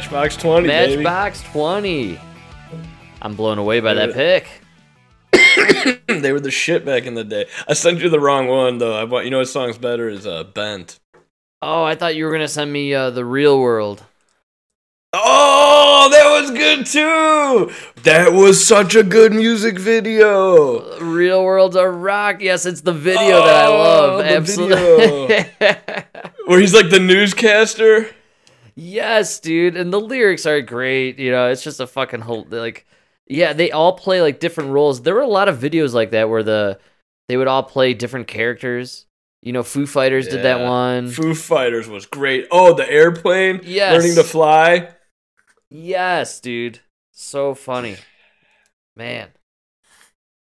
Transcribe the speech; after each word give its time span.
Matchbox 0.00 0.36
20, 0.36 0.66
baby. 0.66 1.02
Matchbox 1.02 1.42
20. 1.52 2.18
I'm 3.20 3.36
blown 3.36 3.58
away 3.58 3.80
by 3.80 3.92
that 3.92 4.14
pick. 4.14 4.48
they 6.08 6.32
were 6.32 6.40
the 6.40 6.50
shit 6.50 6.86
back 6.86 7.04
in 7.04 7.12
the 7.12 7.22
day. 7.22 7.44
I 7.68 7.74
sent 7.74 8.00
you 8.00 8.08
the 8.08 8.18
wrong 8.18 8.48
one 8.48 8.78
though. 8.78 8.94
I 8.94 9.04
want 9.04 9.26
you 9.26 9.30
know 9.30 9.40
what 9.40 9.48
song's 9.48 9.76
better 9.76 10.08
is 10.08 10.26
uh 10.26 10.44
Bent. 10.44 10.98
Oh, 11.60 11.84
I 11.84 11.96
thought 11.96 12.16
you 12.16 12.24
were 12.24 12.32
gonna 12.32 12.48
send 12.48 12.72
me 12.72 12.94
uh, 12.94 13.10
the 13.10 13.26
real 13.26 13.60
world. 13.60 14.02
Oh, 15.12 16.08
that 16.10 16.40
was 16.40 16.50
good 16.50 16.86
too. 16.86 17.70
That 18.04 18.32
was 18.32 18.66
such 18.66 18.94
a 18.94 19.02
good 19.02 19.34
music 19.34 19.78
video. 19.78 20.98
Real 21.00 21.44
world's 21.44 21.76
a 21.76 21.86
rock. 21.86 22.40
Yes, 22.40 22.64
it's 22.64 22.80
the 22.80 22.94
video 22.94 23.44
that 23.44 23.66
I 23.66 23.68
love. 23.68 24.14
Oh, 24.14 24.22
the 24.22 24.34
Absolutely. 24.34 25.44
Where 26.46 26.58
he's 26.58 26.72
like 26.72 26.88
the 26.88 27.00
newscaster. 27.00 28.08
Yes, 28.74 29.40
dude. 29.40 29.76
And 29.76 29.92
the 29.92 30.00
lyrics 30.00 30.46
are 30.46 30.60
great. 30.60 31.18
You 31.18 31.30
know, 31.30 31.50
it's 31.50 31.62
just 31.62 31.80
a 31.80 31.86
fucking 31.86 32.20
whole 32.20 32.46
like. 32.48 32.86
Yeah, 33.26 33.52
they 33.52 33.70
all 33.70 33.92
play 33.92 34.22
like 34.22 34.40
different 34.40 34.70
roles. 34.70 35.02
There 35.02 35.14
were 35.14 35.20
a 35.20 35.28
lot 35.28 35.48
of 35.48 35.58
videos 35.58 35.92
like 35.92 36.10
that 36.10 36.28
where 36.28 36.42
the 36.42 36.80
they 37.28 37.36
would 37.36 37.46
all 37.46 37.62
play 37.62 37.94
different 37.94 38.26
characters. 38.26 39.06
You 39.42 39.52
know, 39.52 39.62
Foo 39.62 39.86
Fighters 39.86 40.28
did 40.28 40.42
that 40.42 40.60
one. 40.60 41.08
Foo 41.10 41.34
Fighters 41.34 41.88
was 41.88 42.06
great. 42.06 42.48
Oh, 42.50 42.74
the 42.74 42.90
airplane. 42.90 43.60
Yes. 43.62 43.94
Learning 43.94 44.16
to 44.16 44.24
fly. 44.24 44.88
Yes, 45.70 46.40
dude. 46.40 46.80
So 47.12 47.54
funny. 47.54 47.96
Man. 48.96 49.28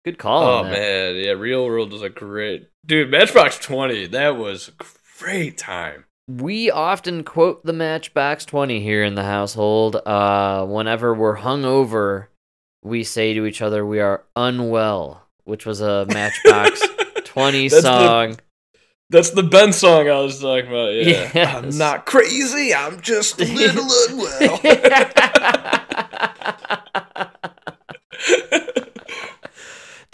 Good 0.04 0.18
call. 0.18 0.44
Oh 0.44 0.58
on 0.58 0.66
that. 0.66 0.72
man, 0.74 1.16
yeah, 1.16 1.32
Real 1.32 1.66
World 1.66 1.94
was 1.94 2.02
a 2.02 2.10
great 2.10 2.68
dude. 2.86 3.10
Matchbox 3.10 3.58
Twenty, 3.60 4.06
that 4.08 4.36
was 4.36 4.68
a 4.68 4.84
great 5.20 5.58
time. 5.58 6.04
We 6.28 6.72
often 6.72 7.24
quote 7.24 7.66
the 7.66 7.74
Matchbox 7.74 8.46
20 8.46 8.80
here 8.82 9.04
in 9.04 9.16
the 9.16 9.24
household. 9.24 9.98
Uh, 9.98 10.66
whenever 10.66 11.14
we're 11.14 11.38
hungover, 11.38 12.28
we 12.82 13.04
say 13.04 13.34
to 13.34 13.46
each 13.46 13.62
other, 13.62 13.86
we 13.86 14.00
are 14.00 14.24
unwell, 14.36 15.28
which 15.44 15.66
was 15.66 15.82
a 15.82 16.06
Matchbox 16.08 16.82
20 17.26 17.68
That's 17.68 17.74
the- 17.76 17.82
song. 17.82 18.38
That's 19.10 19.30
the 19.32 19.44
Ben 19.44 19.74
song 19.74 20.10
I 20.10 20.20
was 20.22 20.40
talking 20.42 20.70
about. 20.70 20.94
Yeah, 20.94 21.30
Yes. 21.36 21.56
I'm 21.56 21.78
not 21.78 22.06
crazy. 22.08 22.74
I'm 22.74 23.00
just 23.02 23.40
a 23.40 23.44
little 23.46 23.84
unwell. 24.10 24.60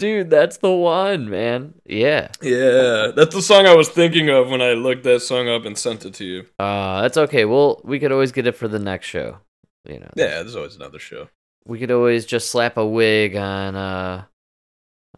Dude, 0.00 0.30
that's 0.30 0.56
the 0.56 0.72
one, 0.72 1.28
man. 1.28 1.74
Yeah. 1.84 2.28
yeah, 2.40 3.08
that's 3.14 3.34
the 3.34 3.42
song 3.42 3.66
I 3.66 3.74
was 3.74 3.90
thinking 3.90 4.30
of 4.30 4.48
when 4.48 4.62
I 4.62 4.72
looked 4.72 5.04
that 5.04 5.20
song 5.20 5.46
up 5.46 5.66
and 5.66 5.76
sent 5.76 6.06
it 6.06 6.14
to 6.14 6.24
you. 6.24 6.46
Uh, 6.58 7.02
that's 7.02 7.18
okay. 7.18 7.44
Well, 7.44 7.82
we 7.84 7.98
could 7.98 8.10
always 8.10 8.32
get 8.32 8.46
it 8.46 8.56
for 8.56 8.66
the 8.66 8.78
next 8.78 9.08
show. 9.08 9.36
You 9.84 10.00
know. 10.00 10.08
Yeah, 10.16 10.40
there's 10.40 10.56
always 10.56 10.74
another 10.74 10.98
show. 10.98 11.28
We 11.66 11.78
could 11.78 11.90
always 11.90 12.24
just 12.24 12.50
slap 12.50 12.78
a 12.78 12.86
wig 12.86 13.36
on 13.36 13.76
uh 13.76 14.24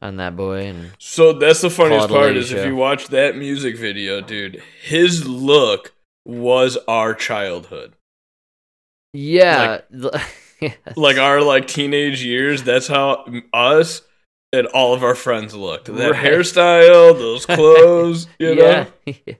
on 0.00 0.16
that 0.16 0.34
boy 0.36 0.66
and 0.66 0.90
So 0.98 1.32
that's 1.32 1.60
the 1.60 1.70
funniest 1.70 2.08
Call 2.08 2.16
it 2.16 2.18
a 2.18 2.22
part 2.24 2.36
is 2.36 2.50
if 2.50 2.66
you 2.66 2.74
watch 2.74 3.06
that 3.08 3.36
music 3.36 3.78
video, 3.78 4.20
dude, 4.20 4.60
his 4.82 5.28
look 5.28 5.94
was 6.26 6.76
our 6.88 7.14
childhood. 7.14 7.94
Yeah. 9.12 9.82
Yes. 10.62 10.76
Like 10.94 11.16
our 11.16 11.42
like 11.42 11.66
teenage 11.66 12.22
years, 12.22 12.62
that's 12.62 12.86
how 12.86 13.24
us 13.52 14.02
and 14.52 14.66
all 14.68 14.94
of 14.94 15.02
our 15.02 15.14
friends 15.14 15.54
looked. 15.54 15.86
That 15.86 16.10
Right. 16.12 16.24
hairstyle, 16.24 17.16
those 17.18 17.46
clothes, 17.46 18.26
you 18.38 18.54
know. 18.54 18.86
yeah. 19.06 19.14
yeah. 19.26 19.34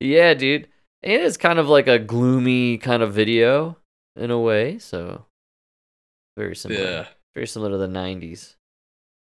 Yeah, 0.00 0.34
dude. 0.34 0.68
And 1.02 1.22
it's 1.22 1.36
kind 1.36 1.58
of 1.58 1.68
like 1.68 1.86
a 1.88 1.98
gloomy 1.98 2.78
kind 2.78 3.02
of 3.02 3.12
video 3.14 3.76
in 4.16 4.30
a 4.30 4.38
way, 4.38 4.78
so 4.78 5.24
very 6.36 6.54
similar. 6.56 6.80
Yeah. 6.82 7.06
Very 7.34 7.46
similar 7.46 7.70
to 7.70 7.78
the 7.78 7.86
90s. 7.86 8.56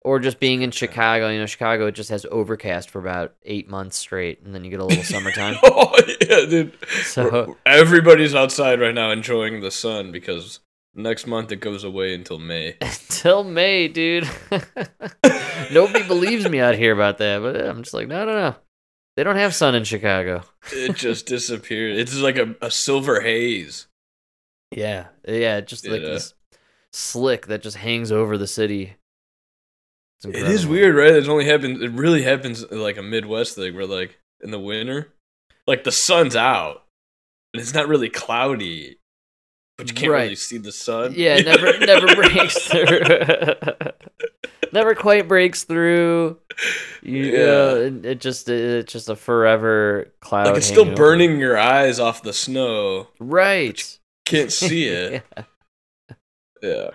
Or 0.01 0.19
just 0.19 0.39
being 0.39 0.61
in 0.61 0.71
Chicago, 0.71 1.29
you 1.29 1.39
know, 1.39 1.45
Chicago 1.45 1.87
it 1.87 1.91
just 1.95 2.09
has 2.09 2.25
overcast 2.31 2.89
for 2.89 2.99
about 2.99 3.35
8 3.43 3.69
months 3.69 3.97
straight 3.97 4.41
and 4.41 4.55
then 4.55 4.63
you 4.63 4.69
get 4.71 4.79
a 4.79 4.85
little 4.85 5.03
summertime. 5.03 5.55
oh 5.63 5.93
yeah, 6.21 6.45
dude. 6.49 6.73
So 7.03 7.57
Everybody's 7.65 8.33
outside 8.33 8.79
right 8.79 8.95
now 8.95 9.11
enjoying 9.11 9.59
the 9.59 9.71
sun 9.71 10.11
because 10.13 10.61
next 10.93 11.27
month 11.27 11.51
it 11.51 11.57
goes 11.57 11.83
away 11.83 12.13
until 12.13 12.39
May. 12.39 12.75
until 12.81 13.43
May, 13.43 13.87
dude. 13.87 14.27
Nobody 15.71 16.07
believes 16.07 16.47
me 16.49 16.59
out 16.59 16.75
here 16.75 16.93
about 16.93 17.17
that, 17.19 17.41
but 17.41 17.59
I'm 17.59 17.83
just 17.83 17.93
like, 17.93 18.07
no, 18.07 18.25
no, 18.25 18.33
no. 18.33 18.55
They 19.15 19.23
don't 19.23 19.35
have 19.35 19.53
sun 19.53 19.75
in 19.75 19.83
Chicago. 19.83 20.43
It 20.71 20.95
just 20.95 21.25
disappeared. 21.27 21.97
It's 21.97 22.15
like 22.17 22.37
a, 22.37 22.55
a 22.61 22.71
silver 22.71 23.21
haze. 23.21 23.87
Yeah, 24.71 25.07
yeah, 25.27 25.61
just 25.61 25.87
like 25.87 26.01
Yeah. 26.01 26.09
this 26.09 26.33
slick 26.93 27.47
that 27.47 27.61
just 27.61 27.77
hangs 27.77 28.11
over 28.11 28.37
the 28.37 28.47
city. 28.47 28.95
It's 30.23 30.25
It 30.37 30.47
is 30.47 30.65
weird, 30.67 30.95
right? 30.95 31.11
It 31.11 31.27
only 31.27 31.45
happens. 31.45 31.81
It 31.81 31.91
really 31.91 32.21
happens 32.23 32.69
like 32.71 32.97
a 32.97 33.03
Midwest 33.03 33.55
thing, 33.55 33.75
where 33.75 33.85
like 33.87 34.19
in 34.41 34.51
the 34.51 34.59
winter, 34.59 35.13
like 35.67 35.83
the 35.83 35.91
sun's 35.91 36.35
out, 36.35 36.83
and 37.53 37.61
it's 37.61 37.73
not 37.73 37.87
really 37.87 38.09
cloudy, 38.09 38.98
but 39.79 39.87
you 39.89 39.95
can't 39.95 40.11
Right. 40.11 40.23
really 40.23 40.35
see 40.35 40.57
the 40.59 40.71
sun. 40.71 41.13
Yeah, 41.15 41.37
never 41.37 41.75
never 41.85 42.13
breaks 42.15 42.67
through. 42.67 42.99
never 44.73 44.93
quite 44.93 45.27
breaks 45.27 45.63
through. 45.63 46.37
You, 47.01 47.23
Yeah. 47.23 47.37
know, 47.45 47.75
it, 47.77 48.05
it 48.05 48.19
just 48.21 48.49
it's 48.49 48.91
just 48.91 49.09
a 49.09 49.15
forever 49.15 50.11
cloud. 50.19 50.47
like 50.47 50.57
it's 50.57 50.67
still 50.67 50.83
hanging 50.83 50.99
over. 50.99 51.03
burning 51.11 51.39
your 51.39 51.57
eyes 51.57 51.99
off 51.99 52.21
the 52.21 52.33
snow. 52.33 53.07
Right. 53.19 53.97
Can't 54.25 54.51
see 54.51 54.83
it. 54.89 55.23
Yeah. 55.37 55.43
yeah. 56.61 56.89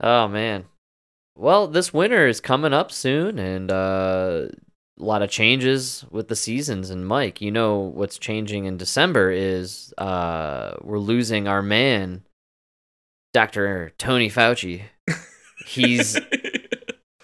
Oh 0.00 0.26
man. 0.28 0.64
Well, 1.36 1.68
this 1.68 1.92
winter 1.94 2.26
is 2.26 2.40
coming 2.40 2.72
up 2.72 2.90
soon, 2.90 3.38
and 3.38 3.70
uh, 3.70 4.46
a 4.98 5.04
lot 5.04 5.22
of 5.22 5.30
changes 5.30 6.04
with 6.10 6.28
the 6.28 6.36
seasons. 6.36 6.90
And 6.90 7.06
Mike, 7.06 7.40
you 7.40 7.50
know 7.50 7.78
what's 7.78 8.18
changing 8.18 8.64
in 8.64 8.76
December 8.76 9.30
is 9.30 9.92
uh, 9.98 10.74
we're 10.82 10.98
losing 10.98 11.46
our 11.46 11.62
man, 11.62 12.22
Doctor 13.32 13.92
Tony 13.98 14.30
Fauci. 14.30 14.82
He's 15.66 16.18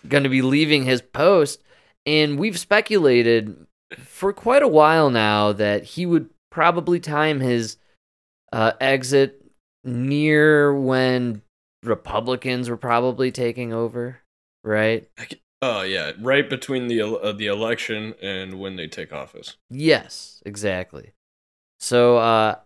going 0.09 0.25
to 0.25 0.29
be 0.29 0.43
leaving 0.43 0.85
his 0.85 1.01
post, 1.01 1.63
and 2.05 2.39
we've 2.39 2.59
speculated 2.59 3.67
for 3.99 4.33
quite 4.33 4.63
a 4.63 4.69
while 4.69 5.11
now 5.11 5.53
that 5.53 5.85
he 5.85 6.05
would 6.05 6.29
probably 6.51 7.01
time 7.01 7.41
his 7.41 7.77
uh, 8.53 8.73
exit 8.81 9.41
near 9.83 10.75
when 10.75 11.43
Republicans 11.83 12.69
were 12.69 12.77
probably 12.77 13.31
taking 13.31 13.73
over, 13.73 14.19
right? 14.63 15.09
Oh 15.63 15.83
yeah, 15.83 16.13
right 16.19 16.49
between 16.49 16.89
the 16.89 17.01
uh, 17.03 17.33
the 17.33 17.47
election 17.47 18.15
and 18.21 18.61
when 18.61 18.77
they 18.77 18.87
take 18.87 19.13
office. 19.13 19.57
Yes, 19.71 20.43
exactly. 20.45 21.13
So 21.79 22.19
uh 22.19 22.57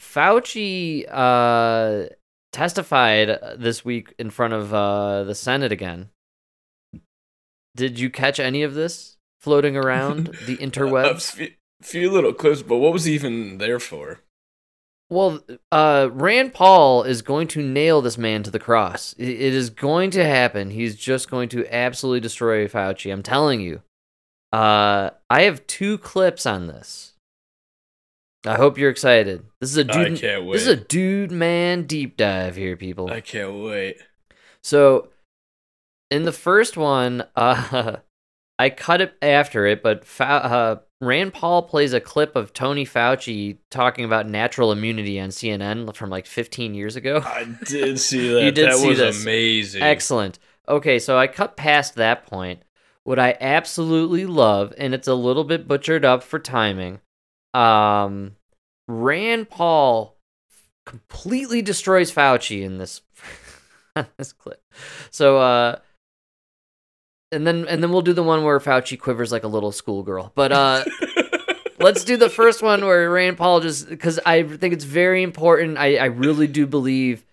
Fauci 0.00 1.06
uh 1.10 2.08
testified 2.52 3.38
this 3.58 3.84
week 3.84 4.14
in 4.18 4.30
front 4.30 4.54
of 4.54 4.72
uh 4.74 5.24
the 5.24 5.34
Senate 5.34 5.72
again. 5.72 6.10
Did 7.74 7.98
you 7.98 8.10
catch 8.10 8.40
any 8.40 8.62
of 8.62 8.74
this 8.74 9.18
floating 9.38 9.76
around 9.76 10.28
the 10.46 10.54
A 10.56 10.58
interwebs? 10.66 11.32
few, 11.32 11.50
few 11.82 12.10
little 12.10 12.32
clips, 12.32 12.62
but 12.62 12.78
what 12.78 12.92
was 12.92 13.04
he 13.04 13.14
even 13.14 13.58
there 13.58 13.78
for? 13.78 14.20
Well, 15.08 15.40
uh, 15.70 16.08
Rand 16.12 16.52
Paul 16.52 17.04
is 17.04 17.22
going 17.22 17.46
to 17.48 17.62
nail 17.62 18.02
this 18.02 18.18
man 18.18 18.42
to 18.42 18.50
the 18.50 18.58
cross. 18.58 19.14
It 19.18 19.28
is 19.28 19.70
going 19.70 20.10
to 20.12 20.24
happen. 20.24 20.70
He's 20.70 20.96
just 20.96 21.30
going 21.30 21.48
to 21.50 21.66
absolutely 21.72 22.20
destroy 22.20 22.66
Fauci. 22.66 23.12
I'm 23.12 23.22
telling 23.22 23.60
you. 23.60 23.82
Uh, 24.52 25.10
I 25.30 25.42
have 25.42 25.66
two 25.66 25.98
clips 25.98 26.44
on 26.46 26.66
this. 26.66 27.12
I 28.44 28.54
hope 28.56 28.78
you're 28.78 28.90
excited. 28.90 29.44
This 29.60 29.70
is 29.70 29.78
a 29.78 29.92
I 29.92 30.04
dude. 30.08 30.20
can't 30.20 30.44
wait. 30.44 30.52
This 30.52 30.62
is 30.62 30.68
a 30.68 30.76
dude 30.76 31.30
man 31.32 31.84
deep 31.84 32.16
dive 32.16 32.56
here, 32.56 32.76
people. 32.76 33.10
I 33.10 33.20
can't 33.20 33.62
wait. 33.62 33.98
So, 34.62 35.08
in 36.10 36.24
the 36.24 36.32
first 36.32 36.76
one, 36.76 37.24
uh, 37.36 37.96
I 38.58 38.70
cut 38.70 39.00
it 39.00 39.14
after 39.20 39.66
it, 39.66 39.82
but 39.82 40.04
Fa- 40.04 40.24
uh, 40.24 40.76
Rand 41.00 41.34
Paul 41.34 41.62
plays 41.62 41.92
a 41.92 42.00
clip 42.00 42.36
of 42.36 42.52
Tony 42.52 42.86
Fauci 42.86 43.58
talking 43.70 44.04
about 44.04 44.26
natural 44.26 44.72
immunity 44.72 45.20
on 45.20 45.28
CNN 45.28 45.94
from 45.94 46.08
like 46.08 46.26
15 46.26 46.74
years 46.74 46.96
ago. 46.96 47.20
I 47.24 47.44
did 47.64 48.00
see 48.00 48.28
that. 48.32 48.42
You 48.42 48.50
did 48.50 48.68
that 48.70 48.76
see 48.78 48.88
was 48.88 48.98
this. 48.98 49.22
amazing. 49.22 49.82
Excellent. 49.82 50.38
Okay, 50.68 50.98
so 50.98 51.18
I 51.18 51.26
cut 51.26 51.56
past 51.56 51.94
that 51.96 52.26
point. 52.26 52.62
What 53.04 53.18
I 53.18 53.36
absolutely 53.40 54.26
love, 54.26 54.72
and 54.78 54.92
it's 54.94 55.06
a 55.06 55.14
little 55.14 55.44
bit 55.44 55.68
butchered 55.68 56.04
up 56.04 56.24
for 56.24 56.38
timing, 56.40 57.00
um, 57.54 58.34
Rand 58.88 59.48
Paul 59.48 60.16
completely 60.86 61.62
destroys 61.62 62.10
Fauci 62.10 62.62
in 62.62 62.78
this 62.78 63.02
this 64.16 64.32
clip. 64.32 64.60
So, 65.10 65.38
uh, 65.38 65.78
and 67.32 67.46
then 67.46 67.66
and 67.68 67.82
then 67.82 67.90
we'll 67.90 68.02
do 68.02 68.12
the 68.12 68.22
one 68.22 68.44
where 68.44 68.58
Fauci 68.60 68.98
quivers 68.98 69.32
like 69.32 69.44
a 69.44 69.48
little 69.48 69.72
schoolgirl. 69.72 70.32
But 70.34 70.52
uh, 70.52 70.84
let's 71.80 72.04
do 72.04 72.16
the 72.16 72.30
first 72.30 72.62
one 72.62 72.84
where 72.84 73.10
Rand 73.10 73.36
Paul 73.36 73.60
just 73.60 73.88
because 73.88 74.18
I 74.24 74.42
think 74.42 74.74
it's 74.74 74.84
very 74.84 75.22
important. 75.22 75.78
I, 75.78 75.96
I 75.96 76.04
really 76.06 76.46
do 76.46 76.66
believe. 76.66 77.24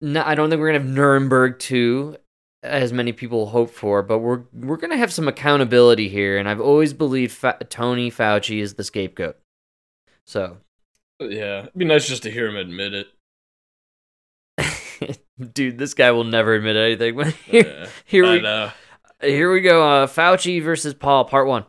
No, 0.00 0.22
I 0.24 0.34
don't 0.34 0.50
think 0.50 0.60
we're 0.60 0.72
gonna 0.72 0.84
have 0.84 0.88
Nuremberg 0.88 1.58
two, 1.58 2.16
as 2.62 2.92
many 2.92 3.12
people 3.12 3.46
hope 3.46 3.70
for, 3.70 4.02
but 4.02 4.18
we're 4.18 4.42
we're 4.52 4.76
gonna 4.76 4.96
have 4.96 5.12
some 5.12 5.26
accountability 5.26 6.08
here. 6.08 6.38
And 6.38 6.48
I've 6.48 6.60
always 6.60 6.92
believed 6.92 7.32
Fa- 7.32 7.58
Tony 7.68 8.10
Fauci 8.10 8.60
is 8.60 8.74
the 8.74 8.84
scapegoat. 8.84 9.38
So, 10.26 10.58
Yeah, 11.18 11.60
it'd 11.60 11.74
be 11.76 11.84
nice 11.84 12.06
just 12.08 12.24
to 12.24 12.30
hear 12.30 12.46
him 12.48 12.56
admit 12.56 12.92
it. 12.92 13.06
dude, 15.52 15.78
this 15.78 15.94
guy 15.94 16.10
will 16.12 16.24
never 16.24 16.54
admit 16.54 16.76
anything. 16.76 17.16
But 17.16 17.26
here, 17.46 17.64
Yeah, 17.66 17.88
here 18.04 18.24
I 18.26 18.32
we 18.32 18.40
know. 18.40 18.70
here 19.20 19.52
we 19.52 19.60
go. 19.60 19.88
Uh, 19.88 20.06
Fauci 20.06 20.62
versus 20.62 20.94
Paul, 20.94 21.24
part 21.24 21.46
one. 21.46 21.64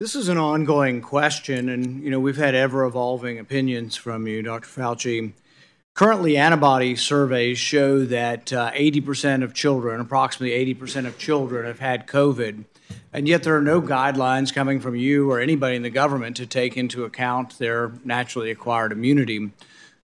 This 0.00 0.14
is 0.14 0.28
an 0.28 0.38
ongoing 0.38 1.00
question, 1.00 1.68
and 1.68 2.02
you 2.04 2.10
know 2.10 2.20
we've 2.20 2.36
had 2.36 2.54
ever 2.54 2.84
evolving 2.84 3.38
opinions 3.38 3.96
from 3.96 4.26
you, 4.28 4.42
Dr. 4.42 4.68
Fauci. 4.68 5.32
Currently, 5.94 6.36
antibody 6.36 6.94
surveys 6.94 7.58
show 7.58 8.04
that 8.04 8.52
uh, 8.52 8.70
80% 8.70 9.42
of 9.42 9.52
children, 9.52 10.00
approximately 10.00 10.72
80% 10.72 11.06
of 11.08 11.18
children, 11.18 11.66
have 11.66 11.80
had 11.80 12.06
COVID, 12.06 12.66
and 13.12 13.26
yet 13.26 13.42
there 13.42 13.56
are 13.56 13.60
no 13.60 13.82
guidelines 13.82 14.54
coming 14.54 14.78
from 14.78 14.94
you 14.94 15.28
or 15.28 15.40
anybody 15.40 15.74
in 15.74 15.82
the 15.82 15.90
government 15.90 16.36
to 16.36 16.46
take 16.46 16.76
into 16.76 17.02
account 17.02 17.58
their 17.58 17.90
naturally 18.04 18.52
acquired 18.52 18.92
immunity. 18.92 19.50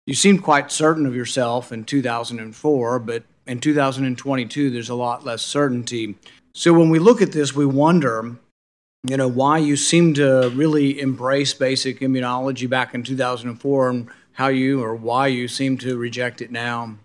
You 0.06 0.14
seemed 0.14 0.42
quite 0.42 0.70
certain 0.70 1.06
of 1.06 1.14
yourself 1.16 1.72
in 1.72 1.84
2004, 1.84 2.98
but 2.98 3.22
in 3.46 3.60
2022, 3.60 4.70
there's 4.70 4.88
a 4.88 4.94
lot 4.94 5.24
less 5.24 5.42
certainty. 5.42 6.16
So 6.52 6.72
when 6.72 6.90
we 6.90 6.98
look 6.98 7.22
at 7.22 7.32
this, 7.32 7.54
we 7.54 7.66
wonder 7.66 8.36
you 9.06 9.18
know 9.18 9.28
why 9.28 9.58
you 9.58 9.76
seem 9.76 10.14
to 10.14 10.50
really 10.54 10.98
embrace 10.98 11.52
basic 11.52 12.00
immunology 12.00 12.68
back 12.68 12.94
in 12.94 13.02
2004 13.02 13.90
and 13.90 14.08
how 14.32 14.48
you 14.48 14.82
or 14.82 14.94
why 14.94 15.26
you 15.26 15.46
seem 15.46 15.76
to 15.78 15.96
reject 15.98 16.40
it 16.40 16.50
now. 16.50 16.96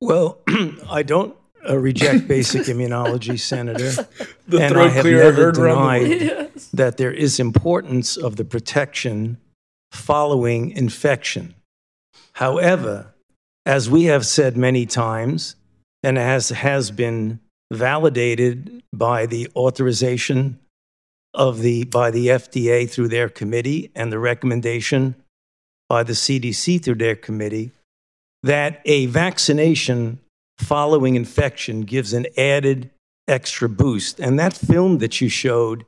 Well, 0.00 0.40
I 0.90 1.02
don't 1.04 1.36
uh, 1.68 1.78
reject 1.78 2.26
basic 2.28 2.62
immunology, 2.62 3.38
Senator, 3.38 4.08
The 4.48 4.62
and 4.62 4.76
I 4.76 4.88
have 4.88 5.04
never 5.04 5.32
heard 5.32 5.58
around 5.58 6.02
the 6.02 6.18
denied 6.18 6.50
that 6.74 6.96
there 6.96 7.12
is 7.12 7.38
importance 7.38 8.16
of 8.16 8.36
the 8.36 8.44
protection 8.44 9.38
following 9.92 10.70
infection. 10.70 11.54
However, 12.34 13.14
as 13.64 13.90
we 13.90 14.04
have 14.04 14.26
said 14.26 14.56
many 14.56 14.86
times, 14.86 15.56
and 16.02 16.18
as 16.18 16.50
has 16.50 16.90
been 16.90 17.40
validated 17.72 18.82
by 18.92 19.26
the 19.26 19.48
authorization 19.56 20.60
of 21.34 21.60
the 21.60 21.84
by 21.84 22.10
the 22.10 22.28
FDA 22.28 22.88
through 22.88 23.08
their 23.08 23.28
committee 23.28 23.90
and 23.94 24.12
the 24.12 24.18
recommendation 24.18 25.14
by 25.88 26.02
the 26.02 26.14
CDC 26.14 26.82
through 26.82 26.94
their 26.94 27.16
committee, 27.16 27.72
that 28.42 28.80
a 28.84 29.06
vaccination 29.06 30.20
following 30.58 31.14
infection 31.14 31.82
gives 31.82 32.12
an 32.12 32.26
added 32.36 32.90
extra 33.28 33.68
boost. 33.68 34.20
And 34.20 34.38
that 34.38 34.52
film 34.52 34.98
that 34.98 35.20
you 35.20 35.28
showed 35.28 35.84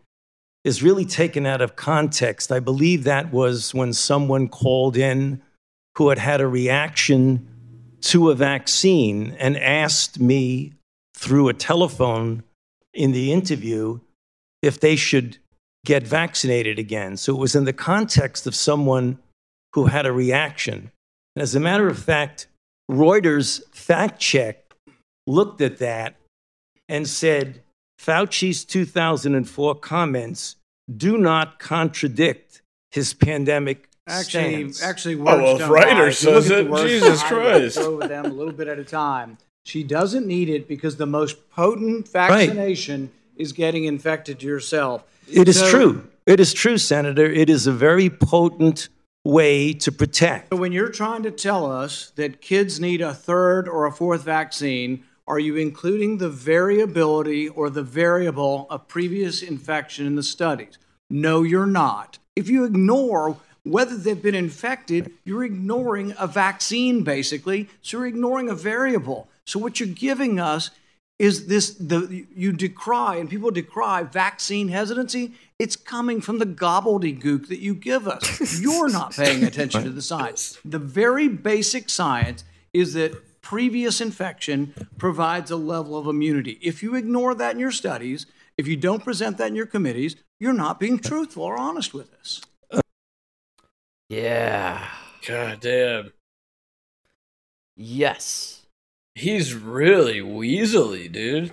is 0.68 0.82
really 0.82 1.06
taken 1.06 1.46
out 1.46 1.62
of 1.62 1.76
context. 1.76 2.52
I 2.52 2.60
believe 2.60 3.04
that 3.04 3.32
was 3.32 3.72
when 3.72 3.94
someone 3.94 4.48
called 4.48 4.98
in 4.98 5.40
who 5.96 6.10
had 6.10 6.18
had 6.18 6.42
a 6.42 6.46
reaction 6.46 7.48
to 8.02 8.28
a 8.30 8.34
vaccine 8.34 9.34
and 9.38 9.56
asked 9.56 10.20
me 10.20 10.74
through 11.16 11.48
a 11.48 11.54
telephone 11.54 12.42
in 12.92 13.12
the 13.12 13.32
interview 13.32 13.98
if 14.60 14.78
they 14.78 14.94
should 14.94 15.38
get 15.86 16.06
vaccinated 16.06 16.78
again. 16.78 17.16
So 17.16 17.34
it 17.34 17.40
was 17.40 17.56
in 17.56 17.64
the 17.64 17.72
context 17.72 18.46
of 18.46 18.54
someone 18.54 19.18
who 19.72 19.86
had 19.86 20.04
a 20.04 20.12
reaction. 20.12 20.92
And 21.34 21.42
as 21.42 21.54
a 21.54 21.60
matter 21.60 21.88
of 21.88 21.98
fact, 21.98 22.46
Reuters 22.90 23.62
fact 23.74 24.20
check 24.20 24.74
looked 25.26 25.62
at 25.62 25.78
that 25.78 26.16
and 26.90 27.08
said 27.08 27.62
Fauci's 27.98 28.66
2004 28.66 29.74
comments 29.76 30.56
do 30.94 31.18
not 31.18 31.58
contradict 31.58 32.62
his 32.90 33.14
pandemic 33.14 33.88
actually 34.06 34.72
stance. 34.72 34.82
actually 34.82 35.14
oh, 35.16 35.18
words 35.18 35.42
well, 35.42 35.52
if 35.54 35.58
don't 35.58 35.70
lie. 35.70 36.08
If 36.08 36.22
you 36.22 36.30
look 36.30 36.44
says 36.44 36.50
at 36.50 36.66
it, 36.66 36.88
Jesus 36.88 37.22
Christ. 37.22 37.76
go 37.78 37.94
over 37.94 38.08
them 38.08 38.24
a 38.24 38.28
little 38.28 38.52
bit 38.54 38.68
at 38.68 38.78
a 38.78 38.84
time 38.84 39.38
she 39.68 39.82
doesn't 39.82 40.26
need 40.26 40.48
it 40.48 40.66
because 40.66 40.96
the 40.96 41.06
most 41.06 41.50
potent 41.50 42.08
vaccination 42.08 43.10
is 43.36 43.52
getting 43.52 43.84
infected 43.84 44.42
yourself 44.42 45.04
It 45.30 45.46
is 45.46 45.58
So- 45.58 45.70
true. 45.70 46.08
It 46.26 46.40
is 46.40 46.54
true, 46.54 46.78
Senator. 46.78 47.26
It 47.26 47.50
is 47.50 47.66
a 47.66 47.72
very 47.72 48.08
potent 48.08 48.88
way 49.24 49.74
to 49.74 49.92
protect. 49.92 50.48
So 50.50 50.56
when 50.56 50.72
you're 50.72 50.88
trying 50.88 51.22
to 51.24 51.30
tell 51.30 51.70
us 51.70 52.12
that 52.16 52.40
kids 52.40 52.80
need 52.80 53.02
a 53.02 53.12
third 53.12 53.68
or 53.68 53.84
a 53.84 53.92
fourth 53.92 54.24
vaccine, 54.24 55.04
are 55.28 55.38
you 55.38 55.56
including 55.56 56.18
the 56.18 56.30
variability 56.30 57.48
or 57.48 57.70
the 57.70 57.82
variable 57.82 58.66
of 58.70 58.88
previous 58.88 59.42
infection 59.42 60.06
in 60.06 60.16
the 60.16 60.22
studies? 60.22 60.78
No, 61.10 61.42
you're 61.42 61.66
not. 61.66 62.18
If 62.34 62.48
you 62.48 62.64
ignore 62.64 63.36
whether 63.62 63.96
they've 63.96 64.20
been 64.20 64.34
infected, 64.34 65.12
you're 65.24 65.44
ignoring 65.44 66.14
a 66.18 66.26
vaccine 66.26 67.04
basically. 67.04 67.68
So 67.82 67.98
you're 67.98 68.06
ignoring 68.06 68.48
a 68.48 68.54
variable. 68.54 69.28
So 69.44 69.58
what 69.58 69.78
you're 69.78 69.88
giving 69.88 70.40
us 70.40 70.70
is 71.18 71.46
this 71.46 71.74
the 71.74 72.26
you 72.34 72.52
decry 72.52 73.16
and 73.16 73.28
people 73.28 73.50
decry 73.50 74.04
vaccine 74.04 74.68
hesitancy 74.68 75.32
it's 75.58 75.74
coming 75.74 76.20
from 76.20 76.38
the 76.38 76.46
gobbledygook 76.46 77.48
that 77.48 77.58
you 77.58 77.74
give 77.74 78.06
us 78.06 78.60
you're 78.60 78.88
not 78.88 79.12
paying 79.12 79.42
attention 79.42 79.82
to 79.82 79.90
the 79.90 80.02
science 80.12 80.58
the 80.64 80.78
very 80.78 81.26
basic 81.26 81.90
science 81.90 82.44
is 82.72 82.94
that 82.94 83.20
previous 83.48 84.00
infection 84.00 84.74
provides 84.98 85.50
a 85.50 85.56
level 85.56 85.96
of 85.96 86.06
immunity 86.06 86.58
if 86.60 86.82
you 86.82 86.94
ignore 86.94 87.34
that 87.34 87.54
in 87.54 87.58
your 87.58 87.70
studies 87.70 88.26
if 88.58 88.68
you 88.68 88.76
don't 88.76 89.02
present 89.02 89.38
that 89.38 89.48
in 89.48 89.54
your 89.54 89.64
committees 89.64 90.16
you're 90.38 90.52
not 90.52 90.78
being 90.78 90.98
truthful 90.98 91.44
or 91.44 91.56
honest 91.58 91.94
with 91.94 92.12
us 92.20 92.42
Yeah. 94.10 94.86
God 95.26 95.60
damn. 95.60 96.12
Yes. 97.76 98.62
He's 99.14 99.54
really 99.54 100.20
weaselly, 100.20 101.10
dude. 101.10 101.52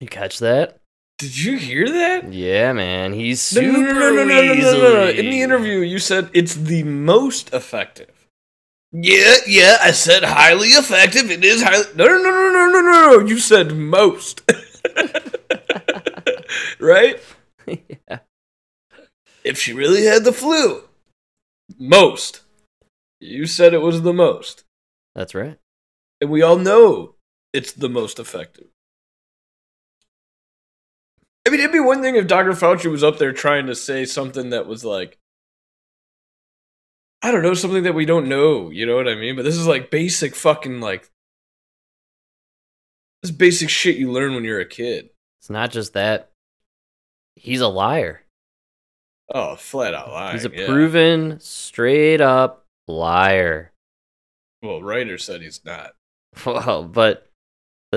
You 0.00 0.08
catch 0.08 0.38
that? 0.38 0.78
Did 1.18 1.38
you 1.38 1.58
hear 1.58 1.86
that? 1.88 2.32
Yeah, 2.32 2.72
man. 2.72 3.12
He's 3.12 3.52
No, 3.54 3.60
super 3.60 3.92
no, 3.92 3.92
no, 3.92 4.10
no, 4.10 4.24
no, 4.24 4.24
no, 4.24 4.54
no, 4.54 4.72
no, 4.72 4.92
no. 4.94 5.08
In 5.08 5.30
the 5.30 5.42
interview, 5.42 5.80
you 5.80 5.98
said 5.98 6.30
it's 6.32 6.54
the 6.54 6.82
most 6.82 7.52
effective. 7.52 8.19
Yeah, 8.92 9.36
yeah, 9.46 9.78
I 9.80 9.92
said 9.92 10.24
highly 10.24 10.68
effective. 10.68 11.30
It 11.30 11.44
is 11.44 11.62
highly. 11.62 11.84
No, 11.94 12.06
no, 12.06 12.18
no, 12.18 12.30
no, 12.30 12.50
no, 12.50 12.66
no, 12.66 12.80
no, 12.80 13.18
no. 13.20 13.26
You 13.26 13.38
said 13.38 13.76
most. 13.76 14.42
right? 16.80 17.20
yeah. 17.66 18.18
If 19.44 19.58
she 19.58 19.72
really 19.72 20.04
had 20.04 20.24
the 20.24 20.32
flu, 20.32 20.82
most. 21.78 22.40
You 23.20 23.46
said 23.46 23.74
it 23.74 23.82
was 23.82 24.02
the 24.02 24.12
most. 24.12 24.64
That's 25.14 25.34
right. 25.34 25.58
And 26.20 26.30
we 26.30 26.42
all 26.42 26.56
know 26.56 27.14
it's 27.52 27.72
the 27.72 27.88
most 27.88 28.18
effective. 28.18 28.68
I 31.46 31.50
mean, 31.50 31.60
it'd 31.60 31.72
be 31.72 31.80
one 31.80 32.02
thing 32.02 32.16
if 32.16 32.26
Dr. 32.26 32.52
Fauci 32.52 32.90
was 32.90 33.02
up 33.04 33.18
there 33.18 33.32
trying 33.32 33.66
to 33.66 33.74
say 33.74 34.04
something 34.04 34.50
that 34.50 34.66
was 34.66 34.84
like, 34.84 35.18
I 37.22 37.30
don't 37.30 37.42
know, 37.42 37.54
something 37.54 37.82
that 37.82 37.94
we 37.94 38.06
don't 38.06 38.28
know. 38.28 38.70
You 38.70 38.86
know 38.86 38.96
what 38.96 39.08
I 39.08 39.14
mean? 39.14 39.36
But 39.36 39.44
this 39.44 39.56
is 39.56 39.66
like 39.66 39.90
basic 39.90 40.34
fucking 40.34 40.80
like, 40.80 41.10
this 43.22 43.30
basic 43.30 43.68
shit 43.68 43.96
you 43.96 44.10
learn 44.10 44.34
when 44.34 44.44
you're 44.44 44.60
a 44.60 44.66
kid. 44.66 45.10
It's 45.40 45.50
not 45.50 45.70
just 45.70 45.92
that. 45.92 46.30
He's 47.36 47.60
a 47.60 47.68
liar. 47.68 48.22
Oh, 49.32 49.56
flat 49.56 49.94
out 49.94 50.10
lying. 50.10 50.32
He's 50.32 50.44
a 50.44 50.50
yeah. 50.50 50.66
proven, 50.66 51.38
straight 51.40 52.20
up 52.20 52.66
liar. 52.88 53.72
Well, 54.62 54.80
Reuters 54.80 55.20
said 55.22 55.42
he's 55.42 55.64
not. 55.64 55.92
Well, 56.46 56.84
but 56.84 57.26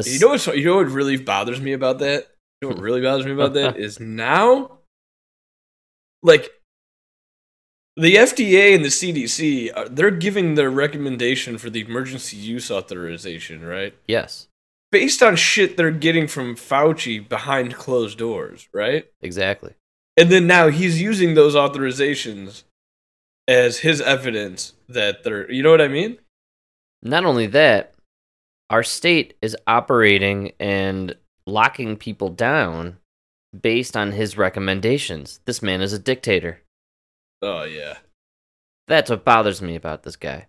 You 0.06 0.20
know 0.20 0.30
what's 0.30 0.48
you 0.48 0.65
know 0.65 0.77
what 0.77 0.89
really 0.89 1.18
bothers 1.18 1.62
me 1.62 1.74
about 1.74 2.00
that? 2.00 2.27
You 2.62 2.68
know 2.68 2.75
what 2.75 2.84
really 2.84 3.01
bothers 3.01 3.25
me 3.25 3.32
about 3.32 3.53
that 3.53 3.77
is 3.77 4.00
now, 4.00 4.80
like, 6.24 6.51
the 7.95 8.15
FDA 8.15 8.75
and 8.75 8.83
the 8.83 8.89
CDC, 8.89 9.71
uh, 9.75 9.88
they're 9.89 10.12
giving 10.12 10.55
their 10.55 10.71
recommendation 10.71 11.57
for 11.57 11.69
the 11.69 11.81
emergency 11.81 12.38
use 12.38 12.71
authorization, 12.71 13.63
right? 13.65 13.95
yes, 14.07 14.47
Based 14.91 15.23
on 15.23 15.35
shit 15.35 15.75
they're 15.75 15.89
getting 15.89 16.27
from 16.27 16.55
Fauci 16.55 17.27
behind 17.27 17.73
closed 17.75 18.17
doors, 18.19 18.67
right? 18.73 19.05
exactly. 19.21 19.73
And 20.15 20.29
then 20.29 20.45
now 20.45 20.67
he's 20.69 21.01
using 21.01 21.33
those 21.33 21.55
authorizations 21.55 22.63
as 23.47 23.79
his 23.79 24.00
evidence 24.01 24.73
that 24.88 25.23
they're, 25.23 25.51
you 25.51 25.63
know 25.63 25.71
what 25.71 25.81
I 25.81 25.88
mean? 25.88 26.19
Not 27.01 27.25
only 27.25 27.47
that, 27.47 27.95
our 28.69 28.83
state 28.83 29.35
is 29.41 29.57
operating 29.67 30.53
and 30.59 31.15
locking 31.45 31.97
people 31.97 32.29
down 32.29 32.97
based 33.59 33.97
on 33.97 34.12
his 34.13 34.38
recommendations. 34.38 35.39
This 35.45 35.62
man 35.62 35.81
is 35.81 35.93
a 35.93 36.00
dictator. 36.00 36.62
Oh 37.43 37.65
yeah. 37.65 37.97
That's 38.88 39.09
what 39.09 39.25
bothers 39.25 39.62
me 39.62 39.75
about 39.75 40.03
this 40.03 40.15
guy. 40.15 40.47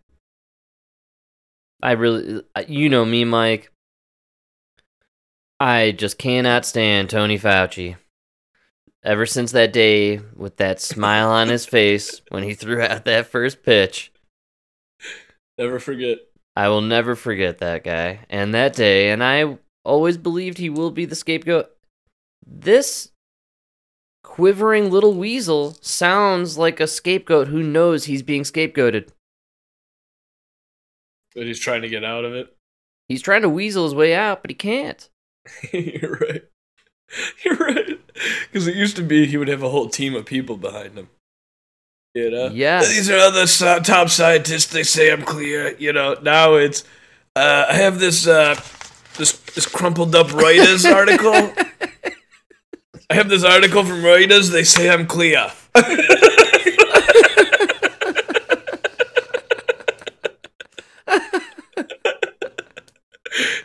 I 1.83 1.93
really, 1.93 2.43
you 2.69 2.89
know 2.89 3.05
me, 3.05 3.25
Mike. 3.25 3.71
I 5.59 5.91
just 5.91 6.19
cannot 6.19 6.65
stand 6.65 7.11
Tony 7.11 7.39
Fauci. 7.39 7.97
Ever 9.03 9.27
since 9.27 9.53
that 9.53 9.73
day 9.73 10.21
with 10.35 10.57
that 10.59 10.81
smile 10.81 11.31
on 11.31 11.49
his 11.49 11.67
face 11.67 12.23
when 12.29 12.45
he 12.45 12.55
threw 12.55 12.81
out 12.81 13.05
that 13.05 13.27
first 13.27 13.63
pitch, 13.63 14.13
Never 15.59 15.79
forget. 15.79 16.19
I 16.57 16.69
will 16.69 16.81
never 16.81 17.15
forget 17.17 17.59
that 17.59 17.85
guy 17.85 18.21
and 18.29 18.55
that 18.55 18.75
day, 18.75 19.11
and 19.11 19.23
I 19.23 19.59
always 19.85 20.17
believed 20.17 20.59
he 20.59 20.71
will 20.71 20.91
be 20.91 21.05
the 21.05 21.15
scapegoat. 21.15 21.71
This 22.47 23.11
quivering 24.25 24.91
little 24.91 25.15
weasel 25.15 25.77
sounds 25.81 26.59
like 26.59 26.81
a 26.81 26.89
scapegoat 26.89 27.47
who 27.47 27.63
knows 27.63 28.07
he's 28.07 28.23
being 28.23 28.43
scapegoated. 28.43 29.11
But 31.37 31.47
he's 31.47 31.61
trying 31.61 31.83
to 31.83 31.89
get 31.89 32.03
out 32.03 32.25
of 32.25 32.35
it. 32.35 32.57
He's 33.09 33.23
trying 33.23 33.43
to 33.43 33.49
weasel 33.49 33.85
his 33.85 33.95
way 33.95 34.15
out, 34.15 34.43
but 34.43 34.51
he 34.51 34.55
can't. 34.57 35.09
You're 35.73 36.19
right. 36.21 36.45
You're 37.45 37.57
right. 37.57 38.01
Because 38.51 38.67
it 38.67 38.75
used 38.75 38.97
to 38.97 39.03
be 39.03 39.27
he 39.27 39.37
would 39.37 39.49
have 39.49 39.63
a 39.63 39.71
whole 39.71 39.89
team 39.89 40.15
of 40.17 40.27
people 40.27 40.57
behind 40.57 40.97
him. 40.99 41.09
You 42.15 42.31
know? 42.31 42.47
Yeah. 42.49 42.81
These 42.81 43.11
are 43.11 43.19
other 43.19 43.47
so- 43.47 43.81
top 43.81 44.09
scientists. 44.09 44.67
They 44.67 44.85
say 44.85 45.13
I'm 45.13 45.23
clear. 45.23 45.77
You 45.79 45.93
know, 45.93 46.17
now 46.23 46.55
it's. 46.55 46.85
Uh, 47.37 47.67
I 47.69 47.75
have 47.75 47.99
this 47.99 48.27
uh, 48.29 48.55
this 49.19 49.33
this 49.33 49.67
crumpled 49.67 50.15
up 50.15 50.29
Reuters 50.29 50.91
article. 50.95 51.53
I 53.11 53.15
have 53.15 53.29
this 53.29 53.45
article 53.45 53.85
from 53.85 54.03
Reuters. 54.03 54.51
They 54.51 54.65
say 54.65 54.89
I'm 54.89 55.07
clear. 55.07 55.51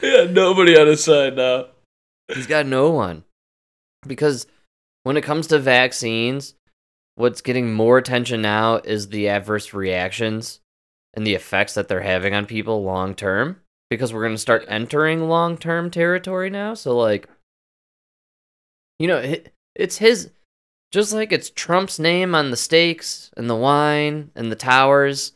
yeah, 0.02 0.26
nobody 0.30 0.78
on 0.78 0.88
his 0.88 1.04
side 1.04 1.38
now. 1.38 1.68
He's 2.34 2.48
got 2.48 2.66
no 2.66 2.90
one. 2.90 3.24
Because 4.06 4.46
when 5.04 5.16
it 5.16 5.24
comes 5.24 5.48
to 5.48 5.60
vaccines, 5.60 6.56
what's 7.16 7.42
getting 7.42 7.74
more 7.74 7.98
attention 7.98 8.42
now 8.42 8.78
is 8.78 9.08
the 9.08 9.30
adverse 9.30 9.74
reactions 9.74 10.60
and 11.14 11.26
the 11.26 11.36
effects 11.36 11.74
that 11.76 11.88
they're 11.88 12.02
having 12.02 12.34
on 12.34 12.46
people 12.46 12.84
long 12.84 13.16
term. 13.16 13.62
Because 13.90 14.14
we're 14.14 14.24
going 14.24 14.36
to 14.36 14.38
start 14.38 14.66
entering 14.68 15.30
long 15.30 15.58
term 15.58 15.90
territory 15.90 16.50
now. 16.50 16.74
So, 16.74 16.98
like, 16.98 17.28
you 19.00 19.08
know, 19.08 19.36
it's 19.76 19.98
his, 19.98 20.30
just 20.92 21.14
like 21.14 21.32
it's 21.32 21.50
Trump's 21.50 21.98
name 21.98 22.36
on 22.36 22.52
the 22.52 22.58
steaks 22.58 23.32
and 23.38 23.50
the 23.50 23.56
wine 23.56 24.32
and 24.36 24.52
the 24.52 24.56
towers, 24.56 25.32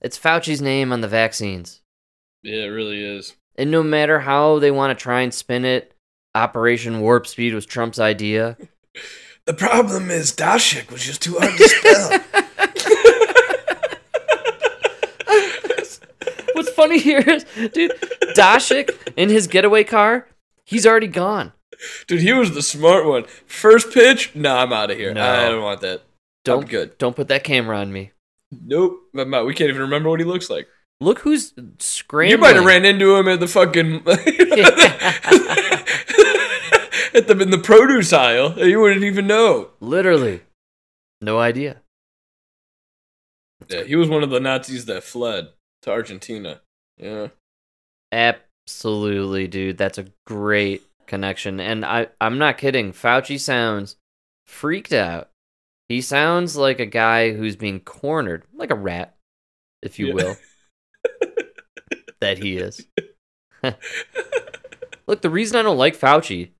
it's 0.00 0.18
Fauci's 0.18 0.60
name 0.60 0.92
on 0.92 1.00
the 1.00 1.08
vaccines. 1.08 1.80
Yeah, 2.42 2.64
it 2.64 2.68
really 2.68 3.02
is. 3.02 3.36
And 3.56 3.70
no 3.70 3.82
matter 3.82 4.20
how 4.20 4.58
they 4.58 4.70
want 4.72 4.96
to 4.96 5.02
try 5.02 5.20
and 5.20 5.32
spin 5.32 5.64
it, 5.64 5.94
Operation 6.34 7.00
Warp 7.00 7.26
Speed 7.26 7.54
was 7.54 7.64
Trump's 7.64 8.00
idea. 8.00 8.58
The 9.46 9.54
problem 9.54 10.10
is 10.10 10.32
Dashik 10.32 10.90
was 10.90 11.04
just 11.04 11.22
too 11.22 11.36
hard 11.38 11.56
to 11.56 11.68
spell. 11.68 12.20
What's 16.54 16.70
funny 16.70 16.98
here 16.98 17.20
is, 17.20 17.44
dude, 17.72 17.92
Dashik 18.36 18.90
in 19.16 19.28
his 19.28 19.46
getaway 19.46 19.84
car, 19.84 20.26
he's 20.64 20.86
already 20.86 21.06
gone. 21.08 21.52
Dude, 22.06 22.20
he 22.20 22.32
was 22.32 22.54
the 22.54 22.62
smart 22.62 23.06
one. 23.06 23.24
First 23.46 23.92
pitch, 23.92 24.34
nah, 24.34 24.62
I'm 24.62 24.72
out 24.72 24.90
of 24.90 24.96
here. 24.96 25.12
No. 25.12 25.22
I 25.22 25.48
don't 25.48 25.62
want 25.62 25.80
that. 25.82 26.02
Don't 26.44 26.64
I'm 26.64 26.68
good. 26.68 26.98
Don't 26.98 27.16
put 27.16 27.28
that 27.28 27.44
camera 27.44 27.78
on 27.78 27.92
me. 27.92 28.12
Nope. 28.50 28.98
I'm 29.16 29.32
out. 29.34 29.46
We 29.46 29.54
can't 29.54 29.70
even 29.70 29.82
remember 29.82 30.10
what 30.10 30.20
he 30.20 30.26
looks 30.26 30.50
like. 30.50 30.68
Look 31.00 31.20
who's 31.20 31.52
scrambling. 31.78 32.30
You 32.30 32.38
might 32.38 32.56
have 32.56 32.64
ran 32.64 32.84
into 32.84 33.16
him 33.16 33.28
at 33.28 33.40
the 33.40 33.48
fucking 33.48 33.96
at 37.14 37.26
the 37.26 37.38
in 37.40 37.50
the 37.50 37.60
produce 37.62 38.12
aisle. 38.12 38.58
You 38.58 38.80
wouldn't 38.80 39.04
even 39.04 39.26
know. 39.26 39.70
Literally, 39.80 40.42
no 41.20 41.38
idea. 41.38 41.82
Yeah, 43.68 43.82
he 43.82 43.96
was 43.96 44.08
one 44.08 44.22
of 44.22 44.30
the 44.30 44.40
Nazis 44.40 44.84
that 44.86 45.02
fled 45.02 45.48
to 45.82 45.90
Argentina. 45.90 46.60
Yeah. 46.96 47.28
Absolutely, 48.12 49.48
dude. 49.48 49.76
That's 49.76 49.98
a 49.98 50.06
great 50.26 50.82
connection. 51.06 51.60
And 51.60 51.84
I, 51.84 52.08
I'm 52.20 52.38
not 52.38 52.58
kidding. 52.58 52.92
Fauci 52.92 53.38
sounds 53.38 53.96
freaked 54.46 54.92
out. 54.92 55.30
He 55.88 56.00
sounds 56.00 56.56
like 56.56 56.80
a 56.80 56.86
guy 56.86 57.32
who's 57.32 57.56
being 57.56 57.80
cornered, 57.80 58.44
like 58.54 58.70
a 58.70 58.74
rat, 58.74 59.16
if 59.82 59.98
you 59.98 60.08
Yeah. 60.08 60.14
will. 60.14 60.36
that 62.20 62.38
he 62.38 62.56
is. 62.56 62.86
Look, 65.06 65.20
the 65.22 65.30
reason 65.30 65.56
I 65.58 65.62
don't 65.62 65.76
like 65.78 65.96
Fauci 65.96 66.50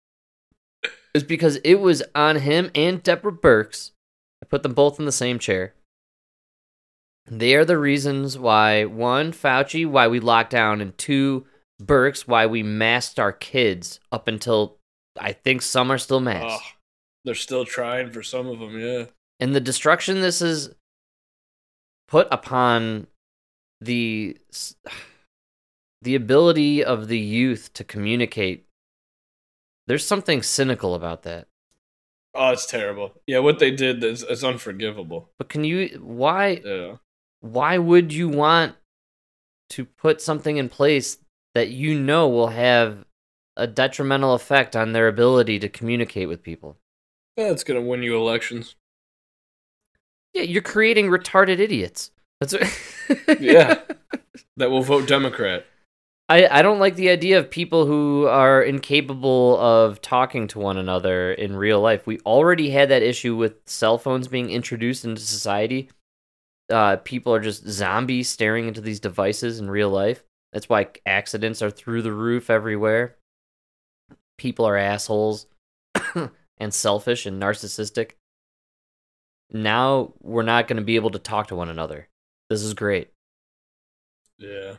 is 1.15 1.23
because 1.25 1.57
it 1.65 1.77
was 1.77 2.03
on 2.15 2.37
him 2.37 2.71
and 2.75 3.03
Deborah 3.03 3.33
Birx. 3.33 3.93
I 4.43 4.47
put 4.47 4.63
them 4.63 4.75
both 4.75 4.99
in 4.99 5.07
the 5.07 5.13
same 5.13 5.39
chair. 5.39 5.75
They 7.27 7.55
are 7.55 7.65
the 7.65 7.79
reasons 7.79 8.39
why 8.39 8.85
one, 8.85 9.33
Fauci, 9.33 9.87
why 9.87 10.09
we 10.09 10.21
locked 10.21 10.51
down, 10.51 10.83
and 10.83 10.97
two, 10.99 11.47
Birx, 11.85 12.27
why 12.27 12.47
we 12.47 12.63
masked 12.63 13.19
our 13.19 13.33
kids 13.33 14.01
up 14.13 14.29
until 14.29 14.79
I 15.19 15.33
think 15.33 15.63
some 15.63 15.91
are 15.91 15.99
still 15.99 16.21
masked. 16.21 16.65
Oh, 16.65 16.77
they're 17.25 17.35
still 17.35 17.65
trying 17.65 18.11
for 18.11 18.23
some 18.23 18.47
of 18.47 18.59
them. 18.59 18.79
Yeah. 18.79 19.07
And 19.41 19.55
the 19.55 19.61
destruction 19.61 20.21
this 20.21 20.41
is 20.43 20.75
put 22.09 22.29
upon 22.31 23.07
the 23.81 24.37
the 26.03 26.15
ability 26.15 26.85
of 26.85 27.09
the 27.09 27.19
youth 27.19 27.73
to 27.75 27.85
communicate. 27.85 28.67
There's 29.87 30.07
something 30.07 30.43
cynical 30.43 30.95
about 30.95 31.23
that. 31.25 31.49
Oh, 32.35 32.51
it's 32.51 32.67
terrible. 32.67 33.13
Yeah, 33.27 33.39
what 33.41 33.59
they 33.59 33.71
did 33.71 34.03
is, 34.03 34.23
is 34.23 34.43
unforgivable. 34.43 35.31
But 35.39 35.49
can 35.49 35.65
you 35.65 36.01
why 36.03 36.61
Yeah. 36.65 36.97
why 37.41 37.79
would 37.79 38.13
you 38.13 38.29
want 38.29 38.77
to 39.71 39.85
put 39.85 40.21
something 40.21 40.57
in 40.57 40.69
place 40.69 41.19
that 41.55 41.69
you 41.71 41.99
know 41.99 42.29
will 42.29 42.49
have 42.49 43.05
a 43.57 43.67
detrimental 43.67 44.35
effect 44.35 44.75
on 44.75 44.93
their 44.93 45.09
ability 45.09 45.59
to 45.61 45.69
communicate 45.69 46.29
with 46.29 46.43
people? 46.43 46.77
That's 47.37 47.65
gonna 47.65 47.83
win 47.83 48.03
you 48.03 48.17
elections. 48.17 48.77
Yeah, 50.33 50.43
you're 50.43 50.63
creating 50.63 51.07
retarded 51.07 51.61
idiots. 51.61 52.11
That's 52.41 52.55
what 52.55 53.41
Yeah. 53.41 53.81
That 54.57 54.71
will 54.71 54.83
vote 54.83 55.07
Democrat. 55.07 55.67
I, 56.29 56.47
I 56.47 56.63
don't 56.63 56.79
like 56.79 56.97
the 56.97 57.11
idea 57.11 57.39
of 57.39 57.51
people 57.51 57.87
who 57.87 58.27
are 58.27 58.63
incapable 58.63 59.59
of 59.59 60.01
talking 60.01 60.49
to 60.49 60.59
one 60.59 60.79
another 60.79 61.33
in 61.33 61.55
real 61.55 61.81
life. 61.81 62.07
We 62.07 62.19
already 62.21 62.71
had 62.71 62.89
that 62.89 63.03
issue 63.03 63.37
with 63.37 63.57
cell 63.67 63.99
phones 63.99 64.27
being 64.27 64.49
introduced 64.49 65.05
into 65.05 65.21
society. 65.21 65.91
Uh, 66.71 66.97
people 66.97 67.35
are 67.35 67.41
just 67.41 67.69
zombies 67.69 68.29
staring 68.31 68.69
into 68.69 68.81
these 68.81 69.01
devices 69.01 69.61
in 69.61 69.69
real 69.69 69.91
life. 69.91 70.25
That's 70.55 70.69
why 70.69 70.87
accidents 71.05 71.61
are 71.61 71.71
through 71.71 72.03
the 72.03 72.13
roof 72.13 72.49
everywhere. 72.49 73.17
People 74.39 74.65
are 74.65 74.77
assholes 74.77 75.47
and 76.59 76.73
selfish 76.73 77.27
and 77.27 77.43
narcissistic. 77.43 78.13
Now 79.51 80.15
we're 80.23 80.43
not 80.43 80.69
going 80.69 80.79
to 80.79 80.83
be 80.85 80.97
able 80.97 81.11
to 81.11 81.19
talk 81.19 81.49
to 81.49 81.57
one 81.57 81.69
another. 81.69 82.09
This 82.49 82.63
is 82.63 82.73
great. 82.73 83.11
Yeah. 84.39 84.77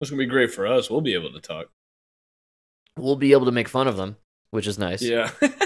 It's 0.00 0.10
gonna 0.10 0.18
be 0.18 0.26
great 0.26 0.52
for 0.52 0.66
us. 0.66 0.88
We'll 0.88 1.02
be 1.02 1.14
able 1.14 1.32
to 1.32 1.40
talk. 1.40 1.68
We'll 2.96 3.16
be 3.16 3.32
able 3.32 3.46
to 3.46 3.52
make 3.52 3.68
fun 3.68 3.86
of 3.86 3.96
them, 3.96 4.16
which 4.50 4.66
is 4.66 4.78
nice. 4.78 5.02
Yeah. 5.02 5.30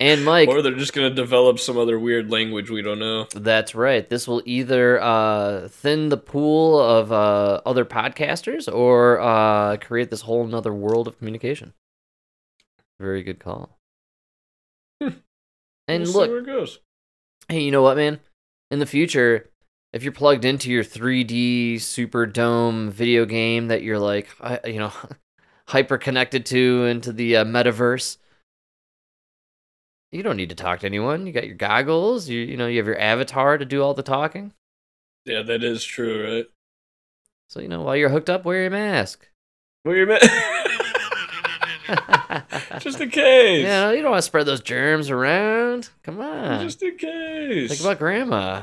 And 0.00 0.24
Mike, 0.24 0.48
or 0.48 0.62
they're 0.62 0.74
just 0.74 0.94
gonna 0.94 1.10
develop 1.10 1.58
some 1.58 1.76
other 1.76 1.98
weird 1.98 2.30
language 2.30 2.70
we 2.70 2.80
don't 2.80 2.98
know. 2.98 3.26
that's 3.34 3.74
right. 3.74 4.08
This 4.08 4.26
will 4.26 4.42
either 4.46 4.98
uh, 5.00 5.68
thin 5.68 6.08
the 6.08 6.16
pool 6.16 6.80
of 6.80 7.12
uh, 7.12 7.60
other 7.66 7.84
podcasters 7.84 8.72
or 8.72 9.20
uh, 9.20 9.76
create 9.76 10.10
this 10.10 10.22
whole 10.22 10.46
nother 10.46 10.72
world 10.72 11.06
of 11.06 11.18
communication. 11.18 11.74
Very 12.98 13.22
good 13.22 13.40
call. 13.40 13.78
Hmm. 15.02 15.08
And 15.86 16.04
We'll 16.04 16.12
look, 16.14 16.30
where 16.30 16.38
it 16.38 16.46
goes. 16.46 16.78
hey, 17.48 17.60
you 17.60 17.70
know 17.70 17.82
what, 17.82 17.96
man? 17.98 18.20
In 18.70 18.78
the 18.78 18.86
future, 18.86 19.50
if 19.92 20.02
you're 20.02 20.12
plugged 20.12 20.44
into 20.46 20.70
your 20.70 20.84
3D 20.84 21.80
Super 21.80 22.24
Dome 22.24 22.90
video 22.90 23.26
game 23.26 23.68
that 23.68 23.82
you're 23.82 23.98
like, 23.98 24.28
you 24.64 24.78
know, 24.78 24.92
hyper 25.68 25.98
connected 25.98 26.46
to 26.46 26.84
into 26.86 27.12
the 27.12 27.36
uh, 27.36 27.44
metaverse, 27.44 28.16
you 30.12 30.22
don't 30.22 30.36
need 30.36 30.50
to 30.50 30.54
talk 30.54 30.80
to 30.80 30.86
anyone. 30.86 31.26
You 31.26 31.32
got 31.32 31.46
your 31.46 31.56
goggles. 31.56 32.28
You 32.28 32.40
you 32.40 32.56
know 32.56 32.66
you 32.66 32.78
have 32.78 32.86
your 32.86 32.98
avatar 32.98 33.58
to 33.58 33.64
do 33.64 33.82
all 33.82 33.94
the 33.94 34.02
talking. 34.02 34.52
Yeah, 35.24 35.42
that 35.42 35.62
is 35.62 35.84
true, 35.84 36.36
right? 36.36 36.46
So 37.48 37.60
you 37.60 37.68
know 37.68 37.82
while 37.82 37.96
you're 37.96 38.08
hooked 38.08 38.30
up, 38.30 38.44
wear 38.44 38.62
your 38.62 38.70
mask. 38.70 39.28
Where 39.82 39.96
you 39.96 40.06
met? 40.06 40.22
Just 42.80 43.00
in 43.00 43.10
case. 43.10 43.64
Yeah, 43.64 43.90
you 43.90 44.02
don't 44.02 44.12
want 44.12 44.22
to 44.22 44.26
spread 44.26 44.46
those 44.46 44.60
germs 44.60 45.10
around. 45.10 45.90
Come 46.02 46.20
on. 46.20 46.64
Just 46.64 46.82
in 46.82 46.96
case. 46.96 47.70
Think 47.70 47.80
about 47.80 47.98
grandma. 47.98 48.62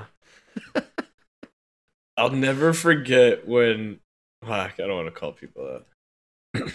I'll 2.18 2.32
never 2.32 2.74
forget 2.74 3.48
when. 3.48 4.00
Fuck, 4.44 4.74
I 4.80 4.88
don't 4.88 4.96
want 4.96 5.08
to 5.08 5.20
call 5.20 5.34
people 5.34 5.82
out. 6.56 6.64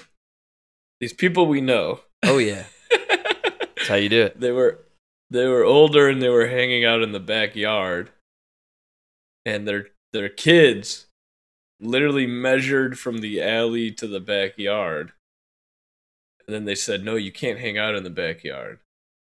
These 1.01 1.13
people 1.13 1.47
we 1.47 1.61
know. 1.61 2.01
Oh 2.23 2.39
yeah, 2.39 2.65
that's 3.83 3.89
how 3.89 3.97
you 3.97 4.09
do 4.09 4.23
it. 4.23 4.39
they 4.39 4.53
were 4.53 4.79
they 5.31 5.47
were 5.47 5.65
older 5.65 6.09
and 6.09 6.23
they 6.23 6.29
were 6.29 6.47
hanging 6.47 6.85
out 6.85 7.03
in 7.03 7.13
the 7.13 7.21
backyard. 7.21 8.11
And 9.45 9.67
their 9.67 9.89
their 10.13 10.29
kids 10.29 11.07
literally 11.81 12.27
measured 12.27 12.99
from 12.99 13.19
the 13.19 13.43
alley 13.43 13.91
to 13.91 14.07
the 14.07 14.21
backyard. 14.21 15.13
And 16.47 16.55
then 16.55 16.65
they 16.65 16.77
said 16.77 17.05
no 17.05 17.17
you 17.17 17.33
can't 17.33 17.59
hang 17.59 17.77
out 17.77 17.97
in 17.97 18.05
the 18.05 18.11
backyard 18.11 18.79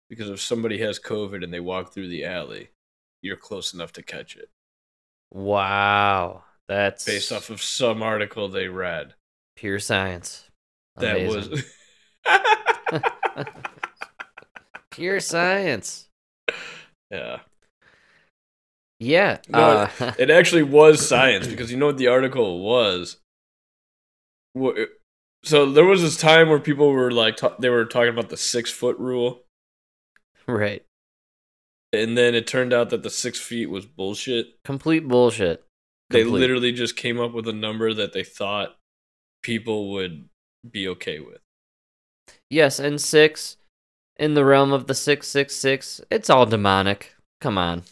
because 0.09 0.29
if 0.29 0.41
somebody 0.41 0.77
has 0.79 0.99
covid 0.99 1.43
and 1.43 1.53
they 1.53 1.59
walk 1.59 1.93
through 1.93 2.07
the 2.07 2.23
alley 2.23 2.69
you're 3.21 3.35
close 3.35 3.73
enough 3.73 3.91
to 3.93 4.03
catch 4.03 4.35
it. 4.35 4.49
Wow, 5.33 6.43
that's 6.67 7.05
based 7.05 7.31
off 7.31 7.49
of 7.49 7.61
some 7.61 8.03
article 8.03 8.47
they 8.47 8.67
read. 8.67 9.15
Pure 9.55 9.79
science. 9.79 10.49
that 10.97 11.27
was 11.27 11.49
pure 14.95 15.19
science. 15.19 16.07
yeah 17.11 17.39
Yeah. 18.99 19.39
No, 19.49 19.59
uh, 19.59 19.89
it 20.17 20.29
actually 20.31 20.63
was 20.63 21.05
science 21.05 21.47
because 21.47 21.71
you 21.71 21.77
know 21.77 21.87
what 21.87 21.97
the 21.97 22.07
article 22.07 22.59
was. 22.59 23.17
So 25.43 25.69
there 25.71 25.85
was 25.85 26.01
this 26.01 26.17
time 26.17 26.49
where 26.49 26.59
people 26.59 26.91
were 26.91 27.11
like, 27.11 27.39
they 27.59 27.69
were 27.69 27.85
talking 27.85 28.09
about 28.09 28.29
the 28.29 28.37
six 28.37 28.71
foot 28.71 28.97
rule, 28.97 29.43
right. 30.47 30.83
and 31.91 32.17
then 32.17 32.33
it 32.33 32.47
turned 32.47 32.71
out 32.71 32.89
that 32.91 33.03
the 33.03 33.09
six 33.09 33.37
feet 33.37 33.69
was 33.69 33.85
bullshit. 33.85 34.55
Complete 34.63 35.07
bullshit. 35.07 35.63
They 36.09 36.23
literally 36.23 36.71
just 36.71 36.95
came 36.95 37.19
up 37.19 37.33
with 37.33 37.47
a 37.47 37.53
number 37.53 37.93
that 37.93 38.13
they 38.13 38.23
thought 38.23 38.77
people 39.43 39.91
would 39.91 40.29
be 40.69 40.87
okay 40.87 41.19
with. 41.19 41.41
Yes, 42.49 42.79
and 42.79 43.01
six 43.01 43.57
in 44.17 44.33
the 44.33 44.45
realm 44.45 44.71
of 44.71 44.87
the 44.87 44.93
six 44.93 45.27
six 45.27 45.55
six. 45.55 46.01
It's 46.09 46.29
all 46.29 46.45
demonic. 46.45 47.15
Come 47.41 47.57
on, 47.57 47.83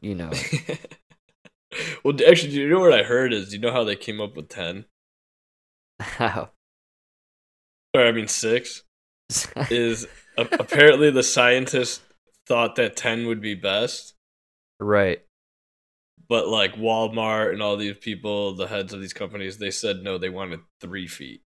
you 0.00 0.14
know. 0.14 0.30
well, 2.04 2.16
actually, 2.28 2.52
do 2.52 2.60
you 2.60 2.68
know 2.68 2.80
what 2.80 2.92
I 2.92 3.02
heard? 3.02 3.32
Is 3.32 3.52
you 3.52 3.60
know 3.60 3.72
how 3.72 3.84
they 3.84 3.96
came 3.96 4.20
up 4.20 4.36
with 4.36 4.48
ten? 4.48 4.84
How? 6.00 6.50
Or 7.94 8.06
I 8.06 8.12
mean 8.12 8.28
six. 8.28 8.82
Is 9.70 10.06
a- 10.36 10.48
apparently 10.52 11.10
the 11.10 11.22
scientists 11.22 12.00
thought 12.46 12.76
that 12.76 12.96
ten 12.96 13.26
would 13.26 13.40
be 13.40 13.54
best. 13.54 14.14
right. 14.80 15.22
But 16.26 16.48
like 16.48 16.74
Walmart 16.76 17.52
and 17.52 17.62
all 17.62 17.76
these 17.76 17.98
people, 17.98 18.54
the 18.54 18.66
heads 18.66 18.94
of 18.94 19.00
these 19.00 19.12
companies, 19.12 19.58
they 19.58 19.70
said 19.70 20.02
no, 20.02 20.16
they 20.16 20.30
wanted 20.30 20.60
three 20.80 21.06
feet 21.06 21.42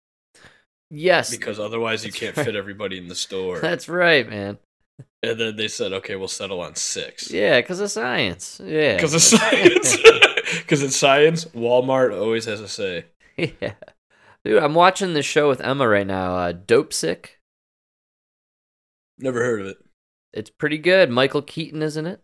Yes, 0.90 1.30
because 1.30 1.58
otherwise 1.60 2.04
you 2.04 2.10
That's 2.10 2.20
can't 2.20 2.36
right. 2.36 2.46
fit 2.46 2.56
everybody 2.56 2.96
in 2.98 3.08
the 3.08 3.14
store. 3.14 3.58
that's 3.60 3.88
right, 3.88 4.28
man. 4.28 4.58
And 5.22 5.38
then 5.38 5.56
they 5.56 5.68
said, 5.68 5.92
okay, 5.92 6.16
we'll 6.16 6.28
settle 6.28 6.60
on 6.60 6.74
six 6.76 7.30
Yeah, 7.30 7.60
because 7.60 7.80
of 7.80 7.90
science. 7.90 8.60
Yeah. 8.64 8.94
because 8.96 9.14
of 9.14 9.22
science. 9.22 9.96
Because 10.56 10.82
it's 10.82 10.96
science, 10.96 11.44
Walmart 11.46 12.18
always 12.18 12.46
has 12.46 12.60
a 12.60 12.68
say. 12.68 13.04
yeah. 13.36 13.74
Dude, 14.44 14.62
I'm 14.62 14.72
watching 14.74 15.12
this 15.12 15.26
show 15.26 15.46
with 15.46 15.60
Emma 15.60 15.86
right 15.86 16.06
now. 16.06 16.36
Uh, 16.36 16.52
Dopesick. 16.54 17.26
Never 19.18 19.40
heard 19.44 19.60
of 19.60 19.66
it. 19.66 19.76
It's 20.32 20.48
pretty 20.50 20.78
good. 20.78 21.10
Michael 21.10 21.42
Keaton 21.42 21.82
isn't 21.82 22.06
it. 22.06 22.22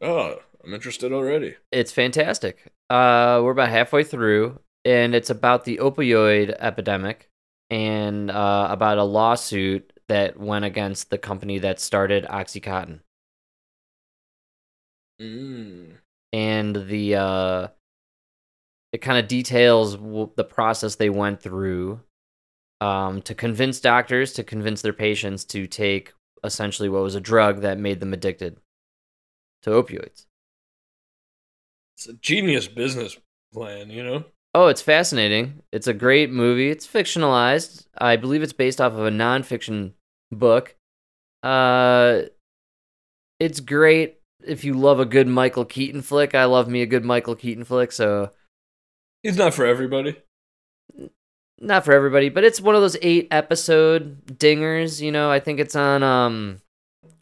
Oh, 0.00 0.36
I'm 0.64 0.74
interested 0.74 1.12
already. 1.12 1.56
It's 1.72 1.90
fantastic. 1.92 2.72
Uh, 2.90 3.40
we're 3.42 3.50
about 3.52 3.68
halfway 3.70 4.04
through, 4.04 4.60
and 4.84 5.12
it's 5.14 5.30
about 5.30 5.64
the 5.64 5.78
opioid 5.78 6.54
epidemic 6.60 7.30
and 7.70 8.30
uh, 8.30 8.68
about 8.70 8.98
a 8.98 9.04
lawsuit 9.04 9.92
that 10.08 10.38
went 10.38 10.64
against 10.64 11.10
the 11.10 11.18
company 11.18 11.58
that 11.58 11.80
started 11.80 12.24
OxyContin. 12.24 13.00
Mm. 15.20 15.98
and 16.32 16.74
the 16.88 17.14
uh 17.14 17.68
it 18.92 18.98
kind 18.98 19.18
of 19.18 19.28
details 19.28 19.94
w- 19.94 20.30
the 20.36 20.42
process 20.44 20.96
they 20.96 21.08
went 21.08 21.40
through 21.40 22.00
um 22.80 23.22
to 23.22 23.34
convince 23.34 23.78
doctors 23.80 24.32
to 24.32 24.42
convince 24.42 24.82
their 24.82 24.92
patients 24.92 25.44
to 25.44 25.68
take 25.68 26.12
essentially 26.42 26.88
what 26.88 27.02
was 27.02 27.14
a 27.14 27.20
drug 27.20 27.60
that 27.60 27.78
made 27.78 28.00
them 28.00 28.12
addicted 28.12 28.58
to 29.62 29.70
opioids. 29.70 30.26
It's 31.96 32.08
a 32.08 32.14
genius 32.14 32.68
business 32.68 33.16
plan, 33.52 33.90
you 33.90 34.02
know? 34.02 34.24
Oh, 34.54 34.68
it's 34.68 34.82
fascinating. 34.82 35.62
It's 35.72 35.86
a 35.88 35.94
great 35.94 36.30
movie. 36.30 36.70
It's 36.70 36.86
fictionalized. 36.86 37.86
I 37.98 38.16
believe 38.16 38.42
it's 38.42 38.52
based 38.52 38.80
off 38.80 38.92
of 38.92 39.00
a 39.04 39.10
nonfiction 39.10 39.92
book. 40.30 40.76
Uh, 41.42 42.22
it's 43.40 43.58
great 43.60 44.18
if 44.46 44.62
you 44.64 44.74
love 44.74 45.00
a 45.00 45.04
good 45.06 45.26
Michael 45.26 45.64
Keaton 45.64 46.02
flick. 46.02 46.34
I 46.34 46.44
love 46.44 46.68
me 46.68 46.82
a 46.82 46.86
good 46.86 47.04
Michael 47.04 47.34
Keaton 47.34 47.64
flick, 47.64 47.90
so 47.90 48.30
it's 49.24 49.36
not 49.36 49.54
for 49.54 49.66
everybody. 49.66 50.16
not 51.60 51.84
for 51.84 51.92
everybody, 51.92 52.28
but 52.28 52.44
it's 52.44 52.60
one 52.60 52.74
of 52.76 52.80
those 52.80 52.96
eight 53.02 53.26
episode 53.32 54.24
dingers. 54.26 55.00
You 55.00 55.10
know, 55.10 55.30
I 55.30 55.40
think 55.40 55.58
it's 55.58 55.74
on 55.76 56.02
um 56.04 56.60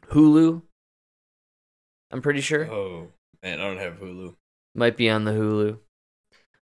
Hulu. 0.09 0.61
I'm 2.11 2.21
pretty 2.21 2.43
sure 2.43 2.71
Oh, 2.71 3.09
man, 3.43 3.59
I 3.59 3.65
don't 3.65 3.79
have 3.79 3.95
Hulu. 3.99 4.35
might 4.75 4.99
be 4.99 5.09
on 5.09 5.25
the 5.25 5.33
Hulu. 5.33 5.79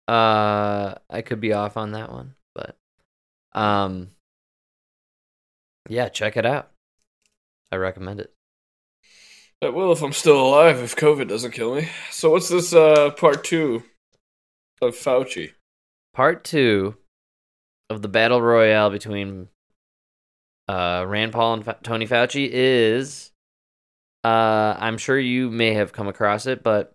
Uh, 0.08 0.94
I 1.10 1.20
could 1.20 1.40
be 1.40 1.52
off 1.52 1.76
on 1.76 1.92
that 1.92 2.10
one, 2.10 2.34
but 2.54 2.76
um, 3.52 4.08
yeah, 5.88 6.08
check 6.08 6.38
it 6.38 6.46
out. 6.46 6.70
I 7.70 7.76
recommend 7.76 8.20
it. 8.20 8.32
I 9.62 9.68
will 9.68 9.92
if 9.92 10.02
I'm 10.02 10.12
still 10.12 10.40
alive, 10.40 10.78
if 10.78 10.96
COVID 10.96 11.28
doesn't 11.28 11.50
kill 11.50 11.74
me. 11.74 11.88
So, 12.10 12.30
what's 12.30 12.48
this 12.48 12.72
uh, 12.72 13.10
part 13.10 13.44
two 13.44 13.82
of 14.80 14.94
Fauci? 14.94 15.52
Part 16.14 16.42
two 16.42 16.96
of 17.90 18.00
the 18.00 18.08
battle 18.08 18.40
royale 18.40 18.88
between 18.88 19.48
uh, 20.68 21.04
Rand 21.06 21.32
Paul 21.32 21.54
and 21.54 21.64
Fa- 21.64 21.78
Tony 21.82 22.06
Fauci 22.06 22.48
is, 22.50 23.30
uh, 24.24 24.74
I'm 24.78 24.96
sure 24.96 25.18
you 25.18 25.50
may 25.50 25.74
have 25.74 25.92
come 25.92 26.08
across 26.08 26.46
it, 26.46 26.62
but 26.62 26.94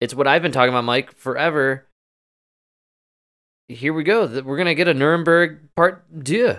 it's 0.00 0.14
what 0.14 0.26
I've 0.26 0.42
been 0.42 0.52
talking 0.52 0.72
about, 0.72 0.84
Mike, 0.84 1.14
forever. 1.16 1.86
Here 3.68 3.92
we 3.92 4.02
go. 4.04 4.42
We're 4.42 4.56
gonna 4.58 4.74
get 4.74 4.88
a 4.88 4.94
Nuremberg 4.94 5.74
part 5.76 6.04
two. 6.24 6.56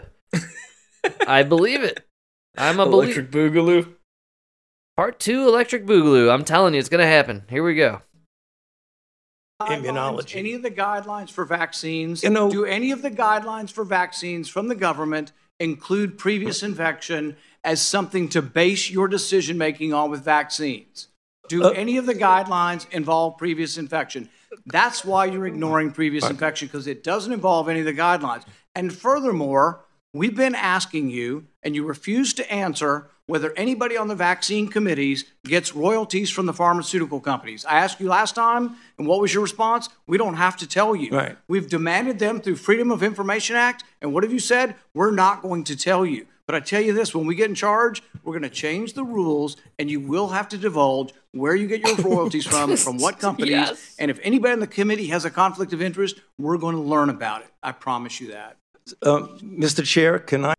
I 1.28 1.44
believe 1.44 1.84
it. 1.84 2.06
I'm 2.58 2.80
a 2.80 2.86
believer. 2.86 3.20
Electric 3.22 3.32
Boogaloo. 3.32 3.94
Part 4.96 5.20
two, 5.20 5.48
Electric 5.48 5.86
Boogaloo. 5.86 6.32
I'm 6.32 6.44
telling 6.46 6.74
you, 6.74 6.80
it's 6.80 6.90
gonna 6.90 7.06
happen. 7.06 7.44
Here 7.50 7.64
we 7.64 7.76
go. 7.76 8.02
Immunology. 9.62 10.36
Any 10.36 10.54
of 10.54 10.62
the 10.62 10.72
guidelines 10.72 11.30
for 11.32 11.46
vaccines? 11.46 12.24
You 12.24 12.30
know- 12.30 12.50
do 12.50 12.66
any 12.66 12.92
of 12.92 13.02
the 13.02 13.12
guidelines 13.12 13.72
for 13.72 13.84
vaccines 13.84 14.50
from 14.50 14.68
the 14.68 14.76
government 14.76 15.32
include 15.60 16.18
previous 16.18 16.64
infection 16.64 17.38
as 17.64 17.82
something 17.82 18.28
to 18.30 18.42
base 18.42 18.90
your 18.90 19.08
decision 19.08 19.58
making 19.58 19.94
on 19.94 20.10
with 20.12 20.24
vaccines? 20.24 21.08
Do 21.48 21.64
Uh, 21.66 21.70
any 21.70 21.98
of 21.98 22.06
the 22.06 22.16
guidelines 22.16 22.90
involve 22.92 23.38
previous 23.38 23.78
infection? 23.78 24.30
That's 24.66 25.04
why 25.04 25.26
you're 25.26 25.48
ignoring 25.48 25.92
previous 25.92 26.30
infection 26.30 26.68
because 26.68 26.88
it 26.88 27.04
doesn't 27.04 27.32
involve 27.32 27.70
any 27.70 27.80
of 27.80 27.86
the 27.86 27.94
guidelines. 27.94 28.44
And 28.76 28.94
furthermore, 28.94 29.86
we've 30.14 30.36
been 30.36 30.56
asking 30.56 31.10
you, 31.10 31.48
and 31.62 31.76
you 31.76 31.86
refuse 31.86 32.34
to 32.36 32.52
answer 32.52 33.10
whether 33.26 33.54
anybody 33.56 33.96
on 33.96 34.10
the 34.10 34.16
vaccine 34.16 34.68
committees 34.68 35.26
gets 35.46 35.74
royalties 35.74 36.30
from 36.30 36.46
the 36.46 36.54
pharmaceutical 36.54 37.22
companies. 37.22 37.66
I 37.66 37.80
asked 37.80 38.00
you 38.00 38.10
last 38.10 38.36
time, 38.36 38.76
and 38.98 39.08
what 39.08 39.22
was 39.22 39.34
your 39.34 39.44
response? 39.44 39.90
We 40.08 40.18
don't 40.18 40.36
have 40.36 40.58
to 40.58 40.68
tell 40.68 40.96
you. 40.96 41.12
Right. 41.12 41.38
We've 41.48 41.70
demanded 41.70 42.20
them 42.20 42.42
through 42.42 42.58
Freedom 42.58 42.92
of 42.92 43.02
Information 43.02 43.56
Act, 43.56 43.84
and 44.02 44.14
what 44.14 44.24
have 44.24 44.34
you 44.34 44.40
said? 44.40 44.76
We're 44.94 45.12
not 45.12 45.42
going 45.42 45.64
to 45.66 45.78
tell 45.78 46.06
you. 46.06 46.28
But 46.46 46.56
I 46.56 46.60
tell 46.60 46.82
you 46.82 46.92
this, 46.94 47.16
when 47.16 47.26
we 47.26 47.36
get 47.36 47.48
in 47.50 47.56
charge, 47.56 48.04
we're 48.24 48.34
going 48.34 48.44
to 48.44 48.50
change 48.50 48.94
the 48.94 49.04
rules, 49.06 49.56
and 49.80 49.90
you 49.90 50.02
will 50.02 50.28
have 50.30 50.50
to 50.50 50.58
divulge 50.58 51.14
where 51.32 51.56
you 51.56 51.68
get 51.68 51.88
your 51.88 51.96
royalties 52.10 52.46
from, 52.46 52.76
from 52.76 52.98
what 52.98 53.18
companies. 53.20 53.52
Yes. 53.52 53.96
And 53.98 54.12
if 54.12 54.20
anybody 54.24 54.54
in 54.54 54.60
the 54.60 54.68
committee 54.68 55.08
has 55.08 55.24
a 55.24 55.30
conflict 55.30 55.72
of 55.72 55.82
interest, 55.82 56.20
we're 56.38 56.58
going 56.58 56.76
to 56.76 56.82
learn 56.82 57.10
about 57.10 57.44
it. 57.44 57.48
I 57.64 57.72
promise 57.72 58.20
you 58.20 58.32
that. 58.32 58.58
Um, 59.02 59.40
Mr. 59.40 59.86
Chair, 59.86 60.20
can 60.20 60.46
I? 60.46 60.54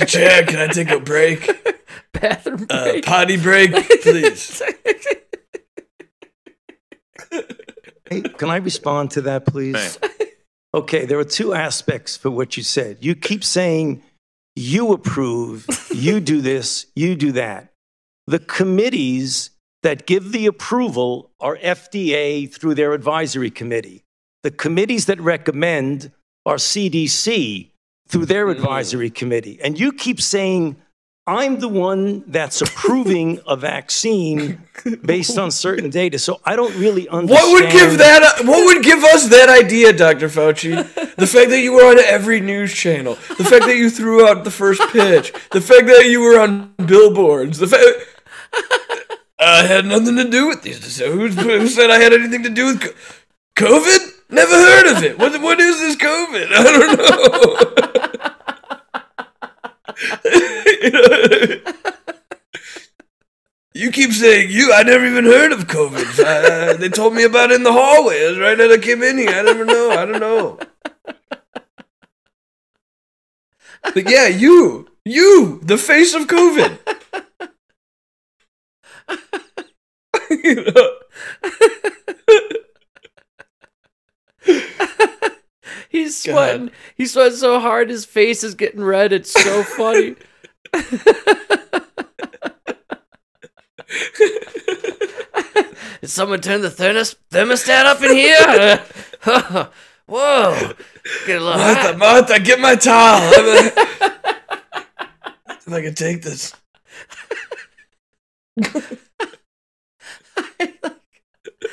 Chair, 0.08 0.44
can 0.46 0.58
I 0.60 0.68
take 0.72 0.92
a 0.92 1.00
break? 1.00 1.50
Bathroom 2.14 2.68
Uh, 2.70 2.92
break. 2.92 3.06
potty 3.06 3.38
break, 3.38 3.72
please. 4.04 4.62
Hey, 8.08 8.22
can 8.22 8.52
I 8.52 8.58
respond 8.58 9.10
to 9.12 9.22
that, 9.22 9.48
please? 9.48 9.98
Okay, 10.74 11.06
there 11.06 11.20
are 11.20 11.26
two 11.26 11.54
aspects 11.54 12.16
for 12.16 12.30
what 12.32 12.56
you 12.56 12.64
said. 12.64 12.98
You 13.02 13.16
keep 13.16 13.44
saying 13.44 14.02
you 14.56 14.94
approve, 14.94 15.66
you 15.94 16.20
do 16.20 16.42
this, 16.52 16.86
you 16.96 17.16
do 17.16 17.32
that. 17.34 17.74
The 18.28 18.40
committees 18.40 19.50
that 19.84 20.06
give 20.06 20.32
the 20.32 20.46
approval 20.46 21.32
are 21.40 21.58
FDA 21.58 22.50
through 22.54 22.76
their 22.76 22.94
advisory 22.94 23.50
committee. 23.50 24.04
The 24.44 24.52
committees 24.52 25.08
that 25.08 25.20
recommend 25.20 26.12
are 26.46 26.56
CDC 26.56 27.72
through 28.08 28.26
their 28.28 28.48
Mm. 28.48 28.52
advisory 28.52 29.10
committee. 29.10 29.60
And 29.64 29.80
you 29.80 29.92
keep 29.92 30.22
saying, 30.22 30.76
I'm 31.28 31.60
the 31.60 31.70
one 31.70 32.24
that's 32.26 32.62
approving 32.62 33.40
a 33.48 33.56
vaccine 33.56 34.64
based 35.06 35.38
on 35.38 35.52
certain 35.52 35.92
data. 35.92 36.18
So 36.18 36.42
I 36.46 36.56
don't 36.56 36.76
really 36.78 37.08
understand. 37.10 37.30
What 37.30 37.62
would 37.62 37.72
give 37.72 37.98
that? 38.00 38.42
What 38.44 38.66
would 38.66 38.84
give 38.84 39.04
us 39.04 39.30
that 39.30 39.48
idea, 39.48 39.94
Doctor 39.94 40.30
Fauci? 40.30 40.76
The 41.16 41.28
fact 41.28 41.52
that 41.52 41.62
you 41.62 41.74
were 41.74 41.86
on 41.86 42.00
every 42.00 42.40
news 42.40 42.74
channel, 42.74 43.16
the 43.38 43.44
fact 43.44 43.66
that 43.66 43.76
you 43.78 43.92
threw 43.92 44.28
out 44.28 44.44
the 44.44 44.52
first 44.52 44.82
pitch, 44.92 45.32
the 45.52 45.62
fact 45.62 45.86
that 45.86 46.08
you 46.10 46.22
were 46.22 46.40
on 46.40 46.74
billboards, 46.86 47.60
the 47.60 47.68
fact 47.68 47.86
uh, 48.54 49.12
I 49.40 49.64
had 49.64 49.86
nothing 49.86 50.16
to 50.16 50.28
do 50.28 50.48
with 50.48 50.64
these. 50.64 50.84
So 50.92 51.12
who, 51.12 51.28
who 51.28 51.68
said 51.68 51.92
I 51.92 52.00
had 52.00 52.14
anything 52.14 52.42
to 52.44 52.50
do 52.50 52.66
with 52.66 52.96
COVID? 53.56 54.00
Never 54.32 54.56
heard 54.56 54.98
of 54.98 55.04
it. 55.04 55.20
What 55.20 55.40
what 55.40 55.60
is 55.60 55.80
this 55.80 55.96
COVID? 55.98 56.48
I 56.52 56.64
don't 56.64 56.98
know. 56.98 57.88
You 63.74 63.90
keep 63.90 64.12
saying 64.12 64.52
you. 64.52 64.74
I 64.74 64.84
never 64.84 65.06
even 65.06 65.26
heard 65.26 65.54
of 65.54 65.68
COVID. 65.68 66.20
Uh, 66.20 66.74
they 66.78 66.90
told 66.90 67.14
me 67.14 67.24
about 67.24 67.52
it 67.52 67.56
in 67.56 67.64
the 67.64 67.72
hallway. 67.72 68.16
It 68.18 68.30
was 68.32 68.40
right 68.40 68.60
as 68.60 68.72
I 68.72 68.78
came 68.78 69.02
in 69.02 69.18
here. 69.18 69.30
I 69.30 69.42
never 69.44 69.64
know. 69.66 69.92
I 69.92 70.06
don't 70.06 70.20
know. 70.20 70.60
But 73.94 74.10
yeah, 74.10 74.28
you, 74.28 74.88
you, 75.06 75.60
the 75.64 75.78
face 75.78 76.14
of 76.14 76.28
COVID. 76.28 76.78
You 80.30 80.64
know? 80.64 80.92
He's 85.90 86.24
God. 86.26 86.34
sweating. 86.34 86.72
He's 86.96 87.14
sweating 87.14 87.38
so 87.38 87.60
hard 87.60 87.90
his 87.90 88.06
face 88.06 88.44
is 88.44 88.56
getting 88.56 88.84
red. 88.84 89.12
It's 89.12 89.32
so 89.32 89.64
funny. 89.64 90.16
Did 96.02 96.10
someone 96.10 96.42
turn 96.42 96.62
the 96.62 96.70
thermos- 96.70 97.16
thermostat 97.30 97.86
up 97.86 98.02
in 98.02 98.16
here? 98.16 98.84
Whoa. 100.08 100.74
Get 101.28 101.42
a 101.42 101.44
little 101.44 101.60
Martha, 101.60 101.82
hot. 101.82 101.98
Martha, 101.98 102.40
get 102.40 102.60
my 102.60 102.76
towel. 102.76 103.22
if 105.50 105.68
I 105.68 105.82
can 105.82 105.94
take 105.94 106.24
this. 106.24 106.54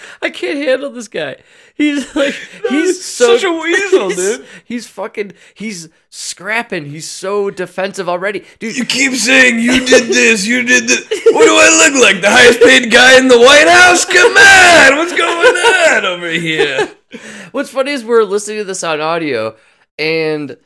I 0.22 0.30
can't 0.30 0.58
handle 0.58 0.90
this 0.90 1.08
guy. 1.08 1.36
He's 1.74 2.14
like 2.16 2.34
he's 2.68 3.04
so 3.04 3.36
Such 3.36 3.44
a 3.44 3.52
weasel, 3.52 4.08
he's- 4.10 4.16
dude. 4.38 4.46
He's 4.64 4.86
fucking 4.86 5.32
he's 5.54 5.88
scrapping. 6.10 6.86
He's 6.86 7.08
so 7.08 7.50
defensive 7.50 8.08
already. 8.08 8.44
Dude, 8.58 8.76
You 8.76 8.84
keep 8.84 9.12
saying 9.14 9.58
you 9.60 9.84
did 9.86 10.08
this, 10.08 10.46
you 10.46 10.62
did 10.62 10.88
this. 10.88 11.00
What 11.26 11.44
do 11.44 11.54
I 11.54 11.88
look 11.90 12.02
like? 12.02 12.20
The 12.22 12.30
highest 12.30 12.60
paid 12.60 12.90
guy 12.90 13.18
in 13.18 13.28
the 13.28 13.38
White 13.38 13.68
House? 13.68 14.04
Come 14.04 14.36
on, 14.36 14.98
what's 14.98 15.12
going 15.16 15.56
on 15.56 16.04
over 16.04 16.30
here? 16.30 16.88
What's 17.52 17.70
funny 17.70 17.92
is 17.92 18.04
we're 18.04 18.24
listening 18.24 18.58
to 18.58 18.64
this 18.64 18.84
on 18.84 19.00
audio, 19.00 19.56
and 19.98 20.56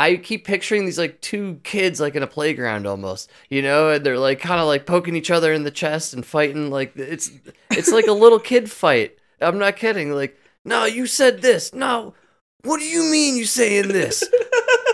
I 0.00 0.16
keep 0.16 0.46
picturing 0.46 0.86
these 0.86 0.98
like 0.98 1.20
two 1.20 1.60
kids 1.62 2.00
like 2.00 2.14
in 2.14 2.22
a 2.22 2.26
playground 2.26 2.86
almost, 2.86 3.30
you 3.50 3.60
know, 3.60 3.90
and 3.90 4.04
they're 4.06 4.18
like 4.18 4.40
kind 4.40 4.58
of 4.58 4.66
like 4.66 4.86
poking 4.86 5.14
each 5.14 5.30
other 5.30 5.52
in 5.52 5.64
the 5.64 5.70
chest 5.70 6.14
and 6.14 6.24
fighting. 6.24 6.70
Like 6.70 6.96
it's 6.96 7.30
it's 7.70 7.92
like 7.92 8.06
a 8.06 8.12
little 8.12 8.38
kid 8.52 8.70
fight. 8.70 9.18
I'm 9.42 9.58
not 9.58 9.76
kidding. 9.76 10.14
Like, 10.14 10.38
no, 10.64 10.86
you 10.86 11.06
said 11.06 11.42
this. 11.42 11.74
No, 11.74 12.14
what 12.62 12.80
do 12.80 12.86
you 12.86 13.02
mean 13.10 13.36
you 13.36 13.44
saying 13.44 13.88
this? 13.88 14.24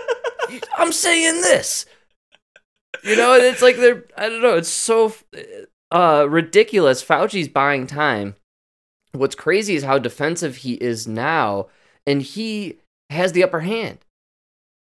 I'm 0.77 0.91
saying 0.91 1.39
this. 1.41 1.85
You 3.05 3.15
know, 3.15 3.33
and 3.33 3.43
it's 3.43 3.61
like 3.61 3.77
they're 3.77 4.03
I 4.17 4.27
don't 4.27 4.41
know. 4.41 4.57
It's 4.57 4.67
so 4.67 5.13
uh 5.89 6.27
ridiculous. 6.29 7.01
Fauci's 7.01 7.47
buying 7.47 7.87
time 7.87 8.35
what's 9.13 9.35
crazy 9.35 9.75
is 9.75 9.83
how 9.83 9.97
defensive 9.97 10.57
he 10.57 10.73
is 10.73 11.07
now 11.07 11.67
and 12.05 12.21
he 12.21 12.77
has 13.09 13.31
the 13.31 13.43
upper 13.43 13.61
hand 13.61 13.99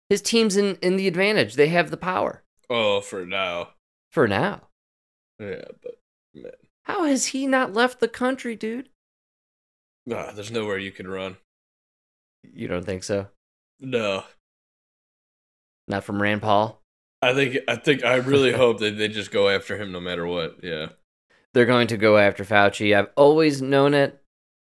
his 0.09 0.21
team's 0.21 0.57
in, 0.57 0.75
in 0.81 0.95
the 0.97 1.07
advantage 1.07 1.53
they 1.55 1.67
have 1.69 1.91
the 1.91 1.97
power 1.97 2.43
Oh, 2.69 3.01
for 3.01 3.25
now. 3.25 3.69
for 4.11 4.27
now 4.27 4.61
Yeah, 5.39 5.65
but 5.81 5.99
man, 6.33 6.51
how 6.83 7.03
has 7.05 7.27
he 7.27 7.47
not 7.47 7.73
left 7.73 7.99
the 7.99 8.07
country 8.07 8.55
dude 8.55 8.89
ah, 10.11 10.31
there's 10.33 10.51
nowhere 10.51 10.77
you 10.77 10.91
can 10.91 11.07
run. 11.07 11.37
you 12.43 12.67
don't 12.67 12.85
think 12.85 13.03
so 13.03 13.27
No. 13.79 14.23
not 15.87 16.03
from 16.03 16.21
rand 16.21 16.41
paul 16.41 16.81
I 17.21 17.33
think 17.33 17.57
I 17.67 17.75
think 17.75 18.03
I 18.05 18.15
really 18.15 18.51
hope 18.63 18.79
that 18.79 18.97
they 18.97 19.07
just 19.09 19.31
go 19.31 19.49
after 19.49 19.75
him 19.77 19.91
no 19.91 19.99
matter 19.99 20.25
what. 20.25 20.57
Yeah. 20.63 20.87
they're 21.53 21.65
going 21.65 21.87
to 21.87 21.97
go 21.97 22.17
after 22.17 22.43
fauci 22.45 22.95
i've 22.97 23.09
always 23.15 23.61
known 23.61 23.93
it 23.93 24.21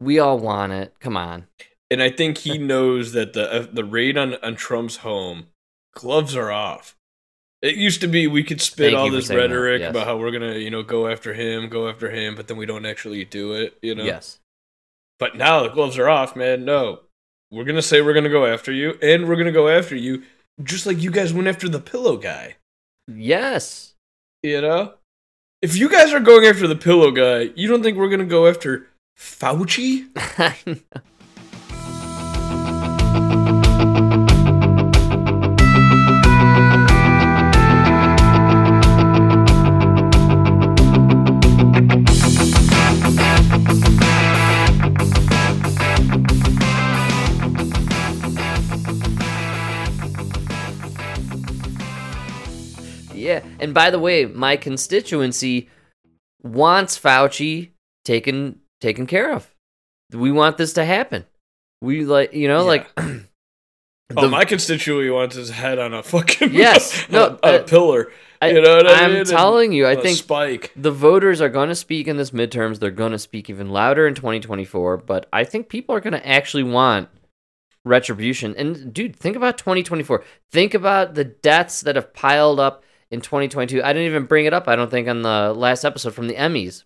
we 0.00 0.18
all 0.18 0.38
want 0.38 0.72
it 0.72 0.94
come 1.00 1.16
on 1.16 1.46
And 1.90 2.02
I 2.02 2.10
think 2.10 2.38
he 2.38 2.58
knows 2.58 3.12
that 3.12 3.32
the 3.32 3.52
uh, 3.52 3.66
the 3.72 3.84
raid 3.84 4.18
on, 4.18 4.34
on 4.42 4.56
Trump's 4.56 4.98
home, 4.98 5.46
gloves 5.94 6.34
are 6.34 6.50
off. 6.50 6.96
It 7.62 7.76
used 7.76 8.00
to 8.02 8.06
be 8.06 8.26
we 8.26 8.44
could 8.44 8.60
spit 8.60 8.92
Thank 8.92 8.98
all 8.98 9.10
this 9.10 9.30
rhetoric 9.30 9.80
yes. 9.80 9.90
about 9.90 10.06
how 10.06 10.16
we're 10.16 10.30
gonna, 10.30 10.54
you 10.54 10.70
know, 10.70 10.82
go 10.82 11.08
after 11.08 11.32
him, 11.32 11.68
go 11.68 11.88
after 11.88 12.10
him, 12.10 12.34
but 12.34 12.48
then 12.48 12.56
we 12.56 12.66
don't 12.66 12.86
actually 12.86 13.24
do 13.24 13.52
it, 13.52 13.78
you 13.82 13.94
know. 13.94 14.04
yes 14.04 14.40
But 15.18 15.36
now 15.36 15.62
the 15.62 15.68
gloves 15.68 15.96
are 15.98 16.08
off, 16.08 16.36
man. 16.36 16.64
No, 16.64 17.00
we're 17.50 17.64
gonna 17.64 17.82
say 17.82 18.02
we're 18.02 18.14
gonna 18.14 18.28
go 18.28 18.46
after 18.46 18.72
you, 18.72 18.98
and 19.00 19.28
we're 19.28 19.36
gonna 19.36 19.52
go 19.52 19.68
after 19.68 19.96
you, 19.96 20.24
just 20.62 20.86
like 20.86 21.00
you 21.00 21.10
guys 21.10 21.32
went 21.32 21.48
after 21.48 21.68
the 21.68 21.80
pillow 21.80 22.16
guy. 22.16 22.56
yes 23.08 23.94
You 24.42 24.60
know, 24.60 24.94
if 25.62 25.76
you 25.76 25.88
guys 25.88 26.12
are 26.12 26.20
going 26.20 26.46
after 26.46 26.66
the 26.66 26.76
pillow 26.76 27.10
guy, 27.10 27.52
you 27.54 27.68
don't 27.68 27.82
think 27.82 27.96
we're 27.96 28.10
gonna 28.10 28.24
go 28.24 28.48
after 28.48 28.88
Fauci? 29.18 30.08
and 53.66 53.74
by 53.74 53.90
the 53.90 53.98
way 53.98 54.24
my 54.26 54.56
constituency 54.56 55.68
wants 56.42 56.96
fauci 56.98 57.70
taken 58.04 58.60
taken 58.80 59.06
care 59.06 59.32
of 59.32 59.52
we 60.12 60.30
want 60.30 60.56
this 60.56 60.72
to 60.74 60.84
happen 60.84 61.24
we 61.82 62.04
like 62.04 62.32
you 62.32 62.46
know 62.48 62.60
Yeah. 62.60 62.66
like 62.66 62.86
oh, 64.16 64.28
my 64.28 64.44
constituent 64.44 65.12
wants 65.12 65.34
his 65.34 65.50
head 65.50 65.78
on 65.78 65.92
a 65.92 66.02
fucking 66.02 66.52
Yes, 66.52 67.08
no, 67.10 67.38
a 67.42 67.60
uh, 67.60 67.62
pillar. 67.64 68.12
I, 68.40 68.50
you 68.50 68.60
know 68.60 68.76
what 68.76 68.86
I 68.86 69.00
am 69.00 69.14
mean? 69.14 69.24
telling 69.24 69.72
you, 69.72 69.86
I 69.86 69.92
A 69.92 70.00
think 70.00 70.18
spike. 70.18 70.70
the 70.76 70.90
voters 70.92 71.40
are 71.40 71.48
going 71.48 71.70
to 71.70 71.74
speak 71.74 72.06
in 72.06 72.16
this 72.18 72.30
midterms. 72.32 72.78
They're 72.78 72.90
going 72.90 73.12
to 73.12 73.18
speak 73.18 73.48
even 73.50 73.70
louder 73.70 74.06
in 74.06 74.14
2024. 74.14 74.98
But 74.98 75.26
I 75.32 75.42
think 75.44 75.68
people 75.70 75.94
are 75.94 76.00
going 76.00 76.12
to 76.12 76.28
actually 76.28 76.62
want 76.64 77.08
retribution. 77.84 78.54
And 78.56 78.92
dude, 78.92 79.16
think 79.16 79.36
about 79.36 79.56
2024. 79.58 80.22
Think 80.52 80.74
about 80.74 81.14
the 81.14 81.24
deaths 81.24 81.80
that 81.80 81.96
have 81.96 82.12
piled 82.12 82.60
up 82.60 82.84
in 83.10 83.20
2022. 83.20 83.82
I 83.82 83.92
didn't 83.92 84.06
even 84.06 84.24
bring 84.24 84.46
it 84.46 84.54
up. 84.54 84.68
I 84.68 84.76
don't 84.76 84.90
think 84.90 85.08
on 85.08 85.22
the 85.22 85.52
last 85.54 85.84
episode 85.84 86.14
from 86.14 86.28
the 86.28 86.34
Emmys. 86.34 86.84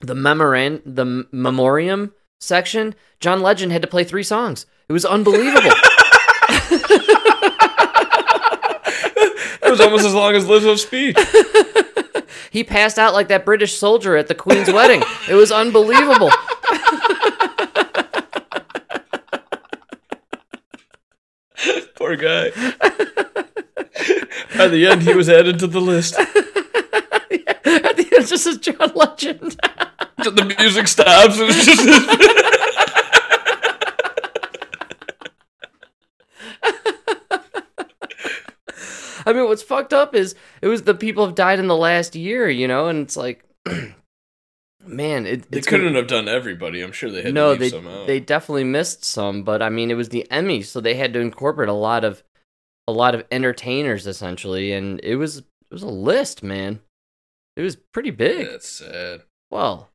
The 0.00 0.14
memoran, 0.14 0.82
the 0.84 1.26
memoriam 1.32 2.12
section. 2.40 2.94
John 3.20 3.42
Legend 3.42 3.72
had 3.72 3.82
to 3.82 3.88
play 3.88 4.04
three 4.04 4.22
songs. 4.22 4.66
It 4.88 4.92
was 4.92 5.04
unbelievable. 5.04 5.70
It 9.68 9.72
was 9.72 9.80
almost 9.80 10.06
as 10.06 10.14
long 10.14 10.34
as 10.34 10.46
Lizzo's 10.46 10.80
speech. 10.82 11.18
he 12.50 12.64
passed 12.64 12.98
out 12.98 13.12
like 13.12 13.28
that 13.28 13.44
British 13.44 13.76
soldier 13.76 14.16
at 14.16 14.26
the 14.26 14.34
Queen's 14.34 14.72
wedding. 14.72 15.02
It 15.28 15.34
was 15.34 15.52
unbelievable. 15.52 16.30
Poor 21.96 22.16
guy. 22.16 22.50
At 24.54 24.70
the 24.70 24.86
end, 24.86 25.02
he 25.02 25.14
was 25.14 25.28
added 25.28 25.58
to 25.58 25.66
the 25.66 25.80
list. 25.80 26.14
yeah, 26.18 27.54
at 27.66 27.96
the 27.96 28.08
end, 28.16 28.26
just 28.26 28.46
as 28.46 28.58
John 28.58 28.92
Legend. 28.94 29.42
the 30.18 30.54
music 30.58 30.88
stops. 30.88 31.36
It's 31.38 31.64
just. 31.66 32.48
I 39.26 39.32
mean, 39.34 39.44
what's 39.44 39.62
fucked 39.62 39.92
up 39.92 40.14
is 40.14 40.34
it 40.62 40.68
was 40.68 40.82
the 40.82 40.94
people 40.94 41.26
have 41.26 41.34
died 41.34 41.58
in 41.58 41.66
the 41.66 41.76
last 41.76 42.16
year, 42.16 42.48
you 42.48 42.66
know, 42.66 42.86
and 42.86 43.00
it's 43.00 43.16
like, 43.16 43.44
man, 44.86 45.26
it, 45.26 45.50
they 45.50 45.60
couldn't 45.60 45.96
have 45.96 46.06
done 46.06 46.28
everybody. 46.28 46.80
I'm 46.80 46.92
sure 46.92 47.10
they 47.10 47.22
had 47.22 47.34
no, 47.34 47.54
they 47.54 47.70
they 48.06 48.20
definitely 48.20 48.64
missed 48.64 49.04
some, 49.04 49.42
but 49.42 49.60
I 49.60 49.68
mean, 49.68 49.90
it 49.90 49.94
was 49.94 50.08
the 50.08 50.30
Emmy, 50.30 50.62
so 50.62 50.80
they 50.80 50.94
had 50.94 51.12
to 51.12 51.20
incorporate 51.20 51.68
a 51.68 51.74
lot 51.74 52.04
of 52.04 52.22
a 52.88 52.92
lot 52.92 53.14
of 53.14 53.24
entertainers 53.30 54.06
essentially, 54.06 54.72
and 54.72 54.98
it 55.04 55.16
was 55.16 55.38
it 55.38 55.44
was 55.70 55.82
a 55.82 55.88
list, 55.88 56.42
man. 56.42 56.80
It 57.56 57.62
was 57.62 57.76
pretty 57.76 58.10
big. 58.10 58.46
That's 58.48 58.68
sad. 58.68 59.22
Well, 59.50 59.90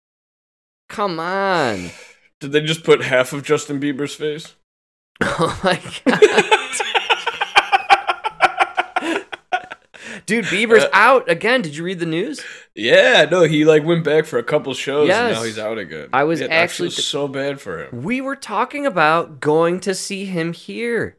come 0.89 1.19
on. 1.19 1.89
Did 2.39 2.51
they 2.51 2.61
just 2.61 2.83
put 2.83 3.03
half 3.03 3.33
of 3.33 3.43
Justin 3.43 3.79
Bieber's 3.81 4.15
face? 4.15 4.55
Oh 5.21 5.59
my 5.63 5.79
god. 6.05 6.21
Dude, 10.25 10.45
Bieber's 10.45 10.83
Uh, 10.85 10.89
out 10.93 11.29
again. 11.29 11.61
Did 11.61 11.75
you 11.75 11.83
read 11.83 11.99
the 11.99 12.05
news? 12.05 12.43
yeah, 12.75 13.25
no, 13.29 13.43
he 13.43 13.65
like 13.65 13.83
went 13.83 14.03
back 14.03 14.25
for 14.25 14.37
a 14.39 14.43
couple 14.43 14.73
shows 14.73 15.09
and 15.09 15.33
now 15.33 15.43
he's 15.43 15.59
out 15.59 15.77
again. 15.77 16.09
I 16.13 16.23
was 16.23 16.39
Yeah, 16.41 16.47
actually- 16.47 16.87
I 16.87 16.91
so 16.91 17.27
bad 17.27 17.59
for 17.61 17.83
him. 17.83 18.03
We 18.03 18.21
were 18.21 18.35
talking 18.35 18.85
about 18.85 19.39
going 19.39 19.79
to 19.81 19.93
see 19.93 20.25
him 20.25 20.53
here. 20.53 21.15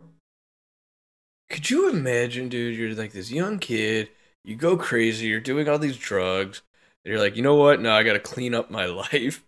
Could 1.54 1.70
you 1.70 1.88
imagine, 1.88 2.48
dude? 2.48 2.76
You're 2.76 2.96
like 2.96 3.12
this 3.12 3.30
young 3.30 3.60
kid. 3.60 4.08
You 4.44 4.56
go 4.56 4.76
crazy. 4.76 5.28
You're 5.28 5.38
doing 5.38 5.68
all 5.68 5.78
these 5.78 5.96
drugs. 5.96 6.62
And 7.04 7.12
you're 7.12 7.22
like, 7.22 7.36
you 7.36 7.42
know 7.44 7.54
what? 7.54 7.80
Now 7.80 7.94
I 7.96 8.02
got 8.02 8.14
to 8.14 8.18
clean 8.18 8.56
up 8.56 8.72
my 8.72 8.86
life. 9.12 9.44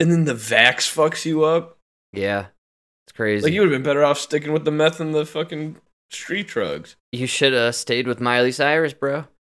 And 0.00 0.10
then 0.10 0.24
the 0.24 0.32
vax 0.32 0.90
fucks 0.90 1.26
you 1.26 1.44
up. 1.44 1.76
Yeah. 2.14 2.46
It's 3.06 3.12
crazy. 3.14 3.44
Like 3.44 3.52
you 3.52 3.60
would 3.60 3.70
have 3.70 3.74
been 3.76 3.82
better 3.82 4.02
off 4.02 4.18
sticking 4.18 4.54
with 4.54 4.64
the 4.64 4.70
meth 4.70 4.98
and 4.98 5.14
the 5.14 5.26
fucking 5.26 5.76
street 6.10 6.48
drugs. 6.48 6.96
You 7.12 7.26
should 7.26 7.52
have 7.52 7.74
stayed 7.74 8.06
with 8.08 8.18
Miley 8.18 8.50
Cyrus, 8.52 8.94
bro. 8.94 9.26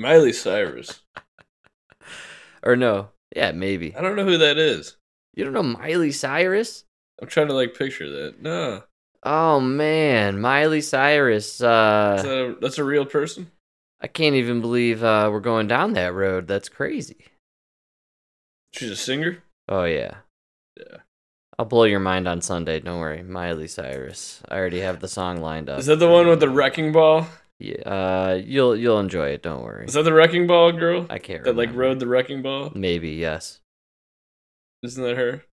Miley 0.00 0.32
Cyrus. 0.32 1.02
or 2.64 2.74
no. 2.74 3.10
Yeah, 3.36 3.52
maybe. 3.52 3.94
I 3.94 4.00
don't 4.00 4.16
know 4.16 4.24
who 4.24 4.38
that 4.38 4.58
is. 4.58 4.96
You 5.36 5.44
don't 5.44 5.52
know 5.52 5.62
Miley 5.62 6.10
Cyrus? 6.10 6.84
I'm 7.22 7.28
trying 7.28 7.48
to 7.48 7.54
like 7.54 7.78
picture 7.78 8.10
that. 8.10 8.42
No, 8.42 8.82
Oh 9.22 9.60
man, 9.60 10.40
Miley 10.40 10.80
Cyrus. 10.80 11.62
Uh 11.62 12.20
that 12.22 12.26
a, 12.28 12.56
that's 12.60 12.78
a 12.78 12.84
real 12.84 13.06
person. 13.06 13.50
I 14.00 14.08
can't 14.08 14.34
even 14.34 14.60
believe 14.60 15.04
uh 15.04 15.28
we're 15.32 15.40
going 15.40 15.68
down 15.68 15.92
that 15.92 16.12
road. 16.12 16.48
That's 16.48 16.68
crazy. 16.68 17.24
She's 18.74 18.90
a 18.90 18.96
singer. 18.96 19.42
Oh 19.68 19.84
yeah. 19.84 20.16
Yeah. 20.76 20.98
I'll 21.58 21.66
blow 21.66 21.84
your 21.84 22.00
mind 22.00 22.26
on 22.26 22.40
Sunday. 22.40 22.80
Don't 22.80 22.98
worry, 22.98 23.22
Miley 23.22 23.68
Cyrus. 23.68 24.42
I 24.48 24.56
already 24.56 24.80
have 24.80 25.00
the 25.00 25.08
song 25.08 25.40
lined 25.40 25.70
up. 25.70 25.78
Is 25.78 25.86
that 25.86 26.00
the 26.00 26.08
one 26.08 26.26
with 26.26 26.40
the 26.40 26.48
wrecking 26.48 26.90
ball? 26.90 27.28
Yeah, 27.60 27.76
uh, 27.86 28.40
you'll 28.44 28.74
you'll 28.74 28.98
enjoy 28.98 29.28
it. 29.28 29.42
Don't 29.42 29.62
worry. 29.62 29.84
Is 29.84 29.94
that 29.94 30.02
the 30.02 30.12
wrecking 30.12 30.48
ball 30.48 30.72
girl 30.72 31.06
I 31.08 31.18
can't. 31.20 31.44
that 31.44 31.54
like 31.54 31.72
rode 31.72 32.00
the 32.00 32.08
wrecking 32.08 32.42
ball? 32.42 32.72
Maybe 32.74 33.10
yes. 33.10 33.60
Isn't 34.82 35.04
that 35.04 35.16
her? 35.16 35.44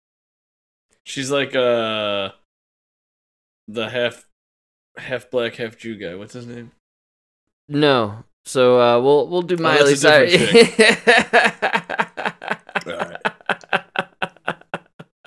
She's 1.04 1.30
like 1.30 1.54
uh 1.56 2.30
the 3.68 3.88
half 3.88 4.26
half 4.96 5.30
black, 5.30 5.56
half 5.56 5.76
Jew 5.78 5.96
guy. 5.96 6.14
What's 6.14 6.32
his 6.34 6.46
name? 6.46 6.72
No. 7.68 8.24
So 8.46 8.80
uh, 8.80 9.00
we'll 9.00 9.28
we'll 9.28 9.42
do 9.42 9.56
Oh, 9.58 9.62
Miley 9.62 9.92
a 9.92 9.96
Cyrus. 9.96 10.34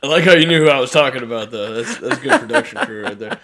I 0.03 0.07
like 0.07 0.23
how 0.25 0.33
you 0.33 0.45
knew 0.45 0.63
who 0.63 0.69
I 0.69 0.79
was 0.79 0.91
talking 0.91 1.23
about 1.23 1.51
though. 1.51 1.73
That's 1.75 1.97
that's 1.97 2.19
good 2.19 2.39
production 2.41 2.79
crew 2.85 3.03
right 3.03 3.17
there. 3.17 3.39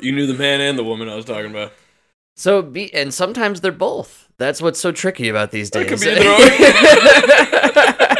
You 0.00 0.12
knew 0.12 0.26
the 0.26 0.34
man 0.34 0.60
and 0.60 0.76
the 0.78 0.84
woman 0.84 1.08
I 1.08 1.14
was 1.14 1.24
talking 1.24 1.50
about. 1.50 1.72
So 2.36 2.60
be 2.60 2.92
and 2.92 3.14
sometimes 3.14 3.60
they're 3.62 3.72
both. 3.72 4.28
That's 4.38 4.60
what's 4.60 4.80
so 4.80 4.92
tricky 4.92 5.28
about 5.28 5.50
these 5.50 5.70
That 5.70 5.88
days. 5.88 6.02
could 6.02 6.08
be 6.10 6.14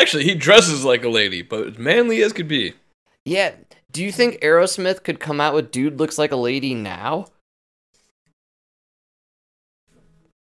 Actually, 0.00 0.24
he 0.24 0.34
dresses 0.34 0.84
like 0.84 1.04
a 1.04 1.08
lady, 1.08 1.42
but 1.42 1.66
as 1.66 1.78
manly 1.78 2.22
as 2.22 2.32
could 2.32 2.48
be. 2.48 2.74
yeah. 3.24 3.52
Do 3.90 4.04
you 4.04 4.12
think 4.12 4.40
Aerosmith 4.42 5.02
could 5.02 5.18
come 5.18 5.40
out 5.40 5.54
with 5.54 5.70
"Dude 5.70 5.98
Looks 5.98 6.18
Like 6.18 6.30
a 6.30 6.36
Lady" 6.36 6.74
now? 6.74 7.26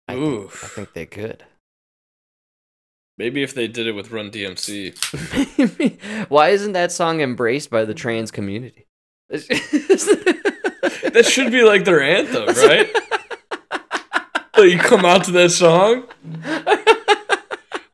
I 0.07 0.13
think, 0.13 0.23
I 0.23 0.27
Oof. 0.27 0.71
think 0.75 0.93
they 0.93 1.05
could. 1.05 1.43
Maybe 3.17 3.43
if 3.43 3.53
they 3.53 3.67
did 3.67 3.85
it 3.85 3.91
with 3.91 4.11
Run 4.11 4.31
DMC. 4.31 4.95
Why 6.29 6.49
isn't 6.49 6.71
that 6.71 6.91
song 6.93 7.19
embraced 7.19 7.69
by 7.69 7.83
the 7.85 7.93
trans 7.93 8.31
community? 8.31 8.87
That 11.13 11.25
should 11.27 11.51
be 11.51 11.63
like 11.63 11.85
their 11.85 12.01
anthem, 12.01 12.45
right? 12.47 12.89
like 14.57 14.71
you 14.71 14.79
come 14.79 15.05
out 15.05 15.25
to 15.25 15.31
that 15.33 15.51
song. 15.51 16.07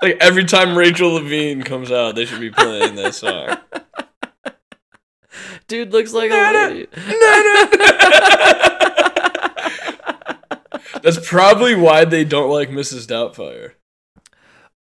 Like 0.01 0.17
every 0.21 0.45
time 0.45 0.77
Rachel 0.77 1.13
Levine 1.13 1.63
comes 1.63 1.91
out, 1.91 2.15
they 2.15 2.25
should 2.25 2.39
be 2.39 2.51
playing 2.51 2.95
that 2.95 3.15
song. 3.15 3.57
Dude 5.67 5.91
looks 5.91 6.13
like 6.13 6.31
a 6.31 6.33
lady. 6.69 6.87
That's 11.03 11.27
probably 11.27 11.75
why 11.75 12.05
they 12.05 12.23
don't 12.23 12.49
like 12.49 12.69
Mrs. 12.69 13.07
Doubtfire. 13.07 13.73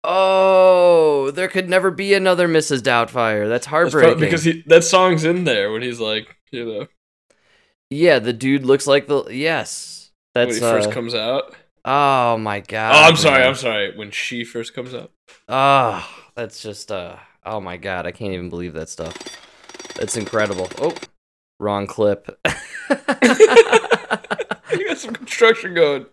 Oh, 0.04 1.30
there 1.32 1.48
could 1.48 1.68
never 1.68 1.90
be 1.90 2.14
another 2.14 2.48
Mrs. 2.48 2.80
Doubtfire. 2.80 3.48
That's 3.48 3.66
That's 3.66 3.66
heartbreaking. 3.66 4.10
probably 4.10 4.26
because 4.26 4.44
he, 4.44 4.62
that 4.66 4.84
song's 4.84 5.24
in 5.24 5.44
there 5.44 5.70
when 5.72 5.82
he's 5.82 6.00
like, 6.00 6.36
you 6.50 6.64
know, 6.64 6.86
yeah, 7.90 8.18
the 8.18 8.32
dude 8.32 8.64
looks 8.64 8.86
like 8.86 9.06
the 9.06 9.24
yes. 9.30 10.10
That's 10.34 10.60
when 10.60 10.60
That's 10.60 10.60
he 10.60 10.60
first 10.60 10.88
uh, 10.88 10.92
comes 10.92 11.14
out. 11.14 11.54
Oh 11.84 12.38
my 12.38 12.60
god. 12.60 12.94
oh, 12.94 13.08
I'm 13.08 13.16
sorry, 13.16 13.40
man. 13.40 13.48
I'm 13.48 13.54
sorry. 13.54 13.96
When 13.96 14.10
she 14.10 14.44
first 14.44 14.74
comes 14.74 14.94
out. 14.94 15.10
Oh, 15.48 16.08
that's 16.34 16.62
just 16.62 16.92
uh 16.92 17.16
oh 17.44 17.60
my 17.60 17.76
god, 17.76 18.06
I 18.06 18.12
can't 18.12 18.32
even 18.32 18.48
believe 18.48 18.74
that 18.74 18.88
stuff. 18.88 19.16
That's 19.96 20.16
incredible. 20.16 20.68
Oh, 20.80 20.94
wrong 21.58 21.86
clip. 21.86 22.38
you 24.72 24.86
got 24.86 24.98
some 24.98 25.14
construction 25.14 25.74
going. 25.74 26.06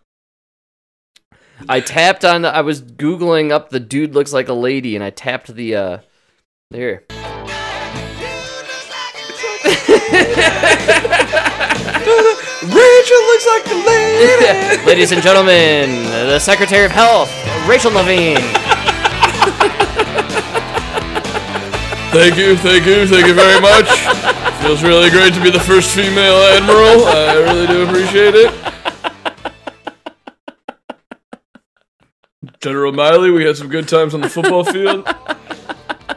I 1.69 1.79
tapped 1.79 2.25
on 2.25 2.41
the, 2.41 2.49
I 2.49 2.61
was 2.61 2.81
googling 2.81 3.51
up 3.51 3.69
the 3.69 3.79
dude 3.79 4.13
looks 4.13 4.33
like 4.33 4.49
a 4.49 4.53
lady 4.53 4.95
and 4.95 5.03
I 5.03 5.09
tapped 5.09 5.53
the 5.53 5.75
uh 5.75 5.97
there. 6.71 7.03
Rachel 12.73 13.21
looks 13.29 13.45
like 13.45 13.67
a 13.67 13.75
lady. 13.85 14.85
Ladies 14.87 15.11
and 15.11 15.21
gentlemen, 15.21 16.03
the 16.05 16.39
Secretary 16.39 16.85
of 16.85 16.91
Health, 16.91 17.29
Rachel 17.67 17.91
Levine. 17.91 18.37
Thank 22.11 22.37
you, 22.37 22.55
thank 22.57 22.85
you, 22.85 23.05
thank 23.05 23.27
you 23.27 23.33
very 23.33 23.59
much. 23.61 23.87
Feels 24.61 24.81
really 24.81 25.09
great 25.11 25.33
to 25.33 25.43
be 25.43 25.51
the 25.51 25.59
first 25.59 25.93
female 25.93 26.37
admiral. 26.37 27.05
I 27.05 27.35
really 27.43 27.67
do 27.67 27.83
appreciate 27.83 28.33
it. 28.35 28.51
General 32.61 32.93
Milley, 32.93 33.31
we 33.35 33.45
had 33.45 33.57
some 33.57 33.67
good 33.67 33.87
times 33.87 34.15
on 34.15 34.21
the 34.21 34.29
football 34.29 34.63
field. 34.63 35.05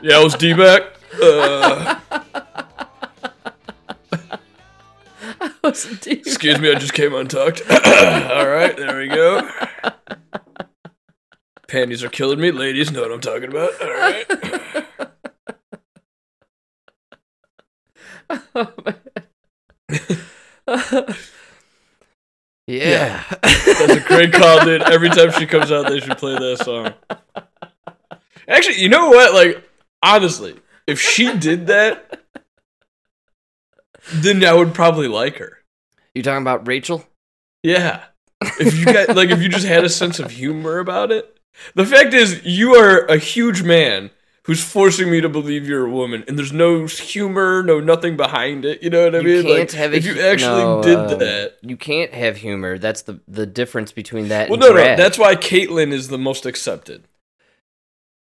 Yeah, 0.00 0.16
I 0.18 0.24
was 0.24 0.34
D-back. 0.34 0.82
Uh, 1.20 1.98
excuse 5.68 6.58
me, 6.58 6.70
I 6.70 6.74
just 6.74 6.94
came 6.94 7.14
untucked. 7.14 7.62
All 7.70 8.48
right, 8.48 8.76
there 8.76 8.98
we 8.98 9.08
go. 9.08 9.48
Panties 11.68 12.02
are 12.02 12.08
killing 12.08 12.40
me. 12.40 12.50
Ladies 12.50 12.90
know 12.90 13.02
what 13.02 13.12
I'm 13.12 13.20
talking 13.20 13.50
about. 13.50 13.70
All 13.80 13.88
right. 13.88 14.26
yeah. 22.66 23.22
That's 23.42 23.92
a 23.92 24.00
great 24.06 24.32
call, 24.32 24.64
dude. 24.64 24.82
Every 24.82 25.10
time 25.10 25.30
she 25.32 25.46
comes 25.46 25.70
out, 25.70 25.88
they 25.88 26.00
should 26.00 26.16
play 26.16 26.38
that 26.38 26.64
song. 26.64 26.94
Actually, 28.48 28.80
you 28.80 28.88
know 28.88 29.10
what? 29.10 29.34
Like, 29.34 29.68
honestly, 30.02 30.58
if 30.86 30.98
she 30.98 31.36
did 31.36 31.66
that, 31.66 32.22
then 34.12 34.42
I 34.42 34.54
would 34.54 34.72
probably 34.72 35.08
like 35.08 35.36
her. 35.36 35.57
You 36.18 36.22
talking 36.22 36.42
about 36.42 36.66
Rachel? 36.66 37.04
Yeah. 37.62 38.04
If 38.60 38.78
you 38.78 38.84
got 38.84 39.16
like 39.16 39.30
if 39.30 39.42
you 39.42 39.48
just 39.48 39.66
had 39.66 39.84
a 39.84 39.88
sense 39.88 40.18
of 40.18 40.30
humor 40.30 40.78
about 40.78 41.10
it. 41.10 41.38
The 41.74 41.86
fact 41.86 42.14
is 42.14 42.40
you 42.44 42.74
are 42.74 43.04
a 43.06 43.16
huge 43.18 43.62
man 43.62 44.10
who's 44.44 44.62
forcing 44.62 45.10
me 45.10 45.20
to 45.20 45.28
believe 45.28 45.68
you're 45.68 45.86
a 45.86 45.90
woman 45.90 46.24
and 46.28 46.38
there's 46.38 46.52
no 46.52 46.86
humor, 46.86 47.62
no 47.62 47.80
nothing 47.80 48.16
behind 48.16 48.64
it. 48.64 48.82
You 48.82 48.90
know 48.90 49.04
what 49.04 49.14
I 49.14 49.18
You 49.18 49.24
mean? 49.24 49.42
can't 49.44 49.58
like 49.58 49.70
have 49.72 49.92
a 49.92 49.96
if 49.96 50.06
you 50.06 50.20
actually 50.20 50.62
no, 50.62 50.82
did 50.82 50.98
uh, 50.98 51.14
that. 51.16 51.56
You 51.62 51.76
can't 51.76 52.14
have 52.14 52.36
humor. 52.36 52.78
That's 52.78 53.02
the 53.02 53.20
the 53.26 53.46
difference 53.46 53.92
between 53.92 54.28
that 54.28 54.48
Well, 54.48 54.54
and 54.54 54.60
no, 54.62 54.68
no, 54.68 54.74
drag. 54.74 54.98
that's 54.98 55.18
why 55.18 55.34
Caitlyn 55.36 55.92
is 55.92 56.08
the 56.08 56.18
most 56.18 56.46
accepted. 56.46 57.04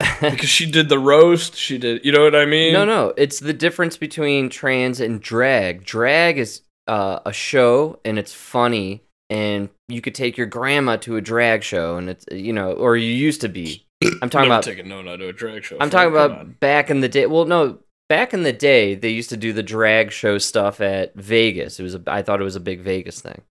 because 0.20 0.48
she 0.48 0.70
did 0.70 0.88
the 0.88 0.98
roast. 0.98 1.56
She 1.56 1.76
did. 1.78 2.04
You 2.04 2.12
know 2.12 2.22
what 2.22 2.36
I 2.36 2.44
mean? 2.44 2.72
No, 2.72 2.84
no, 2.84 3.14
it's 3.16 3.40
the 3.40 3.52
difference 3.52 3.96
between 3.96 4.48
trans 4.48 5.00
and 5.00 5.20
drag. 5.20 5.84
Drag 5.84 6.38
is 6.38 6.62
uh, 6.88 7.20
a 7.24 7.32
show 7.32 8.00
and 8.04 8.18
it's 8.18 8.32
funny, 8.32 9.02
and 9.30 9.68
you 9.88 10.00
could 10.00 10.14
take 10.14 10.36
your 10.36 10.46
grandma 10.46 10.96
to 10.96 11.16
a 11.16 11.20
drag 11.20 11.62
show, 11.62 11.96
and 11.96 12.10
it's 12.10 12.24
you 12.32 12.52
know, 12.52 12.72
or 12.72 12.96
you 12.96 13.12
used 13.12 13.40
to 13.42 13.48
be. 13.48 13.84
I'm 14.22 14.30
talking 14.30 14.48
about. 14.48 14.62
taking 14.64 14.88
no, 14.88 15.02
not 15.02 15.16
to 15.16 15.28
a 15.28 15.32
drag 15.32 15.64
show. 15.64 15.76
I'm 15.80 15.90
talking 15.90 16.10
about 16.10 16.30
on. 16.32 16.56
back 16.60 16.90
in 16.90 17.00
the 17.00 17.08
day. 17.08 17.26
Well, 17.26 17.44
no, 17.44 17.78
back 18.08 18.32
in 18.32 18.42
the 18.42 18.52
day, 18.52 18.94
they 18.94 19.10
used 19.10 19.30
to 19.30 19.36
do 19.36 19.52
the 19.52 19.62
drag 19.62 20.10
show 20.10 20.38
stuff 20.38 20.80
at 20.80 21.14
Vegas. 21.14 21.78
It 21.78 21.82
was 21.82 21.94
a, 21.94 22.02
I 22.06 22.22
thought 22.22 22.40
it 22.40 22.44
was 22.44 22.56
a 22.56 22.60
big 22.60 22.80
Vegas 22.80 23.20
thing. 23.20 23.42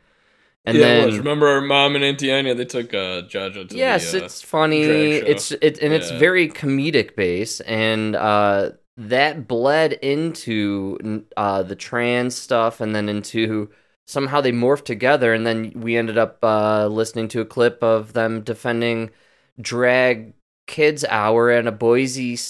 And 0.64 0.76
yeah, 0.76 0.82
then 0.82 1.18
remember 1.18 1.46
our 1.46 1.60
mom 1.60 1.94
and 1.94 2.04
Auntie 2.04 2.32
Anya? 2.32 2.54
They 2.54 2.64
took 2.64 2.92
uh, 2.92 3.22
Jaja 3.22 3.68
to 3.68 3.76
yes, 3.76 4.10
the. 4.10 4.22
Uh, 4.22 4.24
it's 4.24 4.42
funny. 4.42 4.82
It's 4.82 5.52
it 5.52 5.78
and 5.78 5.92
it's 5.92 6.10
very 6.10 6.48
comedic 6.48 7.14
base, 7.14 7.60
and 7.60 8.16
uh, 8.16 8.70
that 8.96 9.46
bled 9.46 9.92
into 9.94 11.24
uh, 11.36 11.62
the 11.62 11.76
trans 11.76 12.34
stuff, 12.36 12.80
and 12.80 12.94
then 12.94 13.08
into 13.08 13.70
somehow 14.06 14.40
they 14.40 14.52
morphed 14.52 14.84
together, 14.84 15.34
and 15.34 15.46
then 15.46 15.72
we 15.74 15.96
ended 15.96 16.16
up 16.18 16.38
uh, 16.42 16.86
listening 16.86 17.28
to 17.28 17.40
a 17.40 17.44
clip 17.44 17.82
of 17.82 18.12
them 18.14 18.40
defending 18.42 19.10
drag 19.60 20.32
kids 20.66 21.04
hour 21.08 21.50
at 21.50 21.66
a 21.66 21.72
Boise. 21.72 22.38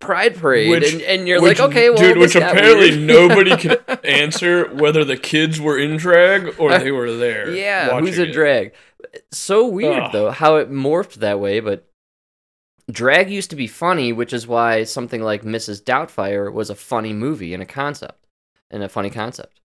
Pride 0.00 0.34
parade, 0.36 0.68
Which- 0.70 0.92
and, 0.92 1.02
and 1.02 1.28
you're 1.28 1.40
which- 1.40 1.60
like, 1.60 1.70
okay, 1.70 1.88
well, 1.88 1.98
dude, 1.98 2.18
which 2.18 2.34
apparently 2.34 2.96
nobody 2.98 3.56
can 3.56 3.76
answer 4.04 4.74
whether 4.74 5.04
the 5.04 5.16
kids 5.16 5.60
were 5.60 5.78
in 5.78 5.96
drag 5.96 6.58
or 6.58 6.76
they 6.78 6.90
were 6.90 7.12
there. 7.12 7.50
Yeah, 7.54 8.00
who's 8.00 8.18
a 8.18 8.24
it. 8.28 8.32
drag? 8.32 8.74
So 9.30 9.66
weird 9.68 10.02
Ugh. 10.04 10.12
though 10.12 10.30
how 10.32 10.56
it 10.56 10.70
morphed 10.70 11.14
that 11.16 11.38
way, 11.38 11.60
but 11.60 11.85
drag 12.90 13.30
used 13.30 13.50
to 13.50 13.56
be 13.56 13.66
funny, 13.66 14.12
which 14.12 14.32
is 14.32 14.46
why 14.46 14.84
something 14.84 15.22
like 15.22 15.42
Mrs. 15.42 15.82
Doubtfire 15.82 16.52
was 16.52 16.70
a 16.70 16.74
funny 16.74 17.12
movie 17.12 17.52
and 17.54 17.62
a 17.62 17.66
concept, 17.66 18.26
and 18.70 18.82
a 18.82 18.88
funny 18.88 19.10
concept. 19.10 19.60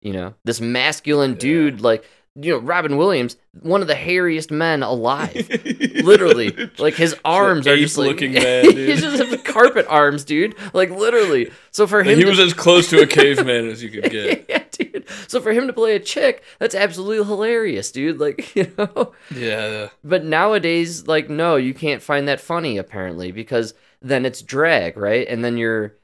You 0.00 0.12
know, 0.12 0.34
this 0.44 0.60
masculine 0.60 1.32
Yeah. 1.32 1.38
dude, 1.38 1.80
like 1.80 2.04
you 2.40 2.52
know, 2.52 2.58
Robin 2.58 2.96
Williams, 2.96 3.36
one 3.62 3.80
of 3.82 3.88
the 3.88 3.94
hairiest 3.94 4.50
men 4.50 4.82
alive. 4.82 5.34
Literally, 6.04 6.70
like 6.78 6.94
his 6.94 7.16
arms 7.24 7.66
are 7.66 7.76
just 7.76 7.98
like 7.98 8.10
ape-looking 8.10 8.32
man, 8.42 8.64
dude. 8.64 8.88
he's 8.88 9.00
just 9.00 9.22
have 9.22 9.44
carpet 9.44 9.86
arms, 9.88 10.24
dude. 10.24 10.54
Like 10.72 10.90
literally. 10.90 11.50
So 11.70 11.86
for 11.86 12.02
him, 12.02 12.16
he 12.18 12.22
to- 12.24 12.30
was 12.30 12.38
as 12.38 12.54
close 12.54 12.88
to 12.90 13.00
a 13.02 13.06
caveman 13.06 13.66
as 13.68 13.82
you 13.82 13.90
could 13.90 14.04
get. 14.10 14.46
yeah, 14.48 14.62
dude. 14.70 15.06
So 15.26 15.40
for 15.40 15.52
him 15.52 15.66
to 15.66 15.72
play 15.72 15.94
a 15.96 16.00
chick, 16.00 16.42
that's 16.58 16.74
absolutely 16.74 17.24
hilarious, 17.26 17.90
dude. 17.90 18.18
Like, 18.20 18.54
you 18.54 18.70
know. 18.78 19.12
Yeah, 19.34 19.88
But 20.04 20.24
nowadays, 20.24 21.06
like, 21.06 21.28
no, 21.28 21.56
you 21.56 21.74
can't 21.74 22.02
find 22.02 22.28
that 22.28 22.40
funny 22.40 22.78
apparently 22.78 23.32
because 23.32 23.74
then 24.00 24.24
it's 24.24 24.42
drag, 24.42 24.96
right? 24.96 25.26
And 25.28 25.44
then 25.44 25.56
you're. 25.56 25.94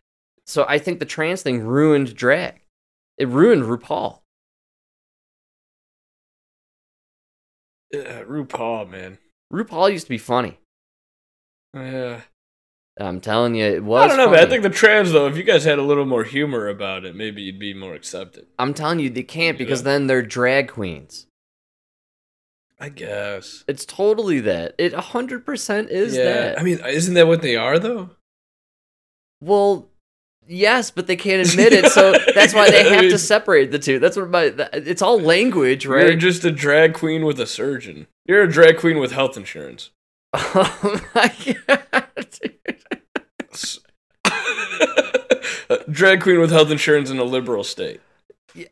So 0.46 0.66
I 0.68 0.78
think 0.78 0.98
the 0.98 1.06
trans 1.06 1.42
thing 1.42 1.60
ruined 1.62 2.14
drag. 2.14 2.60
It 3.18 3.28
ruined 3.28 3.62
RuPaul. 3.62 4.18
RuPaul, 7.94 8.88
man. 8.90 9.18
RuPaul 9.52 9.92
used 9.92 10.06
to 10.06 10.10
be 10.10 10.18
funny. 10.18 10.58
Yeah, 11.74 12.20
I'm 12.98 13.20
telling 13.20 13.54
you, 13.54 13.64
it 13.64 13.82
was. 13.82 14.04
I 14.04 14.06
don't 14.08 14.16
know, 14.16 14.30
man. 14.30 14.46
I 14.46 14.48
think 14.48 14.62
the 14.62 14.70
trans 14.70 15.12
though, 15.12 15.26
if 15.26 15.36
you 15.36 15.42
guys 15.42 15.64
had 15.64 15.78
a 15.78 15.82
little 15.82 16.04
more 16.04 16.24
humor 16.24 16.68
about 16.68 17.04
it, 17.04 17.16
maybe 17.16 17.42
you'd 17.42 17.58
be 17.58 17.74
more 17.74 17.94
accepted. 17.94 18.46
I'm 18.58 18.74
telling 18.74 19.00
you, 19.00 19.10
they 19.10 19.22
can't 19.24 19.58
because 19.58 19.80
Yeah. 19.80 19.84
then 19.84 20.06
they're 20.06 20.22
drag 20.22 20.68
queens. 20.68 21.26
I 22.80 22.88
guess. 22.90 23.64
It's 23.66 23.84
totally 23.84 24.40
that. 24.40 24.74
It 24.78 24.92
100% 24.92 25.88
is 25.88 26.16
yeah, 26.16 26.24
that. 26.24 26.58
I 26.58 26.62
mean, 26.62 26.80
isn't 26.84 27.14
that 27.14 27.26
what 27.26 27.40
they 27.42 27.56
are 27.56 27.78
though? 27.78 28.10
Well, 29.40 29.88
yes, 30.48 30.90
but 30.90 31.06
they 31.06 31.16
can't 31.16 31.46
admit 31.48 31.72
it, 31.72 31.86
so 31.92 32.12
that's 32.34 32.54
why 32.54 32.70
they 32.70 32.88
have 32.88 33.10
to 33.10 33.18
separate 33.32 33.70
the 33.70 33.78
two. 33.78 33.98
That's 33.98 34.16
what 34.16 34.30
my. 34.30 34.52
It's 34.72 35.02
all 35.02 35.20
language, 35.20 35.86
right? 35.86 36.06
You're 36.06 36.16
just 36.16 36.44
a 36.44 36.50
drag 36.50 36.94
queen 36.94 37.24
with 37.24 37.38
a 37.40 37.46
surgeon. 37.46 38.06
You're 38.26 38.42
a 38.42 38.50
drag 38.50 38.78
queen 38.78 38.98
with 38.98 39.12
health 39.12 39.36
insurance. 39.36 39.90
oh 40.34 41.00
my 41.14 41.32
god, 41.66 42.26
dude. 42.42 42.58
Drag 45.90 46.20
queen 46.22 46.40
with 46.40 46.50
health 46.50 46.70
insurance 46.70 47.10
in 47.10 47.18
a 47.18 47.24
liberal 47.24 47.64
state. 47.64 48.00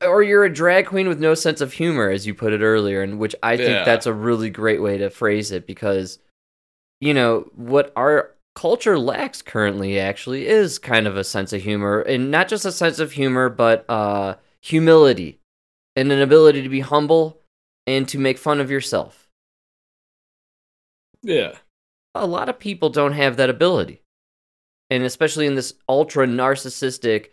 Or 0.01 0.23
you're 0.23 0.45
a 0.45 0.53
drag 0.53 0.87
queen 0.87 1.09
with 1.09 1.19
no 1.19 1.35
sense 1.35 1.61
of 1.61 1.73
humor, 1.73 2.09
as 2.11 2.27
you 2.27 2.35
put 2.35 2.53
it 2.53 2.61
earlier, 2.61 3.03
and 3.03 3.19
which 3.19 3.35
I 3.43 3.57
think 3.57 3.71
Yeah. 3.71 3.85
that's 3.85 4.07
a 4.07 4.13
really 4.13 4.51
great 4.51 4.81
way 4.81 4.99
to 4.99 5.11
phrase 5.11 5.51
it 5.51 5.67
because, 5.67 6.19
you 7.01 7.15
know, 7.15 7.51
what 7.57 7.93
our 7.97 8.31
culture 8.55 8.99
lacks 8.99 9.43
currently 9.43 9.99
actually 9.99 10.47
is 10.47 10.79
kind 10.79 11.07
of 11.07 11.17
a 11.17 11.25
sense 11.25 11.53
of 11.53 11.63
humor, 11.63 12.01
and 12.01 12.31
not 12.31 12.49
just 12.49 12.65
a 12.65 12.73
sense 12.73 12.99
of 12.99 13.13
humor, 13.13 13.49
but 13.49 13.89
uh, 13.89 14.37
humility 14.61 15.41
and 15.97 16.11
an 16.13 16.21
ability 16.21 16.63
to 16.63 16.69
be 16.69 16.81
humble 16.81 17.41
and 17.87 18.09
to 18.09 18.19
make 18.19 18.39
fun 18.39 18.61
of 18.61 18.71
yourself. 18.71 19.29
Yeah. 21.23 21.57
a 22.15 22.27
lot 22.27 22.49
of 22.49 22.59
people 22.59 22.91
don't 22.91 23.13
have 23.13 23.37
that 23.37 23.51
ability. 23.51 24.03
And 24.91 25.05
especially 25.05 25.47
in 25.47 25.55
this 25.55 25.75
ultra 25.89 26.27
narcissistic 26.27 27.29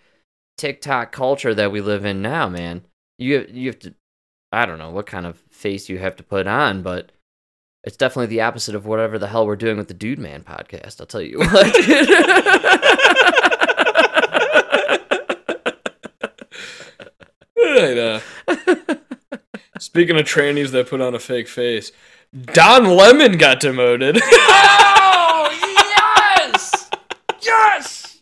TikTok 0.58 1.12
culture 1.12 1.54
that 1.54 1.72
we 1.72 1.82
live 1.82 2.06
in 2.06 2.22
now, 2.22 2.48
man. 2.48 2.86
You 3.18 3.46
you 3.52 3.68
have 3.68 3.80
to 3.80 3.94
I 4.52 4.66
don't 4.66 4.78
know 4.80 4.92
what 4.92 5.06
kind 5.06 5.26
of 5.26 5.38
face 5.50 5.90
you 5.90 5.98
have 6.00 6.16
to 6.18 6.24
put 6.24 6.48
on, 6.48 6.82
but 6.84 7.12
it's 7.84 7.98
definitely 7.98 8.28
the 8.28 8.42
opposite 8.42 8.76
of 8.76 8.86
whatever 8.86 9.18
the 9.18 9.28
hell 9.28 9.46
we're 9.46 9.56
doing 9.56 9.78
with 9.78 9.88
the 9.88 9.94
Dude 9.94 10.20
Man 10.20 10.44
podcast. 10.44 11.00
I'll 11.00 11.08
tell 11.08 11.22
you 11.22 11.39
what. 11.39 11.50
Right, 17.56 17.98
uh, 17.98 18.20
speaking 19.80 20.18
of 20.18 20.26
trannies 20.26 20.72
that 20.72 20.89
put 20.89 21.02
on 21.02 21.15
a 21.15 21.20
fake 21.20 21.48
face, 21.48 21.92
Don 22.54 22.86
Lemon 22.86 23.38
got 23.38 23.60
demoted. 23.60 24.20
oh, 24.24 25.50
yes! 26.52 26.89
Yes! 27.42 28.22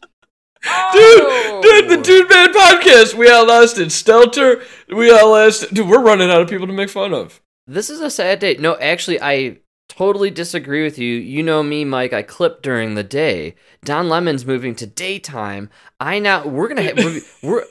Dude, 0.93 1.63
dude, 1.63 1.89
the 1.89 2.01
Dude 2.03 2.29
Man 2.29 2.53
podcast. 2.53 3.13
We 3.15 3.31
outlasted 3.31 3.87
Stelter. 3.87 4.63
We 4.89 5.11
outlasted. 5.11 5.73
Dude, 5.73 5.87
we're 5.87 6.03
running 6.03 6.29
out 6.29 6.41
of 6.41 6.49
people 6.49 6.67
to 6.67 6.73
make 6.73 6.89
fun 6.89 7.13
of. 7.13 7.41
This 7.67 7.89
is 7.89 7.99
a 7.99 8.09
sad 8.09 8.39
day. 8.39 8.55
No, 8.57 8.77
actually, 8.77 9.21
I 9.21 9.57
totally 9.89 10.31
disagree 10.31 10.83
with 10.83 10.97
you. 10.97 11.15
You 11.15 11.43
know 11.43 11.61
me, 11.63 11.83
Mike. 11.83 12.13
I 12.13 12.21
clip 12.21 12.61
during 12.61 12.95
the 12.95 13.03
day. 13.03 13.55
Don 13.83 14.07
Lemon's 14.07 14.45
moving 14.45 14.73
to 14.75 14.87
daytime. 14.87 15.69
I 15.99 16.19
now 16.19 16.47
we're 16.47 16.69
gonna 16.69 16.93
we're, 16.95 17.21
we're. 17.43 17.63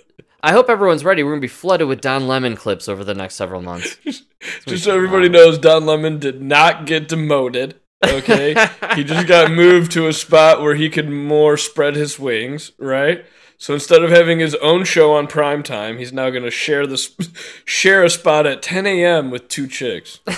I 0.43 0.53
hope 0.53 0.69
everyone's 0.69 1.05
ready. 1.05 1.23
We're 1.23 1.33
gonna 1.33 1.41
be 1.41 1.49
flooded 1.49 1.89
with 1.89 2.03
Don 2.03 2.29
Lemon 2.29 2.57
clips 2.57 2.89
over 2.89 3.05
the 3.05 3.15
next 3.15 3.37
several 3.37 3.63
months. 3.63 3.97
Just 4.67 4.85
so 4.85 4.95
everybody 4.95 5.31
knows, 5.31 5.59
Don 5.59 5.87
Lemon 5.87 6.19
did 6.19 6.43
not 6.43 6.87
get 6.87 7.09
demoted. 7.09 7.81
Okay, 8.05 8.55
he 8.95 9.03
just 9.03 9.27
got 9.27 9.51
moved 9.51 9.91
to 9.93 10.07
a 10.07 10.13
spot 10.13 10.61
where 10.61 10.75
he 10.75 10.91
could 10.91 11.09
more 11.09 11.57
spread 11.57 11.97
his 11.97 12.19
wings. 12.19 12.73
Right. 12.79 13.25
So 13.59 13.73
instead 13.75 14.03
of 14.03 14.11
having 14.11 14.39
his 14.39 14.55
own 14.57 14.85
show 14.85 15.15
on 15.15 15.27
prime 15.27 15.63
time, 15.63 15.97
he's 15.99 16.13
now 16.13 16.29
going 16.31 16.43
to 16.43 16.51
share 16.51 16.87
this 16.87 17.11
share 17.65 18.05
a 18.05 18.11
spot 18.11 18.47
at 18.47 18.63
10 18.63 18.87
a.m. 18.87 19.31
with 19.31 19.49
two 19.49 19.67
chicks. 19.67 20.21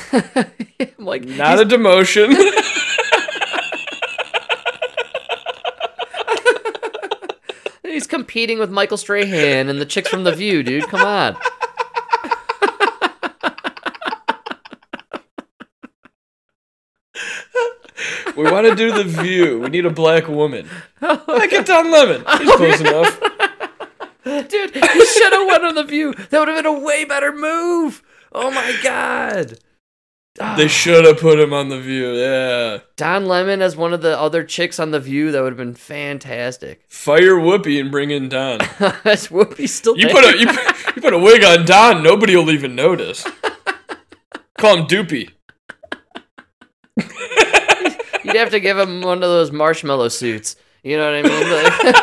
Like, 0.96 1.24
Not 1.24 1.60
a 1.60 1.64
demotion. 1.64 2.32
he's 7.84 8.06
competing 8.06 8.58
with 8.58 8.70
Michael 8.70 8.96
Strahan 8.96 9.68
and 9.68 9.80
the 9.80 9.86
chicks 9.86 10.08
from 10.08 10.24
The 10.24 10.32
View, 10.32 10.62
dude. 10.62 10.84
Come 10.88 11.00
on. 11.02 11.36
We 18.39 18.51
want 18.51 18.66
to 18.68 18.74
do 18.76 18.93
the 18.93 19.05
View. 19.05 19.61
We 19.61 19.68
need 19.68 19.84
a 19.84 19.91
black 19.91 20.28
woman. 20.28 20.68
I 21.03 21.49
get 21.51 21.66
Don 21.66 21.91
Lemon. 21.91 22.24
He's 22.39 22.53
close 22.53 22.80
enough. 22.80 23.20
Dude, 24.24 24.74
he 24.74 25.07
should 25.07 25.32
have 25.32 25.47
went 25.49 25.64
on 25.64 25.74
The 25.74 25.84
View. 25.84 26.12
That 26.14 26.39
would 26.39 26.49
have 26.49 26.57
been 26.57 26.66
a 26.66 26.78
way 26.78 27.05
better 27.05 27.32
move. 27.32 28.03
Oh 28.32 28.51
my 28.51 28.78
god. 28.82 29.59
They 30.39 30.66
ah. 30.66 30.68
should 30.68 31.05
have 31.05 31.18
put 31.18 31.41
him 31.41 31.53
on 31.53 31.68
the 31.68 31.80
View. 31.80 32.12
Yeah. 32.12 32.78
Don 32.97 33.26
Lemon 33.26 33.61
as 33.61 33.76
one 33.76 33.93
of 33.93 34.03
the 34.03 34.16
other 34.16 34.45
chicks 34.45 34.78
on 34.78 34.93
The 34.93 35.01
View, 35.01 35.32
that 35.32 35.43
would 35.43 35.51
have 35.51 35.57
been 35.57 35.74
fantastic. 35.74 36.84
Fire 36.89 37.34
Whoopi 37.34 37.80
and 37.80 37.91
bring 37.91 38.11
in 38.11 38.28
Don. 38.28 38.59
That's 38.78 39.28
Whoopi 39.28 39.68
still 39.68 39.99
You 39.99 40.07
there. 40.07 40.14
put 40.14 40.24
a 40.24 40.39
you, 40.39 40.47
put- 40.47 40.97
you 40.97 41.03
put 41.03 41.12
a 41.12 41.18
wig 41.18 41.43
on 41.43 41.66
Don, 41.66 42.05
nobody 42.05 42.36
will 42.36 42.51
even 42.53 42.76
notice. 42.76 43.26
Call 44.59 44.76
him 44.76 44.86
Doopy. 44.86 45.30
You'd 48.24 48.36
have 48.36 48.50
to 48.50 48.60
give 48.60 48.78
him 48.78 49.02
one 49.02 49.18
of 49.18 49.28
those 49.28 49.50
marshmallow 49.52 50.08
suits. 50.08 50.56
You 50.82 50.96
know 50.96 51.04
what 51.04 51.14
I 51.14 51.22
mean? 51.22 51.50
Like- 51.52 51.94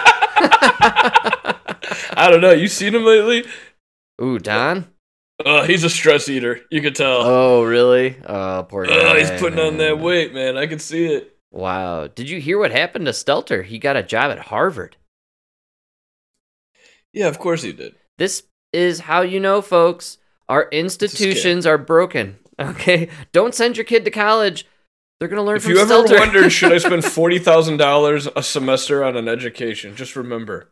I 2.17 2.29
don't 2.29 2.41
know. 2.41 2.51
You 2.51 2.67
seen 2.67 2.95
him 2.95 3.03
lately? 3.05 3.45
Ooh, 4.21 4.39
Don? 4.39 4.87
Oh, 5.45 5.63
he's 5.63 5.83
a 5.83 5.89
stress 5.89 6.29
eater. 6.29 6.61
You 6.71 6.81
could 6.81 6.95
tell. 6.95 7.21
Oh, 7.21 7.63
really? 7.63 8.17
Oh, 8.25 8.65
poor 8.67 8.85
uh, 8.85 8.87
guy. 8.87 8.95
Oh, 8.95 9.15
he's 9.17 9.31
putting 9.39 9.59
on 9.59 9.77
that 9.77 9.99
weight, 9.99 10.33
man. 10.33 10.57
I 10.57 10.65
can 10.67 10.79
see 10.79 11.05
it. 11.05 11.37
Wow. 11.51 12.07
Did 12.07 12.29
you 12.29 12.39
hear 12.39 12.57
what 12.57 12.71
happened 12.71 13.05
to 13.05 13.11
Stelter? 13.11 13.63
He 13.63 13.77
got 13.79 13.97
a 13.97 14.03
job 14.03 14.31
at 14.31 14.39
Harvard. 14.39 14.95
Yeah, 17.13 17.27
of 17.27 17.39
course 17.39 17.61
he 17.61 17.71
did. 17.73 17.95
This 18.17 18.43
is 18.73 19.01
how 19.01 19.21
you 19.21 19.39
know, 19.39 19.61
folks. 19.61 20.17
Our 20.47 20.69
institutions 20.71 21.65
are 21.65 21.77
broken. 21.77 22.37
Okay, 22.57 23.09
don't 23.33 23.53
send 23.53 23.75
your 23.75 23.83
kid 23.83 24.05
to 24.05 24.11
college. 24.11 24.65
They're 25.19 25.29
gonna 25.29 25.43
learn 25.43 25.57
If 25.57 25.67
you 25.67 25.79
ever 25.79 26.03
Stelter. 26.03 26.19
wondered, 26.19 26.49
should 26.51 26.73
I 26.73 26.77
spend 26.77 27.05
forty 27.19 27.39
thousand 27.39 27.77
dollars 27.77 28.27
a 28.35 28.43
semester 28.43 29.03
on 29.03 29.15
an 29.15 29.27
education? 29.27 29.95
Just 29.95 30.15
remember, 30.15 30.71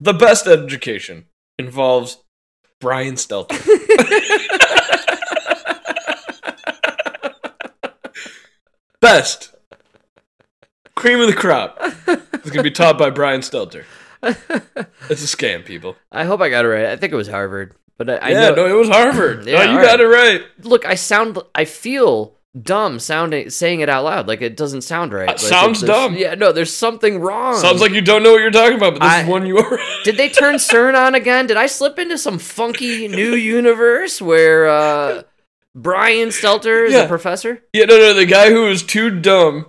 the 0.00 0.12
best 0.12 0.46
education 0.46 1.26
involves 1.58 2.18
Brian 2.80 3.14
Stelter. 3.14 3.50
best, 9.00 9.54
cream 10.96 11.20
of 11.20 11.26
the 11.28 11.34
crop. 11.34 11.78
It's 12.08 12.50
gonna 12.50 12.62
be 12.62 12.70
taught 12.70 12.98
by 12.98 13.10
Brian 13.10 13.40
Stelter. 13.40 13.84
It's 14.22 15.32
a 15.32 15.36
scam, 15.36 15.64
people. 15.64 15.96
I 16.12 16.24
hope 16.24 16.40
I 16.40 16.48
got 16.50 16.64
it 16.64 16.68
right. 16.68 16.86
I 16.86 16.96
think 16.96 17.12
it 17.12 17.16
was 17.16 17.28
Harvard, 17.28 17.74
but 17.98 18.10
I, 18.10 18.16
I 18.16 18.28
yeah, 18.30 18.40
know. 18.50 18.54
no, 18.56 18.66
it 18.66 18.78
was 18.78 18.88
Harvard. 18.88 19.46
Yeah, 19.46 19.60
oh, 19.60 19.72
you 19.72 19.82
got 19.82 20.00
it 20.00 20.06
right. 20.06 20.42
Look, 20.62 20.84
I 20.84 20.94
sound, 20.96 21.38
I 21.54 21.64
feel 21.64 22.36
dumb 22.60 22.98
sounding, 22.98 23.50
saying 23.50 23.80
it 23.80 23.88
out 23.88 24.04
loud. 24.04 24.26
Like 24.28 24.40
it 24.42 24.56
doesn't 24.56 24.82
sound 24.82 25.12
right. 25.12 25.28
Uh, 25.28 25.32
Like, 25.32 25.38
sounds 25.40 25.82
dumb. 25.82 26.16
Yeah, 26.16 26.34
no, 26.34 26.52
there's 26.52 26.72
something 26.72 27.20
wrong. 27.20 27.56
Sounds 27.56 27.80
like 27.80 27.92
you 27.92 28.00
don't 28.00 28.22
know 28.22 28.32
what 28.32 28.40
you're 28.40 28.50
talking 28.50 28.76
about, 28.76 28.94
but 28.94 29.00
this 29.00 29.10
I- 29.12 29.22
is 29.22 29.28
one 29.28 29.46
you 29.46 29.58
are. 29.58 29.78
Did 30.04 30.16
they 30.16 30.28
turn 30.28 30.56
CERN 30.56 30.94
on 30.96 31.14
again? 31.14 31.46
Did 31.46 31.56
I 31.56 31.66
slip 31.66 31.98
into 31.98 32.18
some 32.18 32.38
funky 32.38 33.06
new 33.08 33.34
universe 33.34 34.20
where 34.20 34.68
uh, 34.68 35.22
Brian 35.74 36.28
Stelter 36.28 36.86
is 36.86 36.92
Yeah. 36.92 37.02
a 37.04 37.08
professor? 37.08 37.62
Yeah, 37.72 37.84
no, 37.84 37.96
no. 37.98 38.14
The 38.14 38.26
guy 38.26 38.50
who 38.50 38.62
was 38.64 38.82
too 38.82 39.10
dumb 39.20 39.66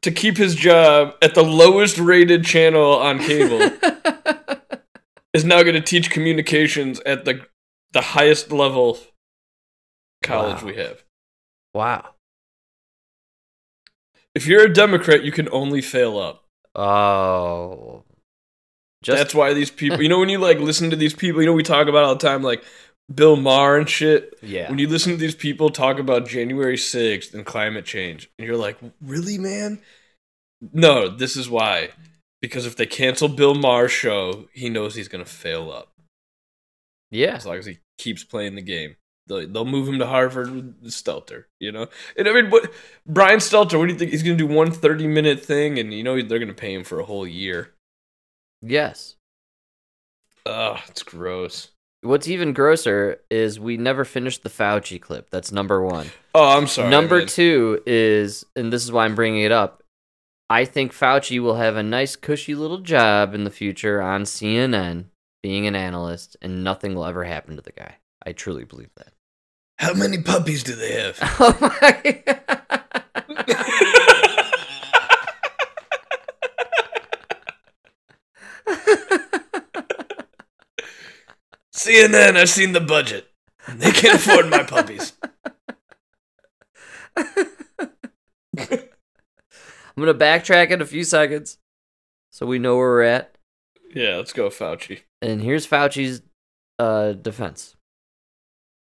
to 0.00 0.10
keep 0.10 0.36
his 0.36 0.54
job 0.54 1.14
at 1.22 1.34
the 1.34 1.44
lowest 1.44 1.98
rated 1.98 2.44
channel 2.44 2.94
on 2.96 3.18
cable 3.20 3.60
is 5.34 5.44
now 5.44 5.62
going 5.62 5.74
to 5.74 5.80
teach 5.80 6.10
communications 6.10 7.00
at 7.06 7.24
the 7.24 7.46
the 7.92 8.00
highest 8.00 8.50
level 8.50 8.98
college 10.22 10.62
Wow. 10.62 10.66
we 10.68 10.76
have. 10.76 11.04
Wow. 11.74 12.14
If 14.34 14.46
you're 14.46 14.64
a 14.64 14.72
Democrat, 14.72 15.24
you 15.24 15.32
can 15.32 15.48
only 15.50 15.82
fail 15.82 16.18
up. 16.18 16.44
Oh. 16.74 18.04
Just 19.02 19.18
That's 19.18 19.34
why 19.34 19.52
these 19.52 19.70
people. 19.82 20.00
You 20.02 20.08
know, 20.08 20.18
when 20.18 20.28
you 20.28 20.38
like 20.38 20.58
listen 20.58 20.90
to 20.90 20.96
these 20.96 21.14
people, 21.14 21.40
you 21.42 21.46
know, 21.46 21.52
we 21.52 21.62
talk 21.62 21.88
about 21.88 22.04
all 22.04 22.14
the 22.14 22.26
time, 22.26 22.42
like 22.42 22.64
Bill 23.12 23.36
Maher 23.36 23.76
and 23.78 23.88
shit. 23.88 24.38
yeah. 24.42 24.70
When 24.70 24.78
you 24.78 24.88
listen 24.88 25.12
to 25.12 25.18
these 25.18 25.34
people 25.34 25.70
talk 25.70 25.98
about 25.98 26.26
January 26.28 26.76
6th 26.76 27.34
and 27.34 27.44
climate 27.44 27.84
change, 27.84 28.30
and 28.38 28.46
you're 28.46 28.56
like, 28.56 28.78
really, 29.00 29.38
man? 29.38 29.80
No, 30.72 31.08
this 31.08 31.36
is 31.36 31.50
why. 31.50 31.90
Because 32.40 32.66
if 32.66 32.76
they 32.76 32.86
cancel 32.86 33.28
Bill 33.28 33.54
Maher's 33.54 33.92
show, 33.92 34.48
he 34.52 34.68
knows 34.68 34.94
he's 34.94 35.08
going 35.08 35.24
to 35.24 35.30
fail 35.30 35.70
up. 35.70 35.92
yeah. 37.10 37.34
As 37.36 37.44
long 37.46 37.56
as 37.56 37.66
he 37.66 37.78
keeps 37.98 38.24
playing 38.24 38.54
the 38.54 38.62
game. 38.62 38.96
They'll, 39.28 39.64
move 39.64 39.88
him 39.88 39.98
to 40.00 40.06
Harvard 40.06 40.52
with 40.82 40.92
Stelter, 40.92 41.44
you 41.60 41.70
know? 41.70 41.86
And 42.16 42.28
I 42.28 42.32
mean, 42.32 42.50
what, 42.50 42.70
Brian 43.06 43.38
Stelter, 43.38 43.78
what 43.78 43.86
do 43.86 43.92
you 43.92 43.98
think? 43.98 44.10
He's 44.10 44.22
going 44.22 44.36
to 44.36 44.48
do 44.48 44.52
one 44.52 44.72
30 44.72 45.06
minute 45.06 45.44
thing, 45.44 45.78
and 45.78 45.94
you 45.94 46.02
know 46.02 46.20
they're 46.20 46.38
going 46.38 46.48
to 46.48 46.54
pay 46.54 46.74
him 46.74 46.84
for 46.84 46.98
a 46.98 47.04
whole 47.04 47.26
year. 47.26 47.72
Yes. 48.60 49.16
Ugh, 50.44 50.78
it's 50.88 51.02
gross. 51.02 51.70
What's 52.02 52.26
even 52.26 52.52
grosser 52.52 53.20
is 53.30 53.60
we 53.60 53.76
never 53.76 54.04
finished 54.04 54.42
the 54.42 54.50
Fauci 54.50 55.00
clip. 55.00 55.30
That's 55.30 55.52
number 55.52 55.80
one. 55.80 56.08
Oh, 56.34 56.56
I'm 56.56 56.66
sorry. 56.66 56.90
number 56.90 57.18
man. 57.18 57.28
two 57.28 57.80
is, 57.86 58.44
and 58.56 58.72
this 58.72 58.82
is 58.82 58.90
why 58.90 59.04
I'm 59.04 59.14
bringing 59.14 59.42
it 59.42 59.52
up. 59.52 59.84
I 60.50 60.64
think 60.64 60.92
Fauci 60.92 61.40
will 61.40 61.54
have 61.54 61.76
a 61.76 61.82
nice, 61.82 62.16
cushy 62.16 62.56
little 62.56 62.78
job 62.78 63.34
in 63.34 63.44
the 63.44 63.50
future 63.50 64.02
on 64.02 64.24
CNN, 64.24 65.06
being 65.42 65.66
an 65.66 65.76
analyst, 65.76 66.36
and 66.42 66.64
nothing 66.64 66.94
will 66.94 67.06
ever 67.06 67.24
happen 67.24 67.54
to 67.54 67.62
the 67.62 67.72
guy. 67.72 67.96
I 68.26 68.32
truly 68.32 68.64
believe 68.64 68.90
that. 68.96 69.11
How 69.82 69.92
many 69.94 70.18
puppies 70.22 70.62
do 70.62 70.76
they 70.76 70.92
have? 70.92 71.18
Oh 71.40 71.58
my! 71.60 71.70
CNN, 81.74 82.36
I've 82.36 82.48
seen 82.48 82.70
the 82.70 82.80
budget. 82.80 83.28
They 83.74 83.90
can't 83.90 84.14
afford 84.14 84.48
my 84.48 84.62
puppies. 84.62 85.14
I'm 87.16 87.26
gonna 89.98 90.14
backtrack 90.14 90.70
in 90.70 90.80
a 90.80 90.86
few 90.86 91.02
seconds, 91.02 91.58
so 92.30 92.46
we 92.46 92.60
know 92.60 92.76
where 92.76 92.88
we're 92.88 93.02
at. 93.02 93.34
Yeah, 93.92 94.14
let's 94.16 94.32
go, 94.32 94.48
Fauci. 94.48 95.00
And 95.20 95.42
here's 95.42 95.66
Fauci's 95.66 96.22
uh, 96.78 97.14
defense. 97.14 97.74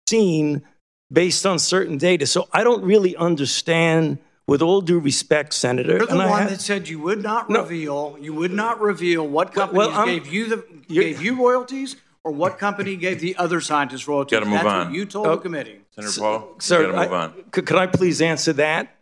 seen 0.08 0.64
based 1.12 1.46
on 1.46 1.60
certain 1.60 1.98
data. 1.98 2.26
So 2.28 2.48
I 2.52 2.64
don't 2.64 2.84
really 2.84 3.16
understand, 3.16 4.18
with 4.48 4.62
all 4.62 4.82
due 4.82 5.00
respect, 5.00 5.54
Senator. 5.54 5.98
You're 5.98 6.06
the 6.06 6.12
and 6.14 6.22
I 6.22 6.30
one 6.30 6.42
have- 6.44 6.50
that 6.52 6.62
said 6.62 6.88
you 6.90 7.00
would 7.00 7.22
not 7.24 7.50
No. 7.50 7.62
reveal, 7.62 8.18
you 8.20 8.34
would 8.34 8.54
not 8.54 8.80
reveal 8.82 9.28
what 9.28 9.56
Well, 9.56 9.68
companies 9.92 9.98
I'm- 9.98 10.08
gave 10.08 10.28
you 10.34 10.46
the 10.48 10.64
gave 10.90 11.22
you 11.22 11.36
royalties 11.36 11.96
or 12.24 12.32
what 12.32 12.58
company 12.58 12.96
gave 12.96 13.20
the 13.22 13.36
other 13.38 13.62
scientists 13.62 14.08
royalties. 14.08 14.32
Gotta 14.38 14.46
move 14.46 14.56
That's 14.56 14.68
on. 14.68 14.88
what 14.88 14.96
you 14.96 15.06
told 15.06 15.28
Oh. 15.28 15.36
the 15.36 15.42
committee. 15.42 15.80
Senator 15.96 16.20
Paul, 16.20 16.56
Sir, 16.60 16.82
you 16.82 16.92
gotta 16.92 17.04
move 17.10 17.14
I- 17.14 17.24
on. 17.24 17.34
could, 17.52 17.66
could 17.66 17.78
I 17.78 17.88
please 17.88 18.22
answer 18.22 18.54
that? 18.54 18.96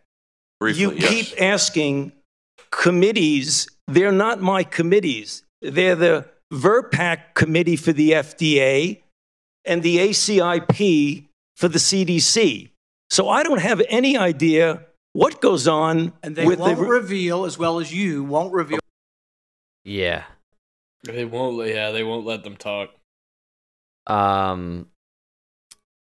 Briefly, 0.60 0.80
you 0.82 0.92
yes. 0.92 1.08
keep 1.30 1.42
asking 1.42 2.12
committees. 2.70 3.68
They're 3.88 4.12
not 4.12 4.40
my 4.40 4.62
committees. 4.64 5.42
They're 5.60 5.94
the 5.96 6.26
VRBPAC 6.52 7.34
committee 7.34 7.76
for 7.76 7.92
the 7.92 8.12
FDA 8.14 9.02
and 9.64 9.82
the 9.82 9.98
ACIP 9.98 11.25
for 11.56 11.68
the 11.68 11.78
CDC. 11.78 12.70
So 13.10 13.28
I 13.28 13.42
don't 13.42 13.60
have 13.60 13.82
any 13.88 14.16
idea 14.16 14.86
what 15.12 15.40
goes 15.40 15.66
on 15.66 16.12
And 16.22 16.36
they 16.36 16.46
with 16.46 16.58
won't 16.58 16.78
the. 16.78 16.84
reveal 16.84 17.44
as 17.44 17.56
well 17.58 17.78
as 17.80 17.92
you 17.94 18.22
won't 18.24 18.52
reveal. 18.52 18.78
Yeah. 19.84 20.24
They 21.04 21.24
won't. 21.24 21.66
Yeah, 21.68 21.90
they 21.92 22.02
won't 22.02 22.26
let 22.26 22.42
them 22.44 22.56
talk. 22.56 22.90
Um, 24.06 24.88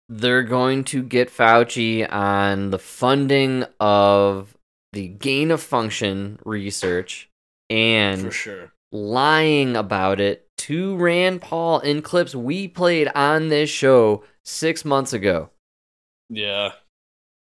they're 0.09 0.43
going 0.43 0.83
to 0.85 1.03
get 1.03 1.29
Fauci 1.29 2.11
on 2.11 2.71
the 2.71 2.79
funding 2.79 3.65
of 3.79 4.55
the 4.93 5.07
gain 5.07 5.51
of 5.51 5.61
function 5.61 6.39
research 6.45 7.29
and 7.69 8.21
For 8.21 8.31
sure. 8.31 8.71
lying 8.91 9.75
about 9.75 10.19
it 10.19 10.46
to 10.57 10.95
Rand 10.97 11.41
Paul 11.41 11.79
in 11.79 12.01
clips 12.01 12.35
we 12.35 12.67
played 12.67 13.07
on 13.15 13.47
this 13.49 13.69
show 13.69 14.23
six 14.43 14.83
months 14.85 15.13
ago. 15.13 15.49
Yeah. 16.29 16.71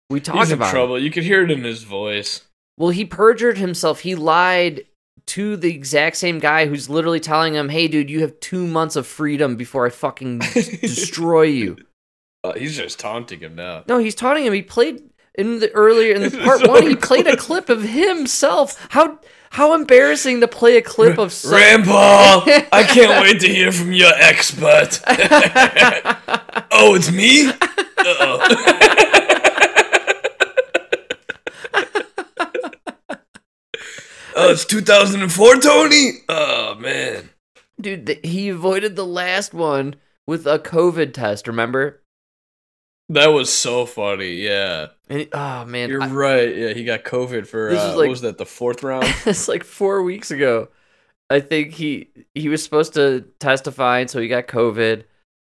We 0.09 0.19
talked 0.19 0.39
He's 0.39 0.51
in 0.51 0.59
about 0.59 0.69
it. 0.69 0.71
trouble. 0.71 0.99
You 0.99 1.11
could 1.11 1.23
hear 1.23 1.43
it 1.43 1.51
in 1.51 1.63
his 1.63 1.83
voice. 1.83 2.41
Well, 2.77 2.89
he 2.89 3.05
perjured 3.05 3.57
himself. 3.57 4.01
He 4.01 4.15
lied 4.15 4.85
to 5.27 5.55
the 5.55 5.73
exact 5.73 6.17
same 6.17 6.39
guy 6.39 6.67
who's 6.67 6.89
literally 6.89 7.19
telling 7.19 7.55
him, 7.55 7.69
"Hey, 7.69 7.87
dude, 7.87 8.09
you 8.09 8.21
have 8.21 8.39
two 8.41 8.67
months 8.67 8.95
of 8.95 9.07
freedom 9.07 9.55
before 9.55 9.85
I 9.87 9.89
fucking 9.89 10.39
destroy 10.81 11.43
you." 11.43 11.77
Uh, 12.43 12.53
he's 12.53 12.75
just 12.75 12.99
taunting 12.99 13.39
him 13.39 13.55
now. 13.55 13.83
No, 13.87 13.97
he's 13.97 14.13
taunting 14.13 14.45
him. 14.45 14.53
He 14.53 14.61
played 14.61 15.01
in 15.33 15.59
the 15.59 15.71
earlier 15.71 16.13
in 16.13 16.21
the 16.21 16.37
part 16.43 16.59
so 16.59 16.69
one. 16.69 16.83
He 16.85 16.95
played 16.95 17.25
a 17.25 17.37
clip 17.37 17.69
of 17.69 17.81
himself. 17.83 18.85
How 18.91 19.19
how 19.55 19.73
embarrassing 19.73 20.41
to 20.41 20.49
play 20.49 20.75
a 20.75 20.81
clip 20.81 21.17
of 21.17 21.31
some- 21.31 21.53
Rand 21.53 21.85
Paul, 21.85 22.43
I 22.73 22.83
can't 22.89 23.23
wait 23.23 23.39
to 23.39 23.47
hear 23.47 23.71
from 23.71 23.93
your 23.93 24.11
expert. 24.13 24.99
oh, 26.71 26.93
it's 26.95 27.09
me? 27.09 27.47
Uh-oh. 27.47 28.39
oh, 34.35 34.51
it's 34.51 34.65
2004, 34.65 35.55
Tony? 35.61 36.11
Oh, 36.27 36.75
man. 36.75 37.29
Dude, 37.79 38.07
th- 38.07 38.19
he 38.23 38.49
avoided 38.49 38.97
the 38.97 39.05
last 39.05 39.53
one 39.53 39.95
with 40.27 40.45
a 40.45 40.59
COVID 40.59 41.13
test. 41.13 41.47
Remember? 41.47 42.01
That 43.09 43.27
was 43.27 43.53
so 43.53 43.85
funny. 43.85 44.35
Yeah. 44.35 44.87
And 45.09 45.19
he- 45.21 45.29
oh 45.31 45.65
man, 45.65 45.89
You're 45.89 46.01
I- 46.01 46.09
right. 46.09 46.55
Yeah, 46.55 46.73
he 46.73 46.83
got 46.83 47.03
COVID 47.03 47.45
for, 47.47 47.69
uh, 47.69 47.73
is 47.73 47.95
what 47.95 48.09
was 48.09 48.21
that, 48.21 48.37
the 48.37 48.45
fourth 48.45 48.81
round? 48.83 49.05
it's 49.25 49.47
like 49.47 49.63
four 49.63 50.01
weeks 50.03 50.31
ago. 50.31 50.69
I 51.29 51.39
think 51.39 51.73
he 51.73 52.09
he 52.35 52.49
was 52.49 52.63
supposed 52.63 52.93
to 52.95 53.21
testify, 53.39 53.99
and 53.99 54.09
so 54.09 54.19
he 54.21 54.27
got 54.27 54.47
COVID, 54.47 55.03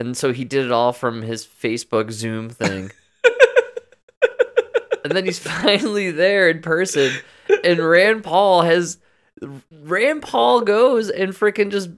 and 0.01 0.15
so 0.17 0.33
he 0.33 0.43
did 0.43 0.65
it 0.65 0.71
all 0.71 0.91
from 0.93 1.21
his 1.21 1.45
Facebook 1.45 2.11
Zoom 2.11 2.49
thing. 2.49 2.91
and 5.03 5.11
then 5.13 5.25
he's 5.25 5.39
finally 5.63 6.11
there 6.11 6.49
in 6.49 6.61
person, 6.61 7.11
and 7.63 7.79
Rand 7.79 8.23
Paul 8.23 8.63
has 8.63 8.97
Rand 9.71 10.21
Paul 10.21 10.61
goes 10.61 11.09
and 11.09 11.31
freaking 11.33 11.71
just 11.71 11.89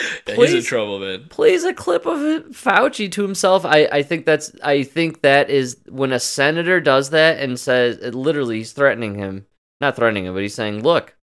Yeah, 0.26 0.36
he's 0.36 0.50
in 0.50 0.56
plays 0.56 0.66
trouble, 0.66 0.98
man. 1.00 1.26
plays 1.28 1.64
a 1.64 1.74
clip 1.74 2.06
of 2.06 2.18
Fauci 2.52 3.10
to 3.12 3.22
himself. 3.22 3.64
I, 3.64 3.86
I 3.90 4.02
think 4.02 4.26
that's 4.26 4.52
I 4.62 4.82
think 4.82 5.22
that 5.22 5.50
is 5.50 5.78
when 5.88 6.12
a 6.12 6.20
senator 6.20 6.80
does 6.80 7.10
that 7.10 7.38
and 7.38 7.58
says 7.58 7.98
literally 8.14 8.58
he's 8.58 8.72
threatening 8.72 9.16
him, 9.16 9.46
not 9.80 9.96
threatening 9.96 10.26
him, 10.26 10.34
but 10.34 10.42
he's 10.42 10.54
saying, 10.54 10.82
"Look, 10.82 11.16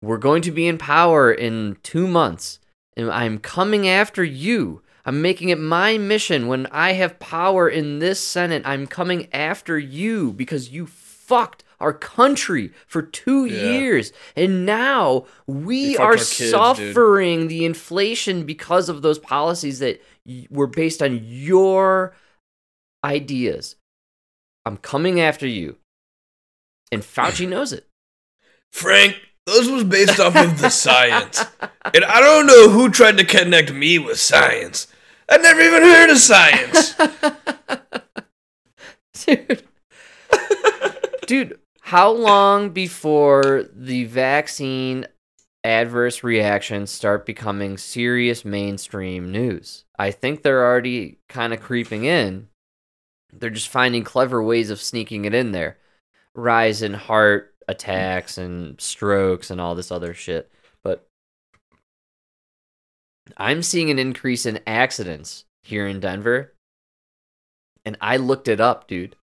we're 0.00 0.18
going 0.18 0.42
to 0.42 0.52
be 0.52 0.66
in 0.68 0.78
power 0.78 1.32
in 1.32 1.76
2 1.82 2.06
months 2.06 2.60
and 2.98 3.10
I'm 3.10 3.38
coming 3.38 3.88
after 3.88 4.24
you. 4.24 4.82
I'm 5.04 5.22
making 5.22 5.48
it 5.48 5.58
my 5.58 5.96
mission 5.96 6.48
when 6.48 6.66
I 6.66 6.92
have 6.92 7.20
power 7.20 7.68
in 7.68 8.00
this 8.00 8.20
Senate. 8.20 8.62
I'm 8.66 8.86
coming 8.86 9.32
after 9.32 9.78
you 9.78 10.32
because 10.32 10.70
you 10.70 10.86
fucked 10.86 11.62
our 11.80 11.92
country 11.92 12.72
for 12.86 13.02
2 13.02 13.44
Yeah. 13.46 13.72
years. 13.72 14.12
And 14.36 14.66
now 14.66 15.26
we 15.46 15.96
are 15.96 16.14
kids, 16.16 16.36
dude. 16.38 16.50
suffering 16.50 17.48
the 17.48 17.64
inflation 17.64 18.44
because 18.44 18.88
of 18.88 19.02
those 19.02 19.18
policies 19.18 19.78
that 19.78 20.02
were 20.50 20.66
based 20.66 21.02
on 21.02 21.20
your 21.22 22.14
ideas. 23.04 23.76
I'm 24.66 24.76
coming 24.76 25.20
after 25.20 25.46
you. 25.46 25.76
And 26.92 27.02
Fauci 27.02 27.48
knows 27.54 27.72
it. 27.72 27.86
Frank, 28.72 29.16
those 29.46 29.70
was 29.70 29.84
based 29.84 30.20
off 30.20 30.36
of 30.36 30.60
the 30.60 30.70
science. 30.70 31.44
And 31.94 32.04
I 32.04 32.20
don't 32.20 32.46
know 32.46 32.68
who 32.68 32.90
tried 32.90 33.16
to 33.16 33.24
connect 33.24 33.72
me 33.72 33.98
with 33.98 34.18
science. 34.20 34.88
I 35.26 35.38
never 35.38 35.60
even 35.62 35.82
heard 35.82 36.10
of 36.10 36.18
science. 36.18 36.94
Dude. 39.26 39.62
Dude, 41.26 41.58
how 41.88 42.10
long 42.10 42.68
before 42.68 43.64
the 43.74 44.04
vaccine 44.04 45.06
adverse 45.64 46.22
reactions 46.22 46.90
start 46.90 47.24
becoming 47.24 47.78
serious 47.78 48.44
mainstream 48.44 49.32
news? 49.32 49.86
I 49.98 50.10
think 50.10 50.42
they're 50.42 50.66
already 50.66 51.16
kind 51.30 51.54
of 51.54 51.62
creeping 51.62 52.04
in. 52.04 52.48
They're 53.32 53.48
just 53.48 53.70
finding 53.70 54.04
clever 54.04 54.42
ways 54.42 54.68
of 54.68 54.82
sneaking 54.82 55.24
it 55.24 55.32
in 55.32 55.52
there. 55.52 55.78
Rise 56.34 56.82
in 56.82 56.92
heart 56.92 57.54
attacks 57.68 58.36
and 58.36 58.78
strokes 58.78 59.50
and 59.50 59.58
all 59.58 59.74
this 59.74 59.90
other 59.90 60.12
shit. 60.12 60.52
But 60.82 61.08
I'm 63.38 63.62
seeing 63.62 63.88
an 63.88 63.98
increase 63.98 64.44
in 64.44 64.60
accidents 64.66 65.46
here 65.62 65.86
in 65.86 66.00
Denver. 66.00 66.52
And 67.86 67.96
I 68.02 68.18
looked 68.18 68.46
it 68.46 68.60
up, 68.60 68.88
dude. 68.88 69.16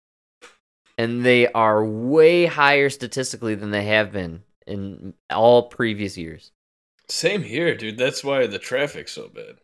And 1.03 1.25
they 1.25 1.49
are 1.49 1.85
way 1.85 2.47
higher 2.47 2.89
statistically 2.89 3.57
than 3.57 3.73
they 3.73 3.87
have 3.87 4.13
been 4.13 4.45
in 4.69 5.15
all 5.31 5.65
previous 5.65 6.17
years. 6.17 6.53
Same 7.09 7.43
here, 7.43 7.75
dude. 7.75 7.99
That's 7.99 8.23
why 8.23 8.47
the 8.47 8.61
traffic's 8.61 9.11
so 9.11 9.29
bad. 9.29 9.57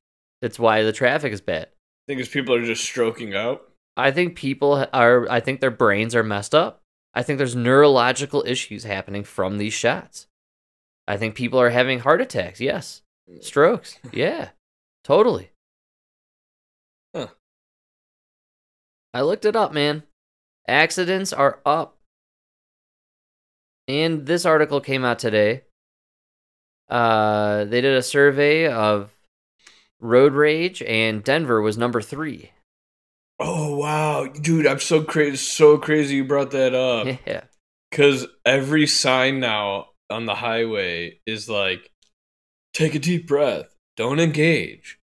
That's 0.42 0.58
why 0.58 0.82
the 0.82 0.92
traffic 0.92 1.32
is 1.32 1.40
bad. 1.40 1.66
I 1.66 2.04
think 2.08 2.20
it's 2.20 2.28
people 2.28 2.54
are 2.56 2.64
just 2.64 2.82
stroking 2.82 3.36
out. 3.36 3.70
I 3.96 4.10
think 4.10 4.34
people 4.34 4.84
are, 4.92 5.30
I 5.30 5.38
think 5.38 5.60
their 5.60 5.70
brains 5.70 6.16
are 6.16 6.24
messed 6.24 6.56
up. 6.56 6.82
I 7.14 7.22
think 7.22 7.38
there's 7.38 7.54
neurological 7.54 8.42
issues 8.44 8.82
happening 8.82 9.22
from 9.22 9.58
these 9.58 9.74
shots. 9.74 10.26
I 11.06 11.16
think 11.16 11.36
people 11.36 11.60
are 11.60 11.70
having 11.70 12.00
heart 12.00 12.20
attacks. 12.20 12.60
Yes. 12.60 13.02
Strokes. 13.40 13.98
Yeah. 14.12 14.50
Totally. 15.04 15.52
Huh. 17.14 17.28
I 19.14 19.22
looked 19.22 19.44
it 19.44 19.54
up, 19.54 19.72
man. 19.72 20.02
Accidents 20.68 21.32
are 21.32 21.60
up. 21.64 21.96
And 23.88 24.26
this 24.26 24.44
article 24.44 24.82
came 24.82 25.02
out 25.02 25.18
today. 25.18 25.62
Uh, 26.90 27.64
they 27.64 27.80
did 27.80 27.96
a 27.96 28.02
survey 28.02 28.68
of 28.68 29.10
road 29.98 30.34
rage, 30.34 30.82
and 30.82 31.24
Denver 31.24 31.62
was 31.62 31.78
number 31.78 32.02
three. 32.02 32.52
Oh 33.40 33.76
wow, 33.76 34.26
dude! 34.26 34.66
I'm 34.66 34.80
so 34.80 35.02
crazy. 35.02 35.36
So 35.36 35.78
crazy 35.78 36.16
you 36.16 36.24
brought 36.24 36.50
that 36.52 36.74
up. 36.74 37.18
Yeah. 37.26 37.44
Because 37.90 38.26
every 38.44 38.86
sign 38.86 39.40
now 39.40 39.86
on 40.10 40.26
the 40.26 40.34
highway 40.34 41.20
is 41.26 41.48
like, 41.48 41.90
take 42.74 42.94
a 42.94 42.98
deep 42.98 43.26
breath, 43.26 43.74
don't 43.96 44.20
engage. 44.20 44.98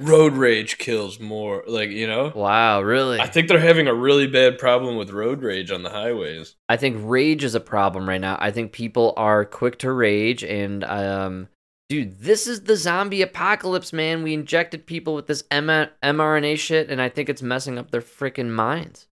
Road 0.00 0.34
rage 0.34 0.78
kills 0.78 1.18
more. 1.18 1.64
Like, 1.66 1.90
you 1.90 2.06
know? 2.06 2.30
Wow, 2.32 2.82
really? 2.82 3.18
I 3.18 3.26
think 3.26 3.48
they're 3.48 3.58
having 3.58 3.88
a 3.88 3.94
really 3.94 4.28
bad 4.28 4.56
problem 4.56 4.96
with 4.96 5.10
road 5.10 5.42
rage 5.42 5.72
on 5.72 5.82
the 5.82 5.90
highways. 5.90 6.54
I 6.68 6.76
think 6.76 6.98
rage 7.00 7.42
is 7.42 7.56
a 7.56 7.60
problem 7.60 8.08
right 8.08 8.20
now. 8.20 8.36
I 8.40 8.52
think 8.52 8.70
people 8.70 9.12
are 9.16 9.44
quick 9.44 9.78
to 9.80 9.90
rage 9.90 10.44
and 10.44 10.84
um 10.84 11.48
dude, 11.88 12.20
this 12.20 12.46
is 12.46 12.62
the 12.62 12.76
zombie 12.76 13.22
apocalypse, 13.22 13.92
man. 13.92 14.22
We 14.22 14.34
injected 14.34 14.86
people 14.86 15.14
with 15.16 15.26
this 15.26 15.42
M- 15.50 15.66
mRNA 15.66 16.58
shit 16.58 16.90
and 16.90 17.02
I 17.02 17.08
think 17.08 17.28
it's 17.28 17.42
messing 17.42 17.76
up 17.76 17.90
their 17.90 18.02
freaking 18.02 18.50
minds. 18.50 19.08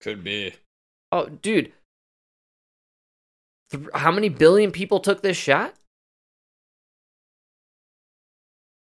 Could 0.00 0.22
be. 0.22 0.54
Oh, 1.10 1.26
dude. 1.26 1.72
Th- 3.72 3.88
how 3.94 4.12
many 4.12 4.28
billion 4.28 4.70
people 4.70 5.00
took 5.00 5.22
this 5.22 5.36
shot? 5.36 5.74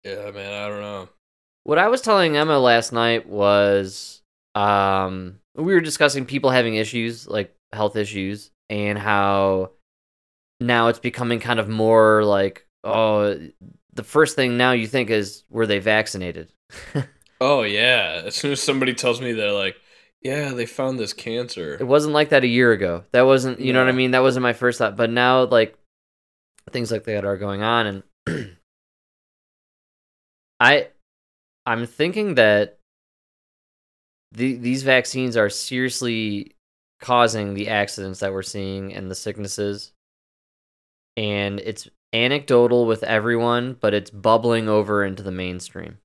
Yeah, 0.03 0.31
man, 0.31 0.53
I 0.53 0.67
don't 0.67 0.81
know. 0.81 1.09
What 1.63 1.77
I 1.77 1.89
was 1.89 2.01
telling 2.01 2.35
Emma 2.35 2.57
last 2.57 2.91
night 2.91 3.27
was 3.27 4.21
um 4.55 5.39
we 5.55 5.73
were 5.73 5.81
discussing 5.81 6.25
people 6.25 6.49
having 6.49 6.75
issues 6.75 7.27
like 7.27 7.55
health 7.71 7.95
issues 7.95 8.51
and 8.69 8.97
how 8.97 9.71
now 10.59 10.87
it's 10.87 10.99
becoming 10.99 11.39
kind 11.39 11.59
of 11.59 11.69
more 11.69 12.23
like 12.23 12.67
oh 12.83 13.39
the 13.93 14.03
first 14.03 14.35
thing 14.35 14.57
now 14.57 14.71
you 14.71 14.87
think 14.87 15.09
is 15.09 15.43
were 15.49 15.67
they 15.67 15.79
vaccinated? 15.79 16.51
Oh, 17.41 17.63
yeah. 17.63 18.21
As 18.23 18.35
soon 18.35 18.51
as 18.51 18.61
somebody 18.61 18.93
tells 18.93 19.19
me 19.19 19.31
they're 19.33 19.51
like, 19.51 19.75
yeah, 20.21 20.53
they 20.53 20.67
found 20.67 20.99
this 20.99 21.11
cancer. 21.11 21.73
It 21.73 21.87
wasn't 21.87 22.13
like 22.13 22.29
that 22.29 22.43
a 22.43 22.47
year 22.47 22.71
ago. 22.71 23.03
That 23.13 23.23
wasn't, 23.23 23.59
you 23.59 23.73
know 23.73 23.79
what 23.79 23.89
I 23.89 23.93
mean? 23.93 24.11
That 24.11 24.21
wasn't 24.21 24.43
my 24.43 24.53
first 24.53 24.77
thought. 24.77 24.95
But 24.95 25.09
now, 25.09 25.45
like, 25.45 25.75
things 26.69 26.91
like 26.91 27.05
that 27.05 27.25
are 27.25 27.37
going 27.37 27.63
on, 27.63 28.03
and 28.27 28.57
I, 30.61 30.89
I'm 31.65 31.87
thinking 31.87 32.35
that 32.35 32.77
the 34.31 34.55
these 34.55 34.83
vaccines 34.83 35.35
are 35.35 35.49
seriously 35.49 36.55
causing 37.01 37.55
the 37.55 37.69
accidents 37.69 38.19
that 38.19 38.31
we're 38.31 38.43
seeing 38.43 38.93
and 38.93 39.09
the 39.09 39.15
sicknesses, 39.15 39.91
and 41.17 41.59
it's 41.59 41.89
anecdotal 42.13 42.85
with 42.85 43.01
everyone, 43.01 43.75
but 43.79 43.95
it's 43.95 44.11
bubbling 44.11 44.69
over 44.69 45.03
into 45.03 45.23
the 45.23 45.31
mainstream. 45.31 45.97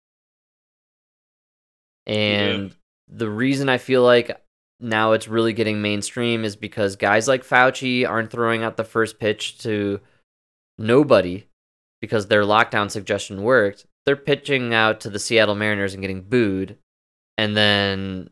And 2.06 2.74
the 3.08 3.28
reason 3.28 3.68
I 3.68 3.76
feel 3.76 4.02
like 4.02 4.40
now 4.80 5.12
it's 5.12 5.28
really 5.28 5.52
getting 5.52 5.82
mainstream 5.82 6.44
is 6.44 6.56
because 6.56 6.96
guys 6.96 7.28
like 7.28 7.44
Fauci 7.44 8.08
aren't 8.08 8.30
throwing 8.30 8.62
out 8.62 8.78
the 8.78 8.84
first 8.84 9.18
pitch 9.18 9.58
to 9.58 10.00
nobody 10.78 11.46
because 12.00 12.28
their 12.28 12.42
lockdown 12.44 12.90
suggestion 12.90 13.42
worked. 13.42 13.86
They're 14.06 14.16
pitching 14.16 14.72
out 14.72 15.00
to 15.00 15.10
the 15.10 15.18
Seattle 15.18 15.56
Mariners 15.56 15.92
and 15.92 16.00
getting 16.00 16.22
booed, 16.22 16.78
and 17.36 17.56
then 17.56 18.30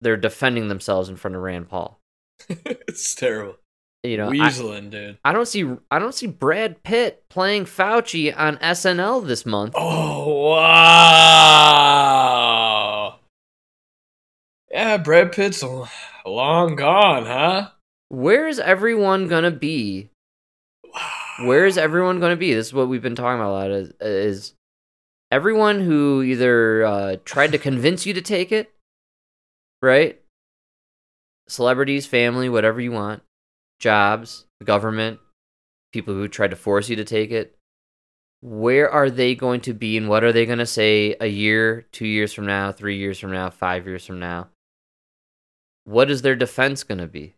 they're 0.00 0.16
defending 0.16 0.68
themselves 0.68 1.10
in 1.10 1.16
front 1.16 1.36
of 1.36 1.42
Rand 1.42 1.68
Paul. 1.68 2.00
it's 2.48 3.14
terrible. 3.14 3.56
You 4.02 4.16
know, 4.16 4.30
I, 4.30 4.32
Weaseling, 4.32 4.90
dude. 4.90 5.18
I 5.24 5.32
don't 5.32 5.46
see 5.46 5.76
I 5.90 6.00
don't 6.00 6.14
see 6.14 6.26
Brad 6.26 6.82
Pitt 6.82 7.22
playing 7.28 7.66
Fauci 7.66 8.36
on 8.36 8.56
SNL 8.56 9.24
this 9.26 9.46
month. 9.46 9.74
Oh, 9.76 10.50
wow. 10.50 11.20
Yeah, 14.72 14.96
Brad 14.96 15.30
Pitt's 15.32 15.62
long 16.26 16.74
gone, 16.74 17.26
huh? 17.26 17.68
Where 18.08 18.48
is 18.48 18.58
everyone 18.58 19.28
gonna 19.28 19.52
be 19.52 20.08
where 21.40 21.66
is 21.66 21.78
everyone 21.78 22.20
going 22.20 22.32
to 22.32 22.36
be? 22.36 22.54
This 22.54 22.68
is 22.68 22.74
what 22.74 22.88
we've 22.88 23.02
been 23.02 23.14
talking 23.14 23.40
about 23.40 23.50
a 23.50 23.52
lot. 23.52 23.70
Is, 23.70 23.92
is 24.00 24.54
everyone 25.32 25.80
who 25.80 26.22
either 26.22 26.84
uh, 26.84 27.16
tried 27.24 27.52
to 27.52 27.58
convince 27.58 28.04
you 28.04 28.12
to 28.12 28.20
take 28.20 28.52
it, 28.52 28.70
right? 29.80 30.20
Celebrities, 31.48 32.06
family, 32.06 32.50
whatever 32.50 32.80
you 32.80 32.92
want, 32.92 33.22
jobs, 33.80 34.44
the 34.60 34.66
government, 34.66 35.18
people 35.92 36.12
who 36.12 36.28
tried 36.28 36.50
to 36.50 36.56
force 36.56 36.90
you 36.90 36.96
to 36.96 37.04
take 37.04 37.30
it. 37.30 37.56
Where 38.42 38.90
are 38.90 39.08
they 39.08 39.34
going 39.34 39.62
to 39.62 39.72
be, 39.72 39.96
and 39.96 40.08
what 40.08 40.22
are 40.22 40.32
they 40.32 40.46
going 40.46 40.58
to 40.58 40.66
say 40.66 41.16
a 41.20 41.28
year, 41.28 41.86
two 41.92 42.06
years 42.06 42.32
from 42.32 42.44
now, 42.44 42.70
three 42.70 42.98
years 42.98 43.18
from 43.18 43.32
now, 43.32 43.48
five 43.50 43.86
years 43.86 44.04
from 44.04 44.18
now? 44.18 44.48
What 45.84 46.10
is 46.10 46.22
their 46.22 46.36
defense 46.36 46.84
going 46.84 46.98
to 46.98 47.06
be? 47.06 47.34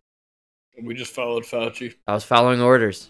We 0.83 0.95
just 0.95 1.13
followed 1.13 1.43
Fauci. 1.43 1.93
I 2.07 2.13
was 2.13 2.25
following 2.25 2.59
orders. 2.59 3.09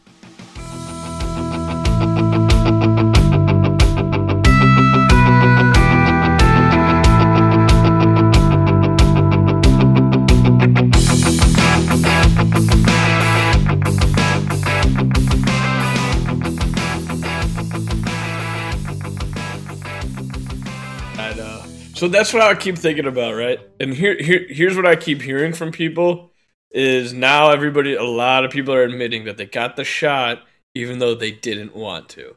So 22.06 22.10
that's 22.10 22.34
what 22.34 22.44
I 22.44 22.54
keep 22.54 22.78
thinking 22.78 23.08
about, 23.08 23.34
right? 23.34 23.60
And 23.80 23.92
here, 23.92 24.16
here, 24.16 24.46
here's 24.48 24.76
what 24.76 24.86
I 24.86 24.96
keep 24.96 25.24
hearing 25.24 25.54
from 25.54 25.72
people: 25.72 26.30
is 26.70 27.14
now 27.14 27.50
everybody, 27.50 27.96
a 27.96 28.04
lot 28.04 28.46
of 28.46 28.52
people 28.52 28.76
are 28.76 28.84
admitting 28.84 29.26
that 29.26 29.38
they 29.38 29.48
got 29.48 29.76
the 29.76 29.84
shot, 29.84 30.44
even 30.76 31.00
though 31.00 31.16
they 31.16 31.32
didn't 31.32 31.76
want 31.76 32.10
to, 32.10 32.36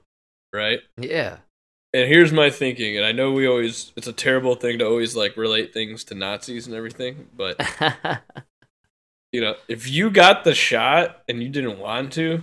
right? 0.55 0.81
Yeah. 0.97 1.37
And 1.93 2.09
here's 2.09 2.33
my 2.33 2.49
thinking, 2.49 2.97
and 2.97 3.05
I 3.05 3.13
know 3.13 3.31
we 3.31 3.47
always, 3.47 3.93
it's 3.95 4.07
a 4.07 4.13
terrible 4.15 4.55
thing 4.55 4.79
to 4.79 4.87
always 4.87 5.15
like 5.15 5.37
relate 5.37 5.75
things 5.75 6.03
to 6.05 6.15
Nazis 6.15 6.67
and 6.67 6.75
everything, 6.75 7.29
but 7.37 7.61
you 9.33 9.43
know, 9.43 9.55
if 9.69 9.87
you 9.87 10.09
got 10.09 10.45
the 10.45 10.55
shot 10.55 11.25
and 11.29 11.43
you 11.43 11.51
didn't 11.51 11.79
want 11.79 12.15
to, 12.15 12.43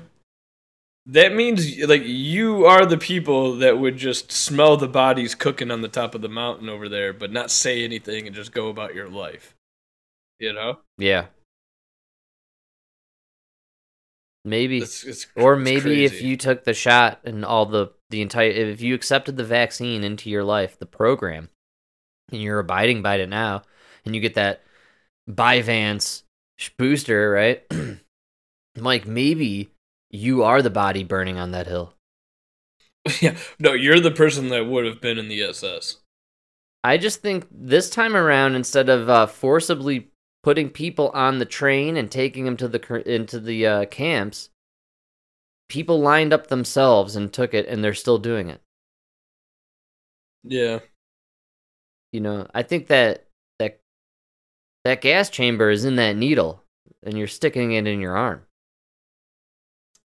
that 1.08 1.36
means 1.36 1.78
like 1.84 2.04
you 2.04 2.66
are 2.66 2.86
the 2.86 2.98
people 2.98 3.58
that 3.58 3.78
would 3.78 3.98
just 3.98 4.32
smell 4.32 4.76
the 4.76 4.88
bodies 4.88 5.36
cooking 5.36 5.70
on 5.70 5.82
the 5.82 5.88
top 5.88 6.16
of 6.16 6.22
the 6.22 6.30
mountain 6.30 6.68
over 6.68 6.90
there, 6.90 7.14
but 7.14 7.32
not 7.32 7.52
say 7.52 7.84
anything 7.84 8.26
and 8.26 8.36
just 8.36 8.52
go 8.52 8.70
about 8.70 8.96
your 8.96 9.10
life. 9.10 9.56
You 10.40 10.54
know? 10.54 10.80
yeah. 10.98 11.28
Maybe. 14.44 14.80
It's, 14.80 15.04
it's, 15.04 15.28
or 15.36 15.56
maybe 15.56 16.06
if 16.06 16.22
you 16.22 16.38
took 16.38 16.64
the 16.64 16.74
shot 16.74 17.20
and 17.24 17.44
all 17.44 17.66
the 17.66 17.92
the 18.12 18.22
entire 18.22 18.50
if 18.50 18.82
you 18.82 18.94
accepted 18.94 19.38
the 19.38 19.44
vaccine 19.44 20.04
into 20.04 20.30
your 20.30 20.44
life, 20.44 20.78
the 20.78 20.86
program, 20.86 21.50
and 22.32 22.42
you're 22.42 22.60
abiding 22.60 23.02
by 23.02 23.16
it 23.16 23.30
now, 23.30 23.64
and 24.06 24.14
you 24.14 24.22
get 24.22 24.36
that 24.36 24.62
bivalent 25.30 26.22
booster, 26.78 27.32
right? 27.32 27.64
Mike, 28.78 29.08
maybe 29.08 29.72
you 30.16 30.44
are 30.44 30.62
the 30.62 30.70
body 30.70 31.04
burning 31.04 31.38
on 31.38 31.52
that 31.52 31.68
hill. 31.68 31.94
yeah, 33.22 33.38
no, 33.60 33.74
you're 33.74 34.00
the 34.00 34.12
person 34.12 34.50
that 34.50 34.66
would 34.66 34.86
have 34.86 35.02
been 35.02 35.18
in 35.18 35.28
the 35.28 35.42
SS. 35.44 35.98
I 36.84 36.98
just 36.98 37.22
think 37.22 37.48
this 37.52 37.90
time 37.90 38.16
around, 38.16 38.56
instead 38.56 38.90
of 38.90 39.10
uh, 39.10 39.26
forcibly 39.26 40.12
putting 40.44 40.70
people 40.70 41.10
on 41.14 41.40
the 41.40 41.46
train 41.46 41.98
and 41.98 42.12
taking 42.12 42.46
them 42.46 42.58
to 42.58 42.68
the 42.68 43.12
into 43.12 43.40
the 43.40 43.66
uh, 43.66 43.86
camps, 43.86 44.50
people 45.70 46.00
lined 46.00 46.34
up 46.34 46.48
themselves 46.48 47.16
and 47.16 47.34
took 47.34 47.54
it, 47.54 47.68
and 47.68 47.84
they're 47.84 47.94
still 47.94 48.20
doing 48.20 48.50
it. 48.50 48.62
Yeah, 50.44 50.82
You 52.16 52.22
know, 52.22 52.48
I 52.54 52.64
think 52.64 52.88
that 52.88 53.26
that 53.60 53.82
that 54.86 55.02
gas 55.02 55.30
chamber 55.30 55.70
is 55.70 55.84
in 55.84 55.98
that 55.98 56.16
needle, 56.16 56.64
and 57.04 57.18
you're 57.18 57.28
sticking 57.28 57.74
it 57.74 57.88
in 57.88 58.00
your 58.00 58.16
arm. 58.16 58.46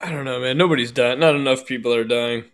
I 0.01 0.11
don't 0.11 0.25
know, 0.25 0.39
man. 0.39 0.57
Nobody's 0.57 0.91
dying. 0.91 1.19
Not 1.19 1.35
enough 1.35 1.65
people 1.65 1.93
are 1.93 2.03
dying. 2.03 2.45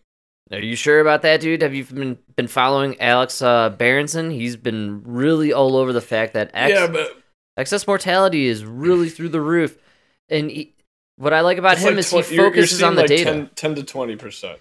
Are 0.51 0.59
you 0.59 0.75
sure 0.75 0.99
about 0.99 1.21
that, 1.21 1.39
dude? 1.41 1.61
Have 1.61 1.73
you 1.73 1.85
been 1.85 2.17
been 2.35 2.47
following 2.47 2.99
Alex 2.99 3.41
uh, 3.41 3.69
Berenson? 3.69 4.31
He's 4.31 4.57
been 4.57 5.01
really 5.05 5.53
all 5.53 5.77
over 5.77 5.93
the 5.93 6.01
fact 6.01 6.33
that 6.33 6.51
ex- 6.53 6.73
yeah, 6.73 6.87
but 6.87 7.21
excess 7.57 7.87
mortality 7.87 8.47
is 8.47 8.65
really 8.65 9.09
through 9.09 9.29
the 9.29 9.39
roof, 9.39 9.77
and 10.27 10.51
he, 10.51 10.75
what 11.15 11.33
I 11.33 11.39
like 11.41 11.57
about 11.57 11.73
it's 11.73 11.81
him 11.83 11.91
like 11.95 11.99
is 11.99 12.09
he 12.09 12.21
twen- 12.21 12.33
you're- 12.33 12.43
you're 12.43 12.51
focuses 12.51 12.83
on 12.83 12.95
the 12.95 13.01
like 13.03 13.07
data. 13.09 13.23
10, 13.23 13.49
10 13.55 13.75
to 13.75 13.83
twenty 13.83 14.15
percent. 14.17 14.59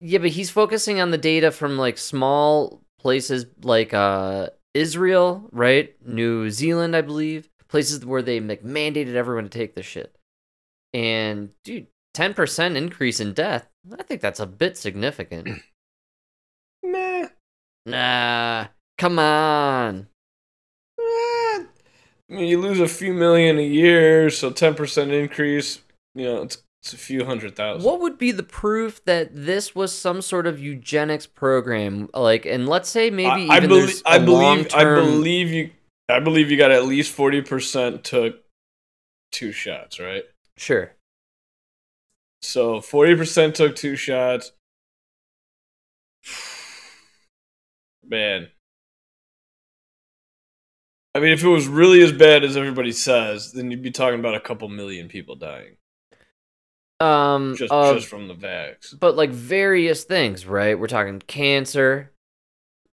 Yeah, 0.00 0.18
but 0.18 0.30
he's 0.30 0.50
focusing 0.50 1.00
on 1.00 1.12
the 1.12 1.18
data 1.18 1.50
from 1.52 1.78
like 1.78 1.98
small 1.98 2.82
places 2.98 3.46
like 3.62 3.94
uh 3.94 4.48
Israel, 4.74 5.48
right? 5.52 5.94
New 6.04 6.50
Zealand, 6.50 6.96
I 6.96 7.00
believe. 7.02 7.48
Places 7.68 8.04
where 8.04 8.22
they 8.22 8.40
like, 8.40 8.62
mandated 8.64 9.14
everyone 9.14 9.44
to 9.44 9.50
take 9.50 9.74
this 9.74 9.86
shit. 9.86 10.15
And 10.96 11.50
dude, 11.62 11.88
10% 12.16 12.74
increase 12.76 13.20
in 13.20 13.34
death. 13.34 13.68
I 13.98 14.02
think 14.02 14.22
that's 14.22 14.40
a 14.40 14.46
bit 14.46 14.78
significant. 14.78 15.60
Meh. 16.82 17.28
nah, 17.84 18.66
come 18.96 19.18
on. 19.18 20.06
Eh, 20.98 21.02
I 21.02 21.66
mean, 22.30 22.46
you 22.46 22.58
lose 22.60 22.80
a 22.80 22.88
few 22.88 23.12
million 23.12 23.58
a 23.58 23.62
year, 23.62 24.30
so 24.30 24.50
ten 24.50 24.74
percent 24.74 25.10
increase. 25.12 25.80
You 26.14 26.24
know, 26.24 26.42
it's, 26.42 26.62
it's 26.82 26.94
a 26.94 26.96
few 26.96 27.24
hundred 27.26 27.56
thousand. 27.56 27.84
What 27.84 28.00
would 28.00 28.16
be 28.16 28.32
the 28.32 28.42
proof 28.42 29.04
that 29.04 29.28
this 29.32 29.74
was 29.74 29.92
some 29.92 30.22
sort 30.22 30.46
of 30.46 30.58
eugenics 30.58 31.26
program? 31.26 32.08
Like, 32.14 32.46
and 32.46 32.66
let's 32.68 32.88
say 32.88 33.10
maybe 33.10 33.50
I, 33.50 33.56
I 33.56 33.56
even 33.58 33.64
I 33.64 33.64
a 33.64 33.68
believe. 33.68 34.02
I 34.06 34.16
long-term- 34.18 35.04
believe 35.04 35.50
you. 35.50 35.70
I 36.08 36.20
believe 36.20 36.50
you 36.50 36.56
got 36.56 36.70
at 36.70 36.86
least 36.86 37.12
forty 37.12 37.42
percent 37.42 38.02
took 38.04 38.42
two 39.32 39.52
shots, 39.52 40.00
right? 40.00 40.24
Sure. 40.56 40.92
So 42.42 42.80
forty 42.80 43.14
percent 43.16 43.54
took 43.54 43.76
two 43.76 43.96
shots. 43.96 44.52
Man. 48.04 48.48
I 51.14 51.20
mean, 51.20 51.32
if 51.32 51.42
it 51.42 51.48
was 51.48 51.66
really 51.66 52.02
as 52.02 52.12
bad 52.12 52.44
as 52.44 52.56
everybody 52.56 52.92
says, 52.92 53.52
then 53.52 53.70
you'd 53.70 53.82
be 53.82 53.90
talking 53.90 54.20
about 54.20 54.34
a 54.34 54.40
couple 54.40 54.68
million 54.68 55.08
people 55.08 55.34
dying 55.34 55.76
Um, 57.00 57.56
just 57.56 57.72
of- 57.72 57.96
just 57.96 58.06
from 58.08 58.28
the 58.28 58.34
vax. 58.34 58.98
but 58.98 59.16
like 59.16 59.30
various 59.30 60.04
things, 60.04 60.44
right? 60.44 60.78
We're 60.78 60.88
talking 60.88 61.20
cancer, 61.20 62.12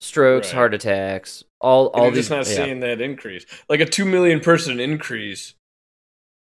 strokes, 0.02 0.50
Right. 0.50 0.56
heart 0.56 0.74
attacks, 0.76 1.44
all 1.60 1.88
all 1.88 2.12
these. 2.12 2.28
just 2.28 2.30
not 2.30 2.48
yeah. 2.48 2.64
seeing 2.66 2.80
that 2.82 3.02
increase. 3.02 3.46
Like 3.68 3.80
a 3.80 3.86
two 3.88 4.06
million 4.06 4.40
person 4.40 4.80
increase 4.80 5.56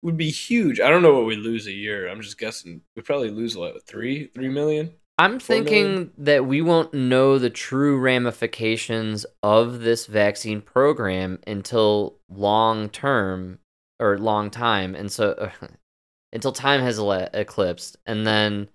would 0.03 0.17
be 0.17 0.29
huge. 0.29 0.79
I 0.79 0.89
don't 0.89 1.01
know 1.01 1.15
what 1.15 1.25
we 1.25 1.35
lose 1.35 1.65
a 1.65 1.71
year. 1.71 2.07
I'm 2.07 2.21
just 2.21 2.37
guessing. 2.37 2.81
We 2.95 3.01
probably 3.01 3.31
lose 3.31 3.55
what 3.55 3.85
three, 3.87 4.27
three 4.27 4.49
million. 4.49 4.93
I'm 5.17 5.39
thinking 5.39 5.85
million? 5.85 6.11
that 6.17 6.45
we 6.45 6.61
won't 6.61 6.93
know 6.93 7.37
the 7.37 7.49
true 7.49 7.97
ramifications 7.99 9.25
of 9.41 9.81
this 9.81 10.05
vaccine 10.07 10.61
program 10.61 11.39
until 11.47 12.17
long 12.29 12.89
term 12.89 13.59
or 13.99 14.17
long 14.17 14.49
time, 14.49 14.93
and 14.95 15.11
so 15.11 15.49
until 16.33 16.51
time 16.51 16.81
has 16.81 16.99
eclipsed, 16.99 17.97
and 18.05 18.27
then 18.27 18.69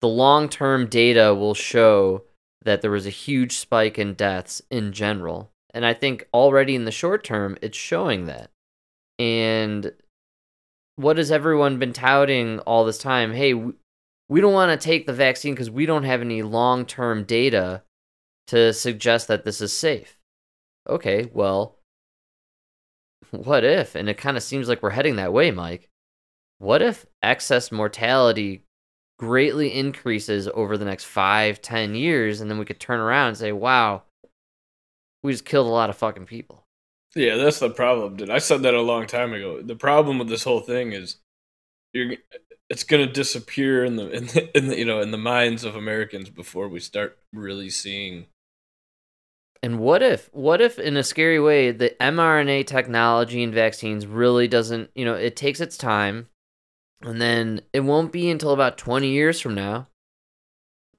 the 0.00 0.08
long 0.08 0.48
term 0.48 0.86
data 0.86 1.34
will 1.34 1.54
show 1.54 2.22
that 2.64 2.80
there 2.80 2.90
was 2.90 3.06
a 3.06 3.10
huge 3.10 3.56
spike 3.56 3.98
in 3.98 4.14
deaths 4.14 4.62
in 4.70 4.92
general. 4.92 5.50
And 5.74 5.84
I 5.84 5.94
think 5.94 6.28
already 6.32 6.74
in 6.74 6.84
the 6.84 6.92
short 6.92 7.24
term, 7.24 7.56
it's 7.60 7.76
showing 7.76 8.26
that. 8.26 8.50
And 9.18 9.92
what 10.96 11.16
has 11.16 11.30
everyone 11.30 11.78
been 11.78 11.92
touting 11.92 12.58
all 12.60 12.84
this 12.84 12.98
time? 12.98 13.32
Hey, 13.32 13.54
we 13.54 14.40
don't 14.40 14.52
want 14.52 14.78
to 14.78 14.84
take 14.84 15.06
the 15.06 15.12
vaccine 15.12 15.54
because 15.54 15.70
we 15.70 15.86
don't 15.86 16.04
have 16.04 16.20
any 16.20 16.42
long 16.42 16.86
term 16.86 17.24
data 17.24 17.82
to 18.48 18.72
suggest 18.72 19.28
that 19.28 19.44
this 19.44 19.60
is 19.60 19.76
safe. 19.76 20.18
Okay, 20.88 21.30
well, 21.32 21.78
what 23.30 23.64
if? 23.64 23.94
And 23.94 24.08
it 24.08 24.18
kind 24.18 24.36
of 24.36 24.42
seems 24.42 24.68
like 24.68 24.82
we're 24.82 24.90
heading 24.90 25.16
that 25.16 25.32
way, 25.32 25.50
Mike. 25.50 25.88
What 26.58 26.82
if 26.82 27.06
excess 27.22 27.72
mortality 27.72 28.64
greatly 29.18 29.72
increases 29.72 30.48
over 30.48 30.76
the 30.76 30.84
next 30.84 31.04
five, 31.04 31.60
ten 31.60 31.94
years, 31.94 32.40
and 32.40 32.50
then 32.50 32.58
we 32.58 32.64
could 32.64 32.80
turn 32.80 33.00
around 33.00 33.28
and 33.28 33.36
say, 33.36 33.52
wow, 33.52 34.02
we 35.22 35.32
just 35.32 35.44
killed 35.44 35.66
a 35.66 35.70
lot 35.70 35.90
of 35.90 35.96
fucking 35.96 36.26
people. 36.26 36.61
Yeah, 37.14 37.36
that's 37.36 37.58
the 37.58 37.70
problem, 37.70 38.16
dude. 38.16 38.30
I 38.30 38.38
said 38.38 38.62
that 38.62 38.74
a 38.74 38.80
long 38.80 39.06
time 39.06 39.34
ago. 39.34 39.60
The 39.60 39.76
problem 39.76 40.18
with 40.18 40.28
this 40.28 40.44
whole 40.44 40.60
thing 40.60 40.92
is 40.92 41.16
you're 41.92 42.14
it's 42.70 42.84
gonna 42.84 43.06
disappear 43.06 43.84
in 43.84 43.96
the 43.96 44.10
in 44.16 44.26
the, 44.26 44.56
in 44.56 44.66
the 44.68 44.78
you 44.78 44.84
know 44.84 45.00
in 45.00 45.10
the 45.10 45.18
minds 45.18 45.64
of 45.64 45.76
Americans 45.76 46.30
before 46.30 46.68
we 46.68 46.80
start 46.80 47.18
really 47.32 47.70
seeing. 47.70 48.26
And 49.64 49.78
what 49.78 50.02
if, 50.02 50.28
what 50.32 50.60
if 50.60 50.80
in 50.80 50.96
a 50.96 51.04
scary 51.04 51.38
way, 51.38 51.70
the 51.70 51.94
mRNA 52.00 52.66
technology 52.66 53.44
and 53.44 53.54
vaccines 53.54 54.08
really 54.08 54.48
doesn't, 54.48 54.90
you 54.96 55.04
know, 55.04 55.14
it 55.14 55.36
takes 55.36 55.60
its 55.60 55.76
time, 55.76 56.26
and 57.00 57.20
then 57.20 57.60
it 57.72 57.80
won't 57.80 58.10
be 58.10 58.28
until 58.28 58.50
about 58.50 58.76
20 58.76 59.06
years 59.06 59.38
from 59.38 59.54
now, 59.54 59.86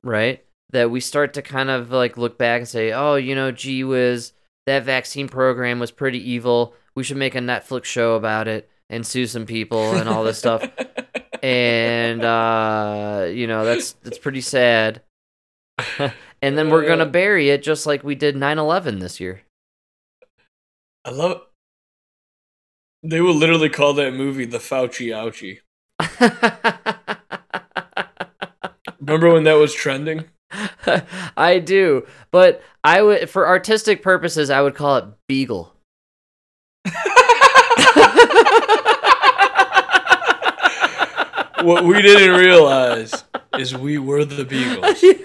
right? 0.02 0.46
That 0.70 0.92
we 0.92 1.02
start 1.02 1.34
to 1.34 1.42
kind 1.42 1.70
of 1.70 1.92
like 1.92 2.18
look 2.18 2.38
back 2.38 2.60
and 2.60 2.68
say, 2.68 2.94
oh, 2.94 3.16
you 3.16 3.36
know, 3.36 3.52
gee 3.52 3.84
whiz, 3.84 4.32
that 4.66 4.84
vaccine 4.84 5.28
program 5.28 5.80
was 5.80 5.92
pretty 5.92 6.32
evil. 6.32 6.74
We 6.96 7.04
should 7.04 7.18
make 7.18 7.36
a 7.36 7.40
Netflix 7.40 7.86
show 7.86 8.16
about 8.16 8.48
it 8.48 8.70
and 8.90 9.06
sue 9.06 9.28
some 9.28 9.46
people 9.46 9.96
and 9.96 10.08
all 10.08 10.24
this 10.24 10.38
stuff. 10.38 10.68
and 11.44 12.24
uh 12.24 13.28
you 13.30 13.48
know 13.48 13.66
that's 13.66 13.94
that's 14.04 14.18
pretty 14.18 14.40
sad 14.40 15.02
and 16.42 16.58
then 16.58 16.70
we're 16.70 16.88
gonna 16.88 17.04
Uh. 17.04 17.10
bury 17.10 17.50
it 17.50 17.62
just 17.62 17.86
like 17.86 18.02
we 18.02 18.16
did 18.16 18.34
9-11 18.36 19.02
this 19.02 19.20
year 19.20 19.42
I 21.04 21.10
love. 21.10 21.42
They 23.04 23.20
will 23.20 23.36
literally 23.36 23.68
call 23.68 23.94
that 23.96 24.14
movie 24.14 24.46
the 24.46 24.60
Fauci 24.60 25.08
Ouchie. 25.12 25.60
Remember 29.02 29.34
when 29.34 29.44
that 29.44 29.56
was 29.56 29.74
trending? 29.74 30.30
i 31.38 31.60
do 31.60 32.06
but 32.32 32.62
i 32.84 33.02
would 33.02 33.30
for 33.30 33.48
artistic 33.48 34.02
purposes 34.02 34.50
i 34.50 34.62
would 34.62 34.76
call 34.76 34.98
it 34.98 35.06
beagle 35.28 35.74
what 41.64 41.84
we 41.84 42.02
didn't 42.02 42.36
realize 42.36 43.24
is 43.58 43.76
we 43.76 43.98
were 43.98 44.26
the 44.26 44.44
Beagles. 44.46 45.04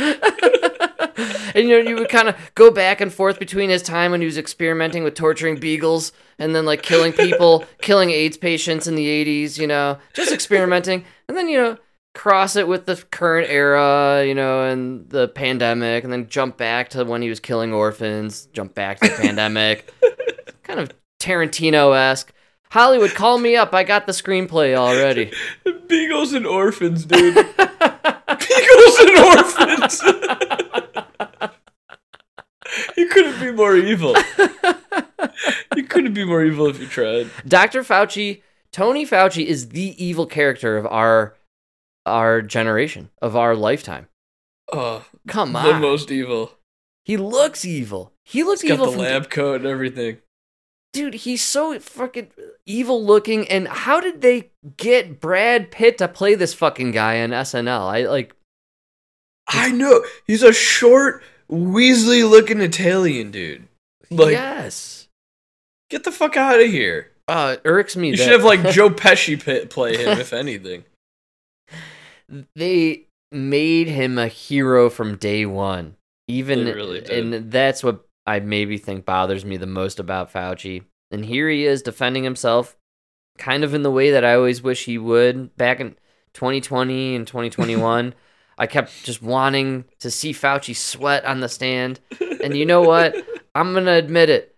and 1.54 1.68
you 1.68 1.76
know 1.76 1.90
you 1.90 1.96
would 1.96 2.08
kind 2.08 2.28
of 2.28 2.36
go 2.54 2.70
back 2.70 3.00
and 3.00 3.12
forth 3.12 3.38
between 3.38 3.68
his 3.68 3.82
time 3.82 4.12
when 4.12 4.20
he 4.20 4.24
was 4.24 4.38
experimenting 4.38 5.04
with 5.04 5.14
torturing 5.14 5.58
beagles 5.58 6.12
and 6.38 6.54
then 6.54 6.64
like 6.64 6.82
killing 6.82 7.12
people, 7.12 7.64
killing 7.82 8.10
AIDS 8.10 8.38
patients 8.38 8.86
in 8.86 8.94
the 8.94 9.06
80s, 9.06 9.58
you 9.58 9.66
know, 9.66 9.98
just 10.14 10.32
experimenting. 10.32 11.04
And 11.28 11.36
then, 11.36 11.48
you 11.48 11.58
know, 11.58 11.76
cross 12.14 12.56
it 12.56 12.66
with 12.66 12.86
the 12.86 12.96
current 13.10 13.48
era, 13.50 14.24
you 14.26 14.34
know, 14.34 14.64
and 14.64 15.08
the 15.10 15.28
pandemic, 15.28 16.04
and 16.04 16.12
then 16.12 16.28
jump 16.28 16.56
back 16.56 16.90
to 16.90 17.04
when 17.04 17.22
he 17.22 17.28
was 17.28 17.40
killing 17.40 17.72
orphans, 17.72 18.46
jump 18.52 18.74
back 18.74 19.00
to 19.00 19.08
the 19.08 19.16
pandemic. 19.16 19.92
Kind 20.62 20.80
of 20.80 20.92
Tarantino 21.20 21.96
esque. 21.96 22.32
Hollywood, 22.70 23.14
call 23.14 23.38
me 23.38 23.56
up. 23.56 23.74
I 23.74 23.82
got 23.82 24.06
the 24.06 24.12
screenplay 24.12 24.76
already. 24.76 25.32
Beagles 25.88 26.32
and 26.32 26.46
orphans, 26.46 27.04
dude. 27.04 27.34
Beagles 27.58 28.98
and 29.00 29.18
orphans. 29.18 30.02
you 32.96 33.08
couldn't 33.08 33.40
be 33.40 33.50
more 33.50 33.76
evil. 33.76 34.14
you 35.74 35.82
couldn't 35.84 36.14
be 36.14 36.24
more 36.24 36.44
evil 36.44 36.66
if 36.68 36.78
you 36.78 36.86
tried. 36.86 37.28
Dr. 37.46 37.82
Fauci, 37.82 38.42
Tony 38.70 39.04
Fauci 39.04 39.44
is 39.44 39.70
the 39.70 40.02
evil 40.02 40.26
character 40.26 40.76
of 40.76 40.86
our 40.86 41.34
our 42.06 42.42
generation, 42.42 43.10
of 43.22 43.36
our 43.36 43.54
lifetime. 43.54 44.08
Oh, 44.72 45.04
Come 45.28 45.56
on. 45.56 45.66
the 45.66 45.78
most 45.78 46.10
evil. 46.10 46.52
he 47.04 47.16
looks 47.16 47.64
evil. 47.64 48.12
He 48.24 48.42
looks 48.44 48.60
He's 48.62 48.70
got 48.70 48.74
evil 48.74 48.92
the 48.92 48.98
lab 48.98 49.28
coat 49.30 49.56
and 49.56 49.66
everything. 49.66 50.18
dude, 50.92 51.14
he's 51.14 51.42
so 51.42 51.78
fucking 51.78 52.30
evil 52.66 53.04
looking. 53.04 53.48
And 53.48 53.66
how 53.68 54.00
did 54.00 54.20
they 54.22 54.50
get 54.76 55.20
Brad 55.20 55.70
Pitt 55.72 55.98
to 55.98 56.06
play 56.08 56.34
this 56.36 56.54
fucking 56.54 56.92
guy 56.92 57.20
on 57.22 57.30
SNL? 57.30 57.92
I 57.92 58.02
like, 58.06 58.34
I 59.48 59.72
know. 59.72 60.04
He's 60.26 60.42
a 60.44 60.52
short, 60.52 61.22
Weasley 61.50 62.28
looking 62.28 62.60
Italian 62.60 63.30
dude. 63.32 63.66
Like, 64.10 64.32
yes. 64.32 65.08
get 65.88 66.04
the 66.04 66.12
fuck 66.12 66.36
out 66.36 66.60
of 66.60 66.66
here. 66.68 67.10
Uh, 67.26 67.56
irks 67.64 67.96
me. 67.96 68.10
You 68.10 68.16
that- 68.16 68.22
should 68.22 68.32
have 68.32 68.44
like 68.44 68.62
Joe 68.72 68.90
Pesci 68.90 69.68
play 69.70 69.96
him, 69.96 70.18
if 70.20 70.32
anything. 70.44 70.84
They 72.54 73.06
made 73.32 73.88
him 73.88 74.18
a 74.18 74.28
hero 74.28 74.90
from 74.90 75.16
day 75.16 75.46
one. 75.46 75.96
Even 76.28 76.64
really 76.66 77.04
and 77.10 77.50
that's 77.50 77.82
what 77.82 78.06
I 78.26 78.40
maybe 78.40 78.78
think 78.78 79.04
bothers 79.04 79.44
me 79.44 79.56
the 79.56 79.66
most 79.66 79.98
about 79.98 80.32
Fauci. 80.32 80.84
And 81.10 81.24
here 81.24 81.48
he 81.48 81.64
is 81.64 81.82
defending 81.82 82.22
himself, 82.22 82.76
kind 83.38 83.64
of 83.64 83.74
in 83.74 83.82
the 83.82 83.90
way 83.90 84.12
that 84.12 84.24
I 84.24 84.34
always 84.34 84.62
wish 84.62 84.84
he 84.84 84.98
would. 84.98 85.56
Back 85.56 85.80
in 85.80 85.96
2020 86.34 87.16
and 87.16 87.26
2021, 87.26 88.14
I 88.58 88.66
kept 88.66 89.04
just 89.04 89.22
wanting 89.22 89.86
to 89.98 90.10
see 90.10 90.32
Fauci 90.32 90.76
sweat 90.76 91.24
on 91.24 91.40
the 91.40 91.48
stand. 91.48 91.98
And 92.42 92.56
you 92.56 92.66
know 92.66 92.82
what? 92.82 93.16
I'm 93.54 93.74
gonna 93.74 93.94
admit 93.94 94.28
it. 94.28 94.54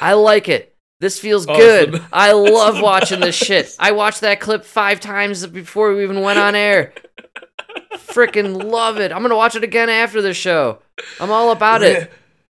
I 0.00 0.14
like 0.14 0.48
it. 0.48 0.75
This 1.00 1.18
feels 1.18 1.46
Oh, 1.46 1.56
good. 1.56 1.92
the- 1.92 2.02
I 2.12 2.32
love 2.32 2.80
watching 2.80 3.20
this 3.20 3.34
shit. 3.34 3.74
I 3.78 3.92
watched 3.92 4.22
that 4.22 4.40
clip 4.40 4.64
five 4.64 4.98
times 5.00 5.46
before 5.46 5.94
we 5.94 6.02
even 6.02 6.22
went 6.22 6.38
on 6.38 6.54
air. 6.54 6.92
Freaking 7.96 8.62
love 8.64 8.98
it. 8.98 9.12
I'm 9.12 9.20
gonna 9.22 9.36
watch 9.36 9.54
it 9.56 9.64
again 9.64 9.90
after 9.90 10.22
the 10.22 10.32
show. 10.32 10.78
I'm 11.20 11.30
all 11.30 11.50
about 11.50 11.82
it. 11.82 12.10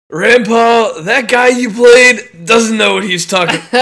Rand 0.10 0.46
Paul, 0.46 1.04
that 1.04 1.30
guy 1.30 1.50
you 1.50 1.70
played 1.72 2.46
doesn't 2.46 2.78
know 2.78 2.96
what 2.96 3.04
he's 3.04 3.26
talking. 3.28 3.60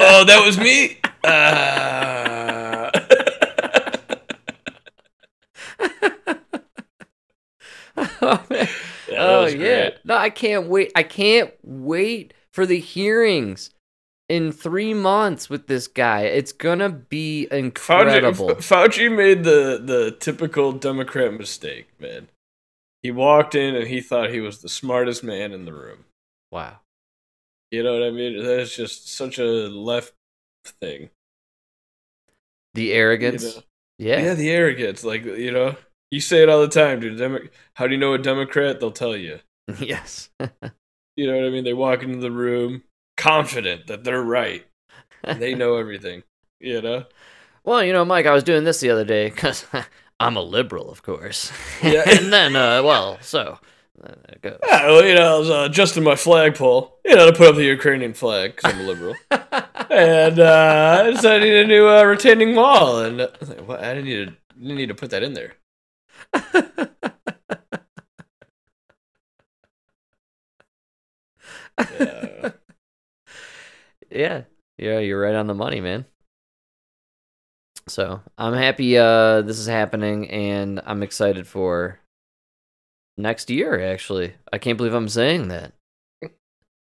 oh, 0.00 0.24
that 0.24 0.42
was 0.44 0.56
me. 0.58 0.98
Uh... 1.24 2.90
oh, 8.22 8.46
man. 8.48 8.68
Yeah, 9.10 9.16
oh 9.18 9.46
yeah. 9.46 9.90
No, 10.04 10.16
I 10.16 10.30
can't 10.30 10.66
wait. 10.68 10.92
I 10.94 11.02
can't 11.02 11.52
wait 11.62 12.34
for 12.52 12.66
the 12.66 12.78
hearings 12.78 13.70
in 14.28 14.50
three 14.52 14.92
months 14.94 15.48
with 15.48 15.66
this 15.66 15.86
guy. 15.86 16.22
It's 16.22 16.52
gonna 16.52 16.88
be 16.90 17.46
incredible. 17.50 18.48
Fauci, 18.50 18.56
Fauci 19.08 19.16
made 19.16 19.44
the 19.44 19.80
the 19.82 20.16
typical 20.18 20.72
Democrat 20.72 21.32
mistake, 21.34 21.88
man. 22.00 22.28
He 23.02 23.10
walked 23.10 23.54
in 23.54 23.74
and 23.76 23.86
he 23.86 24.00
thought 24.00 24.30
he 24.30 24.40
was 24.40 24.62
the 24.62 24.68
smartest 24.68 25.22
man 25.22 25.52
in 25.52 25.64
the 25.64 25.72
room. 25.72 26.04
wow. 26.50 26.80
You 27.72 27.82
know 27.82 27.94
what 27.94 28.04
I 28.06 28.10
mean? 28.12 28.42
That's 28.44 28.74
just 28.76 29.08
such 29.12 29.38
a 29.40 29.44
left 29.44 30.12
thing. 30.80 31.10
The 32.74 32.84
you 32.84 32.92
arrogance. 32.94 33.56
know? 33.56 33.62
Yeah. 33.98 34.20
Yeah, 34.22 34.34
the 34.34 34.50
arrogance. 34.50 35.02
Like 35.04 35.24
you 35.24 35.50
know, 35.50 35.76
you 36.10 36.20
say 36.20 36.42
it 36.42 36.48
all 36.48 36.60
the 36.60 36.68
time, 36.68 37.00
dude. 37.00 37.18
Demo- 37.18 37.40
How 37.74 37.86
do 37.86 37.92
you 37.94 37.98
know 37.98 38.12
a 38.14 38.18
Democrat? 38.18 38.78
They'll 38.80 38.92
tell 38.92 39.16
you. 39.16 39.40
yes. 39.80 40.30
You 41.18 41.26
know 41.26 41.34
what 41.38 41.46
I 41.46 41.48
mean? 41.50 41.64
They 41.64 41.72
walk 41.72 42.02
into 42.02 42.18
the 42.18 42.30
room 42.30 42.82
confident 43.16 43.86
that 43.86 44.04
they're 44.04 44.22
right. 44.22 44.64
They 45.24 45.54
know 45.54 45.76
everything. 45.78 46.22
You 46.60 46.80
know? 46.82 47.04
Well, 47.64 47.82
you 47.82 47.92
know, 47.92 48.04
Mike, 48.04 48.26
I 48.26 48.32
was 48.32 48.44
doing 48.44 48.64
this 48.64 48.80
the 48.80 48.90
other 48.90 49.04
day 49.04 49.28
because 49.28 49.66
I'm 50.20 50.36
a 50.36 50.42
liberal, 50.42 50.90
of 50.90 51.02
course. 51.02 51.52
Yeah. 51.82 52.04
and 52.06 52.32
then, 52.32 52.56
uh, 52.56 52.82
well, 52.82 53.18
so 53.20 53.58
uh, 54.02 54.08
there 54.08 54.16
it 54.32 54.42
goes. 54.42 54.58
Yeah, 54.66 54.86
well, 54.86 55.04
you 55.04 55.14
know, 55.14 55.36
I 55.36 55.38
was 55.38 55.50
uh, 55.50 55.66
adjusting 55.68 56.02
my 56.02 56.16
flagpole, 56.16 56.98
you 57.04 57.14
know, 57.14 57.30
to 57.30 57.36
put 57.36 57.48
up 57.48 57.56
the 57.56 57.64
Ukrainian 57.64 58.14
flag 58.14 58.56
because 58.56 58.72
I'm 58.72 58.80
a 58.80 58.84
liberal. 58.84 59.14
and 59.30 60.40
uh, 60.40 61.02
I 61.06 61.10
decided 61.10 61.42
I 61.42 61.44
need 61.44 61.56
a 61.56 61.66
new 61.66 61.88
uh, 61.88 62.02
retaining 62.04 62.54
wall. 62.54 63.00
And 63.00 63.20
uh, 63.20 63.28
I 63.42 63.44
like? 63.62 63.80
I 63.80 63.94
didn't 63.94 64.04
need 64.04 64.26
to, 64.28 64.36
didn't 64.58 64.76
need 64.76 64.88
to 64.88 64.94
put 64.94 65.10
that 65.10 65.22
in 65.22 65.34
there. 65.34 65.54
Yeah. 71.78 72.55
Yeah, 74.16 74.42
yeah, 74.78 74.98
you're 74.98 75.20
right 75.20 75.34
on 75.34 75.46
the 75.46 75.54
money, 75.54 75.80
man. 75.80 76.06
So 77.88 78.20
I'm 78.36 78.54
happy 78.54 78.98
uh, 78.98 79.42
this 79.42 79.58
is 79.58 79.66
happening, 79.66 80.28
and 80.30 80.80
I'm 80.84 81.02
excited 81.02 81.46
for 81.46 82.00
next 83.16 83.48
year. 83.50 83.80
Actually, 83.80 84.34
I 84.52 84.58
can't 84.58 84.76
believe 84.76 84.94
I'm 84.94 85.08
saying 85.08 85.48
that 85.48 85.72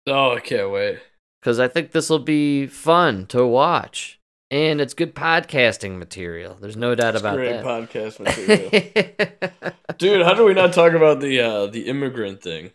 Oh, 0.07 0.35
I 0.35 0.39
can't 0.39 0.71
wait. 0.71 0.99
because 1.41 1.59
I 1.59 1.67
think 1.67 1.91
this 1.91 2.09
will 2.09 2.17
be 2.19 2.65
fun 2.65 3.27
to 3.27 3.45
watch, 3.45 4.19
and 4.49 4.81
it's 4.81 4.95
good 4.95 5.13
podcasting 5.13 5.99
material. 5.99 6.57
There's 6.59 6.77
no 6.77 6.95
doubt 6.95 7.13
It's 7.13 7.21
about 7.21 7.35
great 7.35 7.61
that. 7.61 7.63
Great 7.63 7.89
podcast 7.89 8.19
material. 9.51 9.73
Dude, 9.99 10.25
how 10.25 10.33
do 10.33 10.43
we 10.45 10.55
not 10.55 10.73
talk 10.73 10.93
about 10.93 11.19
the 11.19 11.39
uh, 11.39 11.65
the 11.67 11.81
immigrant 11.87 12.41
thing? 12.41 12.71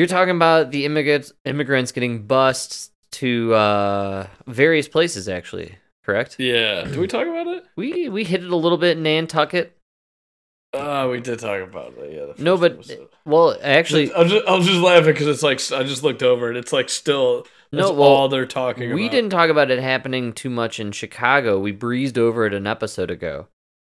You're 0.00 0.06
talking 0.06 0.34
about 0.34 0.70
the 0.70 0.86
immigrants 0.86 1.30
immigrants 1.44 1.92
getting 1.92 2.22
bussed 2.26 2.90
to 3.10 3.52
uh, 3.52 4.26
various 4.46 4.88
places, 4.88 5.28
actually. 5.28 5.76
Correct? 6.06 6.36
Yeah. 6.38 6.84
Did 6.84 6.96
we 6.96 7.06
talk 7.06 7.26
about 7.26 7.46
it? 7.48 7.64
We 7.76 8.08
we 8.08 8.24
hit 8.24 8.42
it 8.42 8.50
a 8.50 8.56
little 8.56 8.78
bit 8.78 8.96
in 8.96 9.02
Nantucket. 9.02 9.76
Oh, 10.72 11.10
we 11.10 11.20
did 11.20 11.38
talk 11.40 11.60
about 11.60 11.92
it. 11.98 12.14
Yeah. 12.14 12.42
No, 12.42 12.56
but 12.56 12.72
episode. 12.76 13.08
well, 13.26 13.58
actually, 13.62 14.10
I'm 14.14 14.26
just, 14.26 14.46
I 14.48 14.54
was 14.56 14.66
just 14.66 14.80
laughing 14.80 15.12
because 15.12 15.26
it's 15.26 15.42
like 15.42 15.60
I 15.70 15.82
just 15.82 16.02
looked 16.02 16.22
over 16.22 16.48
and 16.48 16.56
it's 16.56 16.72
like 16.72 16.88
still 16.88 17.42
that's 17.70 17.82
No, 17.90 17.92
well, 17.92 18.08
all 18.08 18.28
they're 18.30 18.46
talking 18.46 18.94
we 18.94 19.02
about. 19.02 19.12
didn't 19.12 19.30
talk 19.30 19.50
about 19.50 19.70
it 19.70 19.80
happening 19.80 20.32
too 20.32 20.48
much 20.48 20.80
in 20.80 20.92
Chicago. 20.92 21.58
We 21.60 21.72
breezed 21.72 22.16
over 22.16 22.46
it 22.46 22.54
an 22.54 22.66
episode 22.66 23.10
ago, 23.10 23.48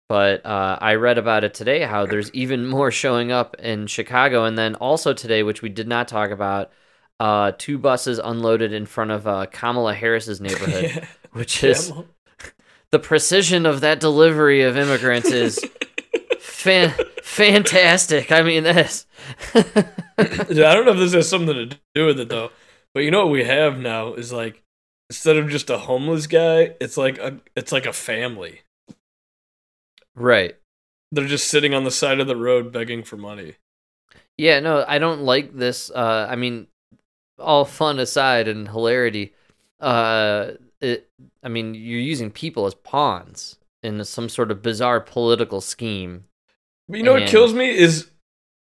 but 0.07 0.45
uh, 0.45 0.77
I 0.81 0.95
read 0.95 1.17
about 1.17 1.43
it 1.43 1.53
today. 1.53 1.81
How 1.81 2.05
there's 2.05 2.31
even 2.31 2.67
more 2.67 2.91
showing 2.91 3.31
up 3.31 3.55
in 3.59 3.87
Chicago, 3.87 4.45
and 4.45 4.57
then 4.57 4.75
also 4.75 5.13
today, 5.13 5.43
which 5.43 5.61
we 5.61 5.69
did 5.69 5.87
not 5.87 6.07
talk 6.07 6.31
about, 6.31 6.71
uh, 7.19 7.53
two 7.57 7.77
buses 7.77 8.19
unloaded 8.19 8.73
in 8.73 8.85
front 8.85 9.11
of 9.11 9.27
uh, 9.27 9.45
Kamala 9.51 9.93
Harris's 9.93 10.41
neighborhood, 10.41 10.83
Yeah. 10.95 11.05
which 11.31 11.63
is 11.63 11.91
the 12.91 12.99
precision 12.99 13.65
of 13.65 13.81
that 13.81 13.99
delivery 13.99 14.61
of 14.63 14.77
immigrants 14.77 15.31
is 15.31 15.59
fan- 16.39 16.93
fantastic. 17.23 18.31
I 18.31 18.41
mean, 18.41 18.63
this. 18.63 19.05
I 19.55 19.73
don't 20.55 20.85
know 20.85 20.91
if 20.91 20.97
this 20.97 21.13
has 21.13 21.27
something 21.29 21.53
to 21.69 21.77
do 21.95 22.05
with 22.05 22.19
it 22.19 22.29
though, 22.29 22.51
but 22.93 23.01
you 23.01 23.11
know 23.11 23.25
what 23.25 23.31
we 23.31 23.43
have 23.43 23.79
now 23.79 24.13
is 24.13 24.31
like 24.31 24.61
instead 25.09 25.37
of 25.37 25.49
just 25.49 25.69
a 25.69 25.77
homeless 25.77 26.27
guy, 26.27 26.75
it's 26.79 26.97
like 26.97 27.17
a 27.17 27.39
it's 27.55 27.71
like 27.71 27.85
a 27.85 27.93
family. 27.93 28.61
Right. 30.15 30.55
They're 31.11 31.27
just 31.27 31.47
sitting 31.47 31.73
on 31.73 31.83
the 31.83 31.91
side 31.91 32.19
of 32.19 32.27
the 32.27 32.35
road 32.35 32.71
begging 32.71 33.03
for 33.03 33.17
money. 33.17 33.55
Yeah, 34.37 34.59
no, 34.59 34.83
I 34.87 34.97
don't 34.99 35.21
like 35.21 35.55
this. 35.55 35.89
Uh, 35.89 36.27
I 36.29 36.35
mean, 36.35 36.67
all 37.39 37.63
fun 37.63 37.99
aside 37.99 38.47
and 38.47 38.67
hilarity, 38.67 39.33
uh, 39.79 40.51
it, 40.81 41.09
I 41.43 41.47
mean, 41.47 41.73
you're 41.73 41.99
using 41.99 42.31
people 42.31 42.65
as 42.65 42.73
pawns 42.73 43.57
in 43.83 44.03
some 44.03 44.29
sort 44.29 44.51
of 44.51 44.61
bizarre 44.61 44.99
political 44.99 45.61
scheme. 45.61 46.25
But 46.89 46.97
you 46.97 47.03
know 47.03 47.13
what 47.13 47.27
kills 47.27 47.53
me 47.53 47.69
is 47.69 48.09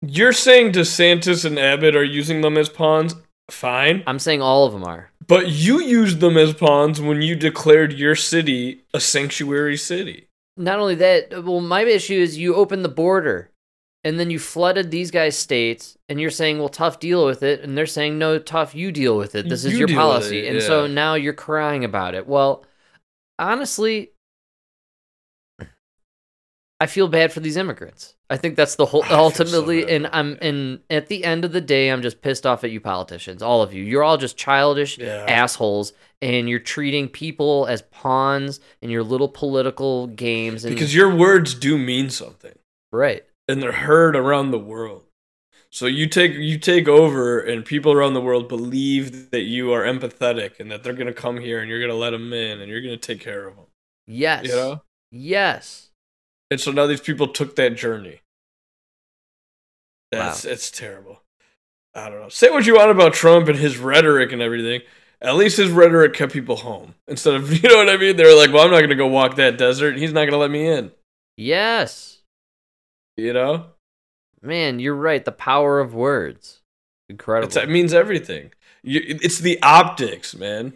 you're 0.01 0.33
saying 0.33 0.73
DeSantis 0.73 1.45
and 1.45 1.57
Abbott 1.57 1.95
are 1.95 2.03
using 2.03 2.41
them 2.41 2.57
as 2.57 2.69
pawns. 2.69 3.15
Fine. 3.49 4.03
I'm 4.07 4.19
saying 4.19 4.41
all 4.41 4.65
of 4.65 4.73
them 4.73 4.83
are. 4.83 5.11
But 5.25 5.49
you 5.49 5.81
used 5.81 6.19
them 6.19 6.37
as 6.37 6.53
pawns 6.53 7.01
when 7.01 7.21
you 7.21 7.35
declared 7.35 7.93
your 7.93 8.15
city 8.15 8.83
a 8.93 8.99
sanctuary 8.99 9.77
city. 9.77 10.27
Not 10.55 10.79
only 10.79 10.95
that, 10.95 11.43
well, 11.43 11.61
my 11.61 11.81
issue 11.81 12.13
is 12.19 12.37
you 12.37 12.55
open 12.55 12.83
the 12.83 12.89
border. 12.89 13.49
and 14.05 14.19
then 14.19 14.29
you 14.29 14.37
flooded 14.37 14.91
these 14.91 15.11
guys' 15.11 15.37
states, 15.37 15.97
and 16.09 16.19
you're 16.19 16.29
saying, 16.29 16.59
"Well, 16.59 16.67
tough, 16.67 16.99
deal 16.99 17.25
with 17.25 17.41
it," 17.41 17.61
and 17.61 17.77
they're 17.77 17.85
saying, 17.85 18.17
"No, 18.19 18.37
tough, 18.37 18.75
you 18.75 18.91
deal 18.91 19.17
with 19.17 19.33
it. 19.33 19.47
This 19.47 19.63
is 19.63 19.71
You 19.71 19.79
your 19.79 19.87
policy." 19.87 20.39
it, 20.39 20.49
and 20.51 20.61
so 20.61 20.87
now 20.87 21.13
you're 21.15 21.31
crying 21.31 21.85
about 21.85 22.13
it. 22.13 22.27
Well, 22.27 22.65
honestly, 23.39 24.11
I 26.83 26.87
feel 26.87 27.07
bad 27.07 27.31
for 27.31 27.39
these 27.39 27.55
immigrants. 27.57 28.15
I 28.29 28.35
think 28.37 28.55
that's 28.55 28.75
the 28.75 28.85
whole 28.85 29.03
feel 29.03 29.11
so 29.17 29.23
ultimately, 29.23 29.89
and 29.95 30.07
I'm 30.11 30.37
and 30.41 30.79
at 30.89 31.07
the 31.07 31.23
end 31.23 31.45
of 31.45 31.51
the 31.53 31.61
day, 31.61 31.89
I'm 31.89 32.01
just 32.01 32.21
pissed 32.21 32.45
off 32.45 32.63
at 32.63 32.71
you 32.71 32.81
politicians, 32.81 33.41
all 33.41 33.61
of 33.61 33.73
you. 33.73 33.83
You're 33.83 34.03
all 34.03 34.17
just 34.17 34.35
childish 34.37 34.97
Yeah. 34.97 35.25
assholes, 35.27 35.93
and 36.21 36.49
you're 36.49 36.59
treating 36.59 37.07
people 37.07 37.65
as 37.67 37.81
pawns 37.83 38.59
in 38.81 38.89
your 38.89 39.03
little 39.03 39.29
political 39.29 40.07
games. 40.07 40.65
And 40.65 40.75
Because 40.75 40.93
your 40.95 41.15
words 41.15 41.53
do 41.53 41.77
mean 41.77 42.09
something. 42.09 42.55
right, 42.91 43.23
and 43.47 43.61
they're 43.61 43.71
heard 43.71 44.15
around 44.15 44.51
the 44.51 44.59
world. 44.59 45.03
So 45.69 45.85
you 45.87 46.07
take 46.07 46.33
you 46.33 46.57
take 46.59 46.87
over, 46.87 47.39
and 47.39 47.63
people 47.65 47.91
around 47.93 48.13
the 48.13 48.21
world 48.21 48.47
believe 48.49 49.31
that 49.31 49.41
you 49.43 49.71
are 49.73 49.83
empathetic 49.83 50.59
and 50.59 50.69
that 50.71 50.83
they're 50.83 50.93
gonna 50.93 51.13
come 51.13 51.37
here 51.39 51.59
and 51.59 51.69
you're 51.69 51.81
gonna 51.81 51.99
let 51.99 52.11
them 52.11 52.31
in 52.33 52.59
and 52.61 52.69
you're 52.69 52.81
gonna 52.81 52.97
take 52.97 53.19
care 53.21 53.47
of 53.47 53.55
them. 53.55 53.65
yes, 54.05 54.45
You 54.45 54.51
know. 54.55 54.81
yes. 55.11 55.89
And 56.53 56.61
so 56.61 56.71
now 56.71 56.85
these 56.85 57.01
people 57.01 57.29
took 57.29 57.55
that 57.55 57.75
journey. 57.75 58.19
That's 60.11 60.45
it's 60.45 60.69
terrible. 60.69 61.23
I 61.95 62.09
don't 62.09 62.21
know. 62.21 62.29
Say 62.29 62.51
what 62.51 62.67
you 62.67 62.75
want 62.75 62.91
about 62.91 63.13
Trump 63.13 63.47
and 63.47 63.57
his 63.57 63.79
rhetoric 63.79 64.31
and 64.31 64.39
everything. 64.39 64.81
At 65.19 65.35
least 65.35 65.57
his 65.57 65.71
rhetoric 65.71 66.13
kept 66.13 66.31
people 66.31 66.57
home 66.57 66.93
instead 67.07 67.33
of 67.33 67.51
you 67.63 67.67
know 67.67 67.77
what 67.77 67.89
I 67.89 67.97
mean. 67.97 68.17
They 68.17 68.23
were 68.23 68.37
like, 68.39 68.53
"Well, 68.53 68.63
I'm 68.63 68.69
not 68.69 68.81
gonna 68.81 68.93
go 68.93 69.07
walk 69.07 69.37
that 69.37 69.57
desert. 69.57 69.97
He's 69.97 70.13
not 70.13 70.25
gonna 70.25 70.37
let 70.37 70.51
me 70.51 70.67
in." 70.67 70.91
Yes. 71.37 72.21
You 73.17 73.33
know. 73.33 73.65
Man, 74.43 74.77
you're 74.77 74.93
right. 74.93 75.25
The 75.25 75.31
power 75.31 75.79
of 75.79 75.95
words. 75.95 76.61
Incredible. 77.09 77.47
It's, 77.47 77.57
it 77.57 77.67
means 77.67 77.95
everything. 77.95 78.51
You, 78.83 79.01
it's 79.03 79.39
the 79.39 79.57
optics, 79.63 80.35
man. 80.35 80.73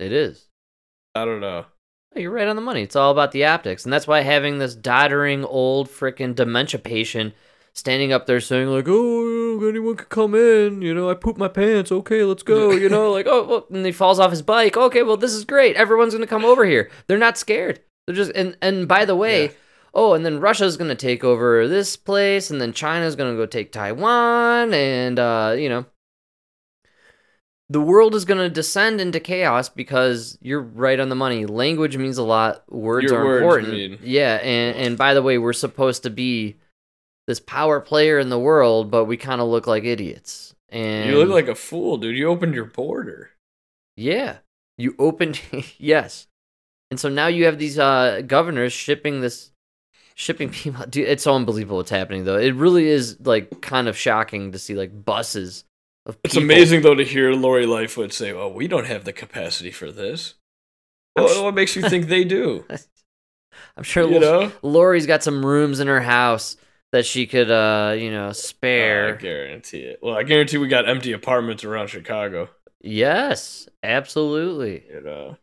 it 0.00 0.10
is. 0.10 0.48
I 1.14 1.24
don't 1.24 1.40
know. 1.40 1.66
You're 2.16 2.32
right 2.32 2.48
on 2.48 2.56
the 2.56 2.62
money. 2.62 2.82
It's 2.82 2.96
all 2.96 3.12
about 3.12 3.32
the 3.32 3.44
optics. 3.44 3.84
And 3.84 3.92
that's 3.92 4.06
why 4.06 4.20
having 4.22 4.58
this 4.58 4.74
doddering 4.74 5.44
old 5.44 5.88
freaking 5.88 6.34
dementia 6.34 6.80
patient 6.80 7.34
standing 7.72 8.12
up 8.12 8.26
there 8.26 8.40
saying, 8.40 8.68
like, 8.68 8.86
oh, 8.88 9.66
anyone 9.68 9.96
can 9.96 10.06
come 10.06 10.34
in. 10.34 10.82
You 10.82 10.92
know, 10.92 11.08
I 11.08 11.14
pooped 11.14 11.38
my 11.38 11.46
pants. 11.48 11.92
Okay, 11.92 12.24
let's 12.24 12.42
go. 12.42 12.72
You 12.72 12.88
know, 12.88 13.12
like, 13.12 13.26
oh, 13.28 13.46
well, 13.46 13.66
and 13.70 13.86
he 13.86 13.92
falls 13.92 14.18
off 14.18 14.32
his 14.32 14.42
bike. 14.42 14.76
Okay, 14.76 15.04
well, 15.04 15.16
this 15.16 15.32
is 15.32 15.44
great. 15.44 15.76
Everyone's 15.76 16.12
going 16.12 16.22
to 16.22 16.26
come 16.26 16.44
over 16.44 16.64
here. 16.64 16.90
They're 17.06 17.16
not 17.16 17.38
scared. 17.38 17.80
They're 18.06 18.16
just, 18.16 18.32
and, 18.34 18.56
and 18.60 18.88
by 18.88 19.04
the 19.04 19.14
way, 19.14 19.44
Yeah. 19.44 19.50
oh, 19.94 20.14
and 20.14 20.26
then 20.26 20.40
Russia's 20.40 20.76
going 20.76 20.88
to 20.90 20.96
take 20.96 21.22
over 21.22 21.68
this 21.68 21.96
place, 21.96 22.50
and 22.50 22.60
then 22.60 22.72
China's 22.72 23.14
going 23.14 23.32
to 23.32 23.40
go 23.40 23.46
take 23.46 23.70
Taiwan, 23.70 24.74
and, 24.74 25.16
uh, 25.18 25.54
you 25.56 25.68
know, 25.68 25.84
the 27.70 27.80
world 27.80 28.14
is 28.16 28.24
going 28.24 28.40
to 28.40 28.50
descend 28.50 29.00
into 29.00 29.20
chaos 29.20 29.68
because 29.68 30.36
you're 30.42 30.60
right 30.60 30.98
on 30.98 31.08
the 31.08 31.14
money. 31.14 31.46
Language 31.46 31.96
means 31.96 32.18
a 32.18 32.24
lot. 32.24 32.64
Words 32.70 33.10
Your 33.10 33.20
are 33.20 33.24
words 33.24 33.42
important. 33.68 33.68
mean- 33.72 33.98
Yeah, 34.02 34.36
and 34.42 34.76
and 34.76 34.98
by 34.98 35.14
the 35.14 35.22
way, 35.22 35.38
we're 35.38 35.52
supposed 35.52 36.02
to 36.02 36.10
be 36.10 36.56
this 37.28 37.38
power 37.40 37.80
player 37.80 38.18
in 38.18 38.28
the 38.28 38.38
world, 38.40 38.90
but 38.90 39.04
we 39.04 39.16
kind 39.16 39.40
of 39.40 39.46
look 39.48 39.66
like 39.68 39.84
idiots. 39.84 40.54
And 40.68 41.08
You 41.08 41.18
look 41.18 41.28
like 41.30 41.48
a 41.48 41.54
fool, 41.54 41.96
dude. 41.96 42.16
You 42.16 42.28
opened 42.28 42.54
your 42.54 42.64
border. 42.64 43.30
yeah, 43.96 44.38
you 44.76 44.94
opened 44.98 45.40
yes, 45.78 46.26
and 46.90 46.98
so 46.98 47.08
now 47.08 47.28
you 47.28 47.44
have 47.44 47.58
these 47.58 47.78
uh 47.78 48.22
governors 48.26 48.72
shipping 48.72 49.20
this 49.20 49.52
shipping 50.16 50.50
people. 50.50 50.84
Dude, 50.86 51.08
it's 51.08 51.22
so 51.22 51.34
unbelievable 51.36 51.76
what's 51.76 51.90
happening 51.90 52.24
though. 52.24 52.36
It 52.36 52.54
really 52.54 52.88
is 52.88 53.16
like 53.20 53.60
kind 53.60 53.86
of 53.88 53.96
shocking 53.96 54.50
to 54.52 54.58
see 54.58 54.74
like 54.74 55.04
buses 55.04 55.64
of. 56.06 56.18
It's 56.24 56.34
people. 56.34 56.44
amazing 56.44 56.82
though 56.82 56.94
to 56.94 57.04
hear 57.04 57.32
Lori 57.32 57.66
Lightfoot 57.66 58.12
say, 58.12 58.32
"Oh, 58.32 58.48
we 58.48 58.68
don't 58.68 58.86
have 58.86 59.04
the 59.04 59.12
capacity 59.12 59.70
for 59.70 59.90
this." 59.92 60.34
Well, 61.16 61.44
what 61.44 61.54
makes 61.54 61.74
you 61.76 61.82
think 61.82 62.06
they 62.06 62.24
do? 62.24 62.64
I'm 63.76 63.82
sure 63.82 64.08
you 64.10 64.20
know, 64.20 64.52
Lori's 64.62 65.06
got 65.06 65.22
some 65.22 65.44
rooms 65.44 65.80
in 65.80 65.88
her 65.88 66.00
house 66.00 66.56
that 66.92 67.04
she 67.06 67.26
could, 67.26 67.50
uh, 67.50 67.94
you 67.98 68.10
know, 68.10 68.32
spare. 68.32 69.14
I 69.14 69.20
guarantee 69.20 69.80
it. 69.80 69.98
Well, 70.02 70.16
I 70.16 70.22
guarantee 70.22 70.56
we 70.58 70.68
got 70.68 70.88
empty 70.88 71.12
apartments 71.12 71.64
around 71.64 71.88
Chicago. 71.88 72.48
yes, 72.80 73.68
absolutely. 73.82 74.84
You 74.92 75.00
know, 75.00 75.36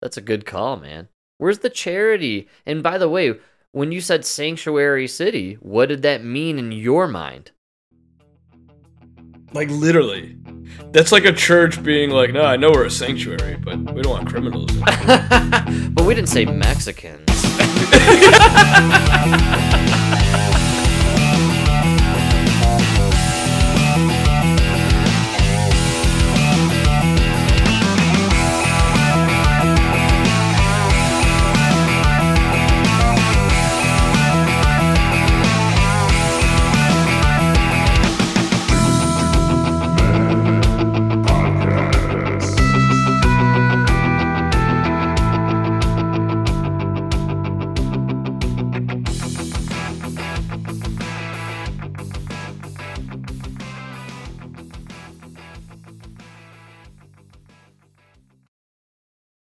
That's 0.00 0.16
a 0.16 0.22
good 0.22 0.46
call, 0.46 0.76
man. 0.76 1.08
Where's 1.38 1.58
the 1.60 1.70
charity? 1.70 2.48
And 2.64 2.82
by 2.82 2.98
the 2.98 3.08
way, 3.08 3.34
when 3.72 3.90
you 3.92 4.00
said 4.00 4.24
sanctuary 4.24 5.08
city, 5.08 5.54
what 5.54 5.88
did 5.88 6.02
that 6.02 6.24
mean 6.24 6.58
in 6.58 6.72
your 6.72 7.08
mind? 7.08 7.50
Like 9.54 9.68
literally, 9.70 10.36
that's 10.92 11.12
like 11.12 11.24
a 11.24 11.32
church 11.32 11.82
being 11.82 12.10
like, 12.10 12.32
"No, 12.32 12.44
I 12.44 12.56
know 12.56 12.70
we're 12.70 12.84
a 12.84 12.90
sanctuary, 12.90 13.56
but 13.56 13.78
we 13.94 14.02
don't 14.02 14.12
want 14.12 14.28
criminals." 14.28 14.70
but 15.90 16.04
we 16.04 16.14
didn't 16.14 16.28
say 16.28 16.44
Mexicans. 16.44 17.28